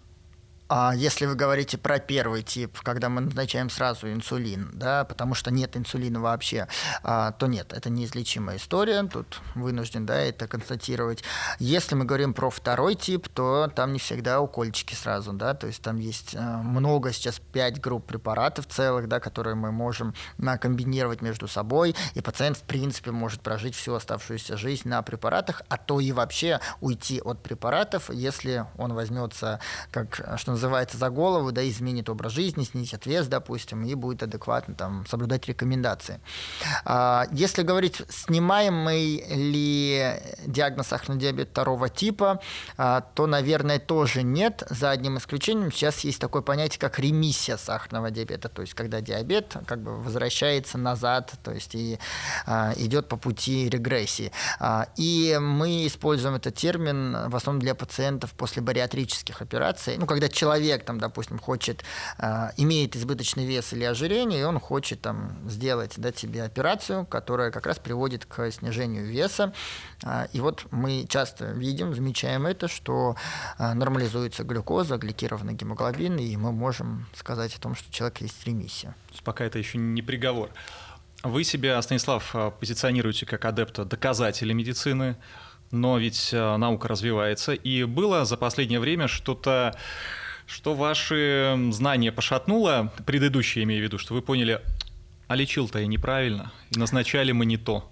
А 0.69 0.93
если 0.97 1.27
вы 1.27 1.37
говорите 1.37 1.79
про 1.79 2.01
первый 2.01 2.43
тип, 2.43 2.81
когда 2.81 3.09
мы 3.09 3.21
назначаем 3.21 3.71
сразу 3.71 4.11
инсулин, 4.11 4.71
да, 4.73 5.05
потому 5.05 5.35
что 5.35 5.53
нет 5.53 5.77
инсулина 5.77 6.21
вообще, 6.21 6.67
а, 7.05 7.33
то 7.33 7.47
нет, 7.47 7.73
это 7.73 7.89
неизлечимая 7.89 8.57
история, 8.57 9.05
тут 9.05 9.41
вынужден 9.55 10.07
да, 10.07 10.19
это 10.19 10.49
констатировать. 10.49 11.23
Если 11.61 11.95
мы 11.95 12.05
говорим 12.05 12.35
про 12.35 12.51
второй 12.51 12.97
тип, 12.97 13.29
то 13.29 13.71
там 13.77 13.93
не 13.93 14.01
всегда 14.01 14.41
укольчики 14.41 14.95
сразу, 14.95 15.33
да, 15.33 15.55
то 15.55 15.69
есть 15.69 15.83
там 15.83 15.99
есть 15.99 16.35
а, 16.35 16.59
много, 16.59 17.13
сейчас 17.13 17.41
пять 17.53 17.81
групп 17.81 18.05
препаратов 18.07 18.67
целых, 18.67 19.07
да, 19.07 19.21
которые 19.21 19.55
мы 19.55 19.71
можем 19.71 20.15
а, 20.45 20.59
комбинировать 20.59 21.23
между 21.23 21.47
собой, 21.47 21.95
и 22.15 22.21
пациент 22.21 22.57
в 22.57 22.63
принципе 22.63 23.13
может 23.13 23.41
прожить 23.41 23.77
всю 23.77 23.95
оставшуюся 23.95 24.57
жизнь 24.57 24.89
на 24.89 25.01
препаратах, 25.03 25.63
а 25.69 25.77
то 25.77 26.01
и 26.01 26.11
вообще 26.11 26.59
уйти 26.81 27.21
от 27.21 27.41
препаратов, 27.41 28.11
если 28.11 28.67
он 28.79 28.95
возьмется, 28.95 29.61
как 29.93 30.37
что 30.37 30.56
называется, 30.57 30.99
за 30.99 31.11
голову, 31.11 31.53
да, 31.53 31.67
изменит 31.69 32.09
образ 32.09 32.33
жизни, 32.33 32.65
снизит 32.65 33.07
вес, 33.07 33.27
допустим, 33.27 33.85
и 33.85 33.95
будет 33.95 34.23
адекватно 34.23 34.75
там 34.75 35.07
соблюдать 35.07 35.47
рекомендации. 35.47 36.21
А, 36.85 37.27
если 37.31 37.63
говорить, 37.63 38.03
снимаемый 38.09 39.25
ли 39.29 40.15
диагноз 40.47 40.89
сахарный 40.89 41.19
диабет 41.19 41.51
второго 41.51 41.89
типа, 41.89 42.41
а, 42.77 43.03
то, 43.15 43.27
наверное, 43.27 43.79
тоже 43.79 44.23
нет, 44.23 44.63
за 44.71 44.91
одним 44.91 45.19
исключением. 45.19 45.71
Сейчас 45.71 46.01
есть 46.01 46.21
такое 46.21 46.43
понятие, 46.43 46.81
как 46.81 46.99
ремиссия 46.99 47.57
сахарного 47.57 48.11
диабета, 48.11 48.49
то 48.49 48.63
есть 48.63 48.75
когда 48.75 49.01
диабет 49.01 49.57
как 49.67 49.81
бы 49.83 49.97
возвращается 49.97 50.79
назад, 50.79 51.33
то 51.43 51.53
есть 51.53 51.75
и 51.75 51.99
а, 52.47 52.73
идет 52.77 53.09
по 53.09 53.17
пути 53.17 53.69
регрессии. 53.69 54.33
И 54.97 55.39
мы 55.41 55.87
используем 55.87 56.35
этот 56.37 56.55
термин 56.55 57.29
в 57.29 57.37
основном 57.37 57.61
для 57.61 57.75
пациентов 57.75 58.33
после 58.33 58.63
бариатрических 58.63 59.43
операций, 59.43 59.97
ну, 59.99 60.07
когда 60.07 60.29
человек 60.29 60.46
человек, 60.47 60.85
там, 60.85 60.99
допустим, 60.99 61.39
хочет, 61.39 61.85
э, 62.19 62.51
имеет 62.57 62.97
избыточный 62.97 63.47
вес 63.47 63.73
или 63.73 63.85
ожирение, 63.85 64.41
и 64.41 64.45
он 64.45 64.61
хочет 64.61 65.01
там, 65.01 65.37
сделать 65.49 65.95
дать 65.97 66.19
себе 66.19 66.45
операцию, 66.45 67.05
которая 67.07 67.51
как 67.51 67.67
раз 67.67 67.79
приводит 67.79 68.25
к 68.27 68.51
снижению 68.53 69.07
веса. 69.07 69.53
Э, 70.05 70.27
и 70.33 70.41
вот 70.41 70.67
мы 70.71 71.07
часто 71.09 71.47
видим, 71.47 71.95
замечаем 71.95 72.47
это, 72.47 72.69
что 72.69 73.17
э, 73.59 73.75
нормализуется 73.75 74.45
глюкоза, 74.45 74.99
гликированный 74.99 75.55
гемоглобин, 75.55 76.19
и 76.19 76.37
мы 76.37 76.53
можем 76.53 77.07
сказать 77.15 77.57
о 77.57 77.61
том, 77.61 77.75
что 77.75 77.93
человек 77.93 78.21
есть 78.21 78.47
ремиссия. 78.47 78.95
Пока 79.25 79.45
это 79.45 79.59
еще 79.59 79.79
не 79.79 80.03
приговор. 80.03 80.51
Вы 81.25 81.43
себя, 81.45 81.83
Станислав, 81.83 82.35
э, 82.35 82.53
позиционируете 82.61 83.27
как 83.27 83.45
адепта 83.45 83.85
доказателя 83.85 84.55
медицины, 84.55 85.17
но 85.71 85.99
ведь 85.99 86.31
э, 86.33 86.57
наука 86.57 86.89
развивается, 86.89 87.53
и 87.53 87.85
было 87.85 88.25
за 88.25 88.37
последнее 88.37 88.81
время 88.81 89.09
что-то 89.09 89.77
что 90.47 90.75
ваши 90.75 91.57
знания 91.71 92.13
пошатнуло, 92.13 92.93
предыдущие 93.05 93.65
имею 93.65 93.83
в 93.83 93.85
виду, 93.85 93.99
что 93.99 94.15
вы 94.15 94.23
поняли, 94.23 94.61
а 95.29 95.37
лечил-то 95.37 95.81
я 95.81 95.87
неправильно, 95.87 96.53
и 96.71 96.79
назначали 96.79 97.33
мы 97.33 97.47
не 97.47 97.57
то. 97.57 97.91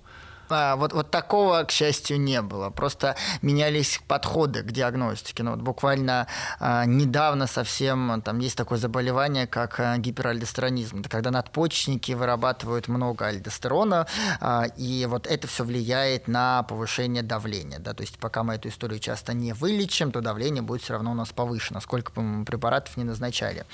А, 0.48 0.76
вот, 0.76 0.92
вот 0.92 1.10
такого, 1.10 1.62
к 1.64 1.70
счастью, 1.70 2.20
не 2.20 2.42
было. 2.42 2.70
Просто 2.70 3.16
менялись 3.42 4.00
подходы 4.06 4.62
к 4.62 4.72
диагностике. 4.72 5.42
Ну, 5.42 5.52
вот 5.52 5.60
буквально 5.60 6.26
а, 6.60 6.84
недавно 6.84 7.46
совсем 7.46 8.22
там 8.22 8.38
есть 8.38 8.56
такое 8.56 8.78
заболевание, 8.78 9.46
как 9.46 9.80
а, 9.80 9.96
гиперальдостеронизм. 9.98 11.00
Это 11.00 11.08
когда 11.08 11.30
надпочечники 11.30 12.12
вырабатывают 12.12 12.88
много 12.88 13.26
альдостерона, 13.26 14.06
а, 14.40 14.64
и 14.76 15.06
вот 15.06 15.26
это 15.26 15.46
все 15.46 15.64
влияет 15.64 16.28
на 16.28 16.62
повышение 16.64 17.22
давления. 17.22 17.78
Да? 17.78 17.94
То 17.94 18.02
есть 18.02 18.18
пока 18.18 18.42
мы 18.42 18.54
эту 18.54 18.68
историю 18.68 19.00
часто 19.00 19.32
не 19.32 19.52
вылечим, 19.52 20.12
то 20.12 20.20
давление 20.20 20.62
будет 20.62 20.82
все 20.82 20.94
равно 20.94 21.12
у 21.12 21.14
нас 21.14 21.32
повышено, 21.32 21.80
сколько 21.80 22.12
бы 22.12 22.44
препаратов 22.44 22.96
не 22.96 23.04
назначали. 23.04 23.64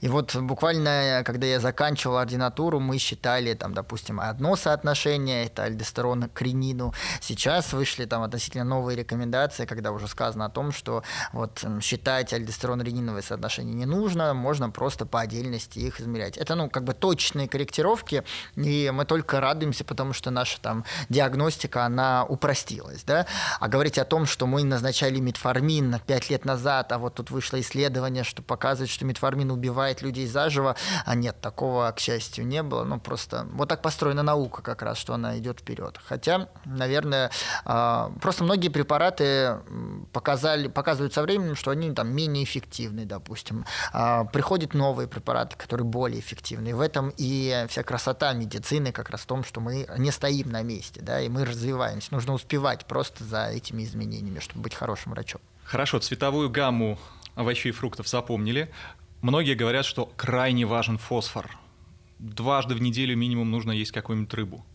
И 0.00 0.08
вот 0.08 0.34
буквально, 0.36 1.22
когда 1.24 1.46
я 1.46 1.60
заканчивал 1.60 2.18
ординатуру, 2.18 2.80
мы 2.80 2.98
считали, 2.98 3.54
там, 3.54 3.74
допустим, 3.74 4.20
одно 4.20 4.56
соотношение, 4.56 5.46
это 5.46 5.64
альдостерон 5.64 6.11
альдостерона 6.12 6.28
к 6.28 6.42
ренину. 6.42 6.92
Сейчас 7.20 7.72
вышли 7.72 8.04
там 8.04 8.22
относительно 8.22 8.64
новые 8.64 8.96
рекомендации, 8.96 9.66
когда 9.66 9.92
уже 9.92 10.08
сказано 10.08 10.46
о 10.46 10.48
том, 10.48 10.72
что 10.72 11.02
вот 11.32 11.64
считать 11.80 12.32
альдостерон-рениновое 12.32 13.22
соотношение 13.22 13.74
не 13.74 13.86
нужно, 13.86 14.34
можно 14.34 14.70
просто 14.70 15.06
по 15.06 15.20
отдельности 15.20 15.78
их 15.78 16.00
измерять. 16.00 16.36
Это, 16.36 16.54
ну, 16.54 16.68
как 16.68 16.84
бы 16.84 16.94
точные 16.94 17.48
корректировки, 17.48 18.24
и 18.56 18.90
мы 18.92 19.04
только 19.04 19.40
радуемся, 19.40 19.84
потому 19.84 20.12
что 20.12 20.30
наша 20.30 20.60
там 20.60 20.84
диагностика, 21.08 21.84
она 21.84 22.24
упростилась, 22.24 23.04
да, 23.04 23.26
а 23.60 23.68
говорить 23.68 23.98
о 23.98 24.04
том, 24.04 24.26
что 24.26 24.46
мы 24.46 24.64
назначали 24.64 25.20
метформин 25.20 26.00
5 26.06 26.30
лет 26.30 26.44
назад, 26.44 26.92
а 26.92 26.98
вот 26.98 27.14
тут 27.14 27.30
вышло 27.30 27.60
исследование, 27.60 28.24
что 28.24 28.42
показывает, 28.42 28.90
что 28.90 29.04
метформин 29.04 29.50
убивает 29.50 30.02
людей 30.02 30.26
заживо, 30.26 30.76
а 31.06 31.14
нет, 31.14 31.40
такого, 31.40 31.90
к 31.92 31.98
счастью, 31.98 32.46
не 32.46 32.62
было, 32.62 32.84
ну, 32.84 33.00
просто 33.00 33.46
вот 33.52 33.68
так 33.68 33.82
построена 33.82 34.22
наука 34.22 34.62
как 34.62 34.82
раз, 34.82 34.98
что 34.98 35.14
она 35.14 35.38
идет 35.38 35.60
вперед. 35.60 35.98
Хотя, 36.06 36.48
наверное, 36.64 37.30
а, 37.64 38.12
просто 38.20 38.44
многие 38.44 38.68
препараты 38.68 39.58
показали, 40.12 40.68
показывают 40.68 41.14
со 41.14 41.22
временем, 41.22 41.56
что 41.56 41.70
они 41.70 41.92
там 41.92 42.14
менее 42.14 42.44
эффективны, 42.44 43.04
допустим. 43.04 43.64
А, 43.92 44.24
приходят 44.24 44.74
новые 44.74 45.08
препараты, 45.08 45.56
которые 45.56 45.86
более 45.86 46.20
эффективны. 46.20 46.74
В 46.74 46.80
этом 46.80 47.12
и 47.16 47.66
вся 47.68 47.82
красота 47.82 48.32
медицины 48.32 48.92
как 48.92 49.10
раз 49.10 49.22
в 49.22 49.26
том, 49.26 49.44
что 49.44 49.60
мы 49.60 49.86
не 49.98 50.10
стоим 50.10 50.50
на 50.50 50.62
месте, 50.62 51.00
да, 51.00 51.20
и 51.20 51.28
мы 51.28 51.44
развиваемся. 51.44 52.12
Нужно 52.12 52.34
успевать 52.34 52.84
просто 52.86 53.24
за 53.24 53.46
этими 53.46 53.84
изменениями, 53.84 54.40
чтобы 54.40 54.62
быть 54.62 54.74
хорошим 54.74 55.12
врачом. 55.12 55.40
Хорошо, 55.64 55.98
цветовую 56.00 56.50
гамму 56.50 56.98
овощей 57.34 57.70
и 57.70 57.72
фруктов 57.72 58.08
запомнили. 58.08 58.70
Многие 59.22 59.54
говорят, 59.54 59.84
что 59.84 60.06
крайне 60.16 60.66
важен 60.66 60.98
фосфор. 60.98 61.48
Дважды 62.18 62.74
в 62.74 62.82
неделю 62.82 63.16
минимум 63.16 63.50
нужно 63.50 63.70
есть 63.70 63.92
какую-нибудь 63.92 64.34
рыбу. 64.34 64.66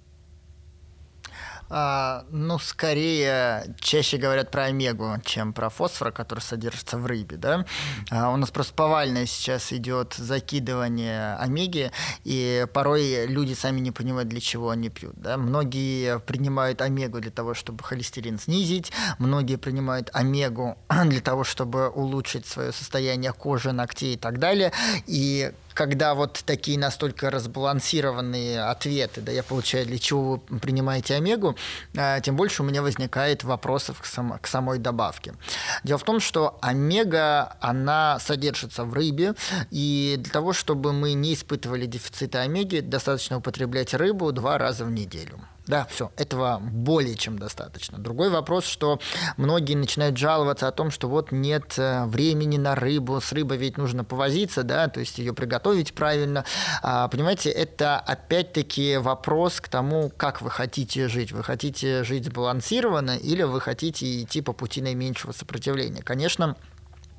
А, 1.70 2.26
ну, 2.30 2.60
скорее, 2.60 3.76
чаще 3.80 4.18
говорят 4.18 4.52
про 4.52 4.66
омегу, 4.66 5.16
чем 5.24 5.54
про 5.54 5.70
фосфор, 5.70 6.12
который 6.12 6.40
содержится 6.40 6.98
в 6.98 7.06
рыбе, 7.06 7.38
да. 7.38 7.66
А, 8.10 8.32
у 8.32 8.38
нас 8.38 8.52
просто 8.52 8.74
повальное 8.74 9.26
сейчас 9.26 9.74
идет 9.74 10.14
закидывание 10.14 11.36
омеги, 11.36 11.92
и 12.24 12.66
порой 12.74 13.26
люди 13.28 13.54
сами 13.54 13.80
не 13.80 13.92
понимают, 13.92 14.30
для 14.30 14.40
чего 14.40 14.70
они 14.70 14.90
пьют, 14.90 15.16
да. 15.18 15.38
Многие 15.38 16.20
принимают 16.20 16.82
омегу 16.82 17.20
для 17.20 17.32
того, 17.32 17.54
чтобы 17.54 17.84
холестерин 17.84 18.40
снизить, 18.40 18.92
многие 19.20 19.58
принимают 19.58 20.10
омегу 20.14 20.78
для 21.06 21.22
того, 21.22 21.44
чтобы 21.44 21.90
улучшить 21.90 22.46
свое 22.46 22.72
состояние 22.72 23.34
кожи, 23.34 23.72
ногтей 23.72 24.14
и 24.14 24.18
так 24.18 24.40
далее, 24.40 24.72
и 25.06 25.52
когда 25.78 26.16
вот 26.16 26.42
такие 26.44 26.80
настолько 26.80 27.30
разбалансированные 27.30 28.64
ответы, 28.64 29.22
да, 29.22 29.32
я 29.32 29.44
получаю, 29.44 29.86
для 29.86 30.00
чего 30.00 30.42
вы 30.50 30.60
принимаете 30.60 31.14
омегу, 31.14 31.56
а, 31.96 32.20
тем 32.20 32.36
больше 32.36 32.64
у 32.64 32.66
меня 32.66 32.82
возникает 32.82 33.44
вопросов 33.44 34.02
к, 34.02 34.06
сам, 34.06 34.40
к 34.40 34.48
самой 34.48 34.80
добавке. 34.80 35.36
Дело 35.84 36.00
в 36.00 36.04
том, 36.04 36.20
что 36.20 36.58
омега, 36.62 37.58
она 37.62 38.18
содержится 38.20 38.86
в 38.86 38.94
рыбе, 38.96 39.36
и 39.70 40.16
для 40.18 40.32
того, 40.32 40.52
чтобы 40.52 40.94
мы 40.94 41.14
не 41.14 41.36
испытывали 41.36 41.86
дефицита 41.86 42.42
омеги, 42.42 42.80
достаточно 42.80 43.38
употреблять 43.38 43.94
рыбу 43.94 44.32
два 44.32 44.58
раза 44.58 44.84
в 44.84 44.90
неделю. 44.90 45.40
Да, 45.68 45.86
все, 45.90 46.12
этого 46.16 46.60
более 46.62 47.16
чем 47.16 47.38
достаточно. 47.38 47.98
Другой 47.98 48.30
вопрос, 48.30 48.66
что 48.66 49.00
многие 49.36 49.76
начинают 49.76 50.18
жаловаться 50.18 50.68
о 50.68 50.72
том, 50.72 50.92
что 50.92 51.10
вот 51.10 51.34
нет 51.34 51.74
э, 51.78 52.06
времени 52.06 52.58
на 52.58 52.74
рыбу, 52.74 53.20
с 53.20 53.34
рыбой 53.34 53.58
ведь 53.58 53.78
нужно 53.78 54.06
повозиться, 54.06 54.64
да, 54.64 54.88
то 54.88 55.02
есть 55.02 55.18
ее 55.18 55.34
приготовить 55.34 55.94
правильно. 55.94 56.46
А, 56.82 57.10
понимаете, 57.10 57.50
это 57.50 58.00
опять-таки 58.00 58.98
вопрос 58.98 59.60
к 59.60 59.68
тому, 59.68 60.10
как 60.16 60.42
вы 60.42 60.50
хотите 60.50 61.10
жить. 61.10 61.34
Вы 61.34 61.44
хотите 61.44 62.04
жить 62.04 62.26
сбалансированно 62.26 63.18
или 63.18 63.44
вы 63.44 63.60
хотите 63.60 64.22
идти 64.22 64.42
по 64.42 64.54
пути 64.54 64.82
наименьшего 64.82 65.34
сопротивления. 65.34 66.02
Конечно, 66.02 66.56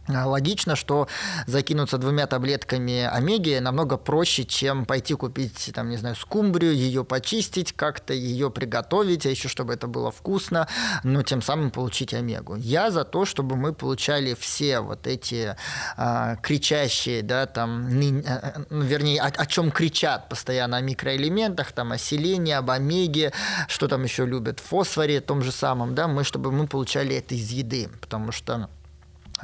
логично, 0.09 0.77
что 0.77 1.09
закинуться 1.47 1.99
двумя 1.99 2.27
таблетками 2.27 3.03
омеги 3.05 3.59
намного 3.59 3.97
проще, 3.97 4.45
чем 4.45 4.87
пойти 4.87 5.15
купить, 5.15 5.71
там, 5.75 5.91
не 5.91 5.97
знаю, 5.97 6.17
скумбрию, 6.17 6.75
ее 6.75 7.05
почистить, 7.05 7.73
как-то 7.73 8.15
ее 8.15 8.51
приготовить, 8.51 9.27
а 9.27 9.31
еще 9.31 9.49
чтобы 9.49 9.75
это 9.75 9.87
было 9.87 10.11
вкусно, 10.11 10.69
но 11.05 11.23
тем 11.23 11.43
самым 11.43 11.71
получить 11.71 12.15
омегу. 12.15 12.57
Я 12.57 12.91
за 12.91 13.05
то, 13.05 13.25
чтобы 13.25 13.57
мы 13.57 13.73
получали 13.73 14.35
все 14.35 14.81
вот 14.81 15.07
эти 15.07 15.57
э, 15.97 16.37
кричащие, 16.43 17.23
да, 17.23 17.47
там, 17.47 17.89
ны, 17.89 18.23
э, 18.25 18.65
вернее, 18.71 19.21
о, 19.21 19.27
о 19.27 19.47
чем 19.47 19.71
кричат 19.71 20.29
постоянно 20.29 20.79
о 20.79 20.81
микроэлементах, 20.81 21.73
там, 21.73 21.93
о 21.93 21.99
селении, 21.99 22.53
об 22.53 22.71
омеге, 22.71 23.33
что 23.69 23.89
там 23.89 24.05
еще 24.05 24.27
любят, 24.27 24.61
фосфоре, 24.61 25.21
том 25.21 25.43
же 25.43 25.53
самом, 25.53 25.95
да, 25.95 26.09
мы, 26.09 26.25
чтобы 26.25 26.53
мы 26.53 26.67
получали 26.67 27.17
это 27.17 27.35
из 27.35 27.51
еды, 27.51 27.89
потому 28.01 28.33
что 28.33 28.69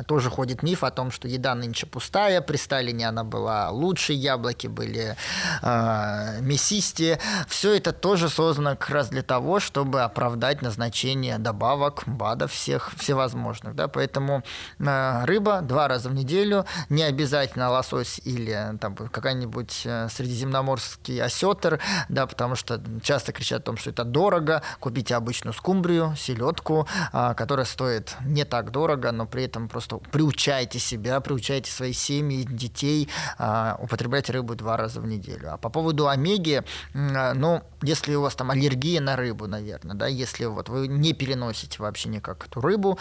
тоже 0.02 0.30
ходит 0.30 0.62
миф 0.62 0.82
о 0.82 0.90
том, 0.90 1.10
что 1.10 1.28
еда 1.28 1.54
нынче 1.54 1.86
пустая, 1.86 2.40
при 2.40 2.56
Сталине 2.56 3.08
она 3.08 3.24
была 3.24 3.70
лучше, 3.70 4.12
яблоки 4.12 4.66
были 4.66 5.16
э, 5.62 6.40
мясистее. 6.40 7.20
Все 7.48 7.76
это 7.76 7.92
тоже 7.92 8.28
создано 8.28 8.70
как 8.70 8.90
раз 8.90 9.08
для 9.08 9.22
того, 9.22 9.60
чтобы 9.60 10.02
оправдать 10.02 10.62
назначение 10.62 11.38
добавок, 11.38 12.02
БАДов 12.06 12.52
всех 12.52 12.92
всевозможных. 12.96 13.74
Да? 13.74 13.88
Поэтому 13.88 14.42
э, 14.78 15.24
рыба 15.24 15.60
два 15.60 15.88
раза 15.88 16.08
в 16.08 16.14
неделю, 16.14 16.64
не 16.88 17.02
обязательно 17.02 17.70
лосось 17.70 18.20
или 18.24 18.76
там, 18.80 18.96
какой-нибудь 18.96 19.82
э, 19.84 20.08
средиземноморский 20.10 21.22
осетр, 21.22 21.80
да, 22.08 22.26
потому 22.26 22.56
что 22.56 22.80
часто 23.02 23.32
кричат 23.32 23.60
о 23.62 23.64
том, 23.64 23.76
что 23.76 23.90
это 23.90 24.04
дорого. 24.04 24.62
Купите 24.80 25.14
обычную 25.14 25.54
скумбрию, 25.54 26.14
селедку, 26.16 26.88
э, 27.12 27.34
которая 27.36 27.66
стоит 27.66 28.16
не 28.24 28.44
так 28.44 28.70
дорого, 28.70 29.12
но 29.12 29.26
при 29.26 29.44
этом 29.44 29.68
просто 29.68 29.83
просто 29.84 30.10
приучайте 30.10 30.78
себя, 30.78 31.20
приучайте 31.20 31.70
свои 31.70 31.92
семьи, 31.92 32.46
детей 32.48 33.08
э, 33.38 33.74
употреблять 33.78 34.30
рыбу 34.30 34.54
два 34.54 34.76
раза 34.76 35.00
в 35.00 35.06
неделю. 35.06 35.52
А 35.52 35.56
по 35.56 35.68
поводу 35.68 36.08
омеги, 36.08 36.62
э, 36.94 37.32
ну, 37.34 37.62
если 37.82 38.14
у 38.14 38.22
вас 38.22 38.34
там 38.34 38.50
аллергия 38.50 39.00
на 39.00 39.16
рыбу, 39.16 39.46
наверное, 39.46 39.94
да, 39.94 40.06
если 40.06 40.46
вот 40.46 40.68
вы 40.68 40.88
не 40.88 41.12
переносите 41.12 41.82
вообще 41.82 42.08
никак 42.08 42.46
эту 42.46 42.60
рыбу, 42.60 42.98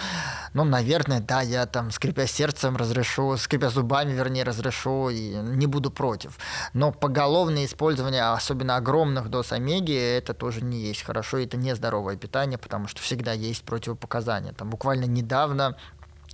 ну, 0.53 0.63
наверное, 0.63 1.21
да, 1.21 1.41
я 1.41 1.65
там, 1.65 1.91
скрипя 1.91 2.27
сердцем, 2.27 2.75
разрешу, 2.75 3.37
скрипя 3.37 3.69
зубами, 3.69 4.11
вернее, 4.11 4.43
разрешу 4.43 5.09
и 5.09 5.35
не 5.35 5.67
буду 5.67 5.91
против. 5.91 6.37
Но 6.73 6.91
поголовное 6.91 7.65
использование, 7.65 8.23
особенно 8.23 8.75
огромных 8.75 9.29
доз 9.29 9.51
омеги, 9.51 9.93
это 9.93 10.33
тоже 10.33 10.63
не 10.63 10.81
есть 10.81 11.03
хорошо, 11.03 11.37
это 11.37 11.57
не 11.57 11.75
здоровое 11.75 12.17
питание, 12.17 12.57
потому 12.57 12.87
что 12.87 13.01
всегда 13.01 13.33
есть 13.33 13.63
противопоказания. 13.63 14.53
Там 14.53 14.69
буквально 14.69 15.05
недавно 15.05 15.77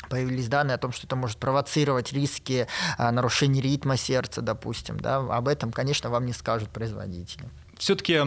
появились 0.09 0.47
данные 0.47 0.75
о 0.75 0.77
том, 0.77 0.91
что 0.91 1.07
это 1.07 1.15
может 1.15 1.37
провоцировать 1.37 2.11
риски 2.11 2.67
а, 2.97 3.11
нарушения 3.11 3.61
ритма 3.61 3.97
сердца, 3.97 4.41
допустим. 4.41 4.99
Да? 4.99 5.17
Об 5.17 5.47
этом, 5.47 5.71
конечно, 5.71 6.09
вам 6.09 6.25
не 6.25 6.33
скажут 6.33 6.69
производители. 6.69 7.49
Все-таки, 7.77 8.19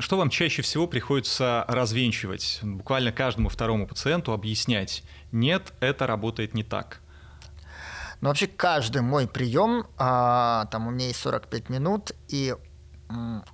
что 0.00 0.18
вам 0.18 0.28
чаще 0.28 0.60
всего 0.60 0.86
приходится 0.86 1.64
развенчивать? 1.68 2.58
Буквально 2.62 3.12
каждому 3.12 3.48
второму 3.48 3.86
пациенту 3.86 4.32
объяснять, 4.32 5.02
нет, 5.32 5.72
это 5.80 6.06
работает 6.06 6.52
не 6.52 6.64
так. 6.64 7.00
Ну, 8.20 8.28
вообще, 8.28 8.46
каждый 8.46 9.00
мой 9.00 9.26
прием, 9.26 9.86
а, 9.96 10.66
там 10.66 10.86
у 10.86 10.90
меня 10.90 11.06
есть 11.06 11.20
45 11.20 11.70
минут, 11.70 12.12
и 12.28 12.54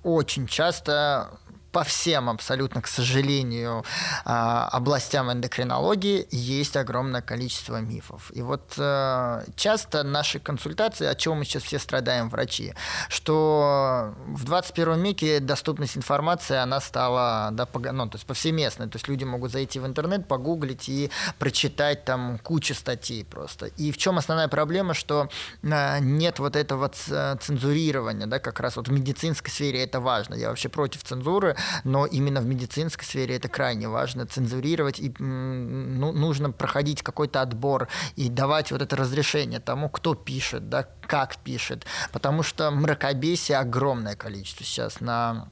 очень 0.03 0.47
часто 0.47 1.39
по 1.71 1.83
всем 1.83 2.29
абсолютно, 2.29 2.81
к 2.81 2.87
сожалению, 2.87 3.83
а, 4.25 4.67
областям 4.71 5.31
эндокринологии 5.31 6.27
есть 6.31 6.77
огромное 6.77 7.21
количество 7.21 7.79
мифов. 7.81 8.31
И 8.33 8.41
вот 8.41 8.73
э, 8.77 9.43
часто 9.55 10.03
наши 10.03 10.39
консультации, 10.39 11.05
о 11.05 11.15
чем 11.15 11.37
мы 11.37 11.45
сейчас 11.45 11.63
все 11.63 11.79
страдаем, 11.79 12.29
врачи, 12.29 12.73
что 13.09 14.13
в 14.27 14.45
21 14.45 15.03
веке 15.03 15.39
доступность 15.39 15.97
информации, 15.97 16.55
она 16.55 16.79
стала 16.79 17.49
да, 17.51 17.67
ну, 17.91 18.07
то 18.07 18.15
есть 18.15 18.25
повсеместной. 18.25 18.87
То 18.87 18.95
есть 18.95 19.07
люди 19.07 19.23
могут 19.23 19.51
зайти 19.51 19.79
в 19.79 19.85
интернет, 19.85 20.27
погуглить 20.27 20.89
и 20.89 21.11
прочитать 21.39 22.05
там 22.05 22.39
кучу 22.39 22.73
статей 22.73 23.25
просто. 23.25 23.67
И 23.77 23.91
в 23.91 23.97
чем 23.97 24.17
основная 24.17 24.47
проблема, 24.47 24.93
что 24.93 25.29
э, 25.63 25.99
нет 25.99 26.39
вот 26.39 26.55
этого 26.55 26.89
цензурирования, 26.89 28.27
да, 28.27 28.39
как 28.39 28.59
раз 28.59 28.77
вот 28.77 28.87
в 28.87 28.91
медицинской 28.91 29.51
сфере 29.51 29.83
это 29.83 29.99
важно. 29.99 30.35
Я 30.35 30.49
вообще 30.49 30.69
против 30.69 31.03
цензуры, 31.03 31.56
но 31.83 32.05
именно 32.05 32.41
в 32.41 32.45
медицинской 32.45 33.05
сфере 33.05 33.35
это 33.35 33.47
крайне 33.47 33.87
важно 33.87 34.25
цензурировать, 34.25 34.99
и 34.99 35.13
ну, 35.19 36.11
нужно 36.11 36.51
проходить 36.51 37.01
какой-то 37.01 37.41
отбор 37.41 37.87
и 38.15 38.29
давать 38.29 38.71
вот 38.71 38.81
это 38.81 38.95
разрешение 38.95 39.59
тому, 39.59 39.89
кто 39.89 40.15
пишет, 40.15 40.69
да, 40.69 40.87
как 41.01 41.37
пишет, 41.37 41.85
потому 42.11 42.43
что 42.43 42.71
мракобесие 42.71 43.57
огромное 43.57 44.15
количество 44.15 44.65
сейчас 44.65 44.99
на 45.01 45.49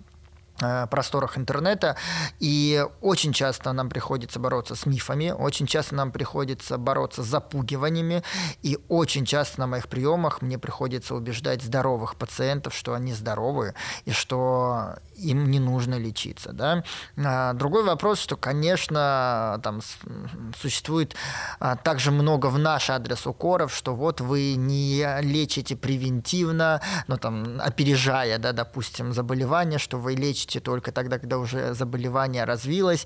просторах 0.90 1.38
интернета, 1.38 1.98
и 2.40 2.86
очень 3.02 3.34
часто 3.34 3.74
нам 3.74 3.90
приходится 3.90 4.40
бороться 4.40 4.76
с 4.76 4.86
мифами, 4.86 5.32
очень 5.32 5.68
часто 5.68 5.96
нам 5.96 6.12
приходится 6.12 6.78
бороться 6.78 7.24
с 7.24 7.28
запугиваниями, 7.28 8.24
и 8.62 8.78
очень 8.88 9.26
часто 9.26 9.60
на 9.62 9.68
моих 9.68 9.88
приемах 9.88 10.42
мне 10.42 10.58
приходится 10.58 11.16
убеждать 11.16 11.62
здоровых 11.62 12.16
пациентов, 12.16 12.74
что 12.74 12.94
они 12.94 13.14
здоровы, 13.14 13.74
и 14.06 14.12
что 14.12 14.96
им 15.16 15.50
не 15.50 15.60
нужно 15.60 15.96
лечиться. 15.96 16.52
Да? 16.54 16.84
А, 17.18 17.54
другой 17.54 17.84
вопрос, 17.84 18.20
что, 18.20 18.38
конечно, 18.38 19.60
там 19.64 19.82
существует 20.60 21.16
а, 21.60 21.76
также 21.76 22.12
много 22.12 22.48
в 22.48 22.58
наш 22.58 22.90
адрес 22.90 23.28
укоров, 23.28 23.74
что 23.74 23.96
вот 23.96 24.22
вы 24.22 24.56
не 24.56 25.06
лечите 25.22 25.76
превентивно, 25.76 26.82
но 27.08 27.18
там 27.18 27.60
опережая, 27.62 28.38
да, 28.38 28.52
допустим, 28.52 29.14
заболевание, 29.14 29.80
что 29.80 29.98
вы 29.98 30.16
лечите 30.16 30.45
лечите 30.46 30.60
только 30.60 30.92
тогда, 30.92 31.20
когда 31.20 31.38
уже 31.38 31.74
заболевание 31.74 32.46
развилось. 32.46 33.06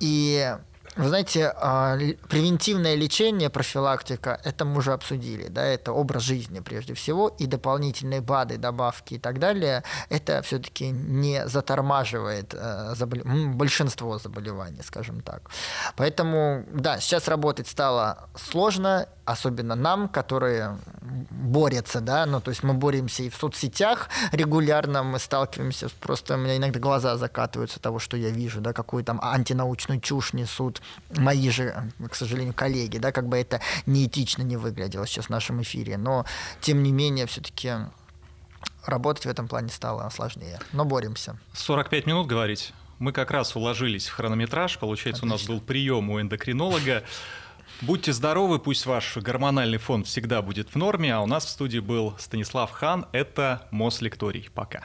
И 0.00 0.56
вы 0.96 1.08
знаете, 1.08 1.52
а, 1.56 1.96
превентивное 2.28 2.96
лечение, 2.96 3.48
профилактика, 3.48 4.38
это 4.44 4.66
мы 4.66 4.78
уже 4.78 4.92
обсудили, 4.92 5.48
да, 5.48 5.62
это 5.64 5.92
образ 5.92 6.22
жизни 6.22 6.60
прежде 6.60 6.92
всего, 6.92 7.28
и 7.40 7.46
дополнительные 7.46 8.20
БАДы, 8.20 8.58
добавки 8.58 9.14
и 9.14 9.18
так 9.18 9.38
далее, 9.38 9.84
это 10.10 10.42
все-таки 10.42 10.90
не 10.90 11.48
затормаживает 11.48 12.54
э, 12.54 12.94
забол... 12.94 13.20
большинство 13.54 14.18
заболеваний, 14.18 14.82
скажем 14.82 15.22
так. 15.22 15.50
Поэтому, 15.96 16.64
да, 16.74 17.00
сейчас 17.00 17.28
работать 17.28 17.68
стало 17.68 18.28
сложно, 18.36 19.06
особенно 19.24 19.74
нам, 19.74 20.08
которые 20.08 20.78
борются, 21.00 22.00
да, 22.00 22.26
ну, 22.26 22.40
то 22.40 22.50
есть 22.50 22.62
мы 22.62 22.74
боремся 22.74 23.22
и 23.22 23.28
в 23.28 23.36
соцсетях 23.36 24.08
регулярно, 24.32 25.02
мы 25.02 25.18
сталкиваемся, 25.18 25.88
просто 26.00 26.34
у 26.34 26.38
меня 26.38 26.56
иногда 26.56 26.80
глаза 26.80 27.16
закатываются 27.16 27.80
того, 27.80 27.98
что 27.98 28.16
я 28.16 28.30
вижу, 28.30 28.60
да, 28.60 28.72
какую 28.72 29.04
там 29.04 29.20
антинаучную 29.22 30.00
чушь 30.00 30.32
несут 30.32 30.82
мои 31.16 31.50
же, 31.50 31.90
к 32.10 32.14
сожалению, 32.14 32.54
коллеги, 32.54 32.98
да, 32.98 33.12
как 33.12 33.28
бы 33.28 33.36
это 33.36 33.60
неэтично 33.86 34.42
не 34.42 34.56
выглядело 34.56 35.06
сейчас 35.06 35.26
в 35.26 35.30
нашем 35.30 35.62
эфире, 35.62 35.96
но, 35.96 36.24
тем 36.60 36.82
не 36.82 36.92
менее, 36.92 37.26
все-таки 37.26 37.72
работать 38.84 39.26
в 39.26 39.28
этом 39.28 39.46
плане 39.46 39.68
стало 39.68 40.08
сложнее, 40.10 40.58
но 40.72 40.84
боремся. 40.84 41.38
45 41.52 42.06
минут 42.06 42.26
говорить? 42.26 42.72
Мы 42.98 43.12
как 43.12 43.32
раз 43.32 43.56
уложились 43.56 44.06
в 44.06 44.14
хронометраж, 44.14 44.78
получается, 44.78 45.26
Отлично. 45.26 45.34
у 45.34 45.38
нас 45.38 45.46
был 45.48 45.60
прием 45.60 46.08
у 46.10 46.20
эндокринолога. 46.20 47.02
Будьте 47.82 48.12
здоровы, 48.12 48.60
пусть 48.60 48.86
ваш 48.86 49.16
гормональный 49.16 49.78
фон 49.78 50.04
всегда 50.04 50.40
будет 50.40 50.68
в 50.68 50.76
норме. 50.76 51.12
А 51.12 51.20
у 51.20 51.26
нас 51.26 51.44
в 51.44 51.48
студии 51.48 51.80
был 51.80 52.14
Станислав 52.16 52.70
Хан. 52.70 53.06
Это 53.10 53.66
Мослекторий. 53.72 54.48
Пока. 54.54 54.84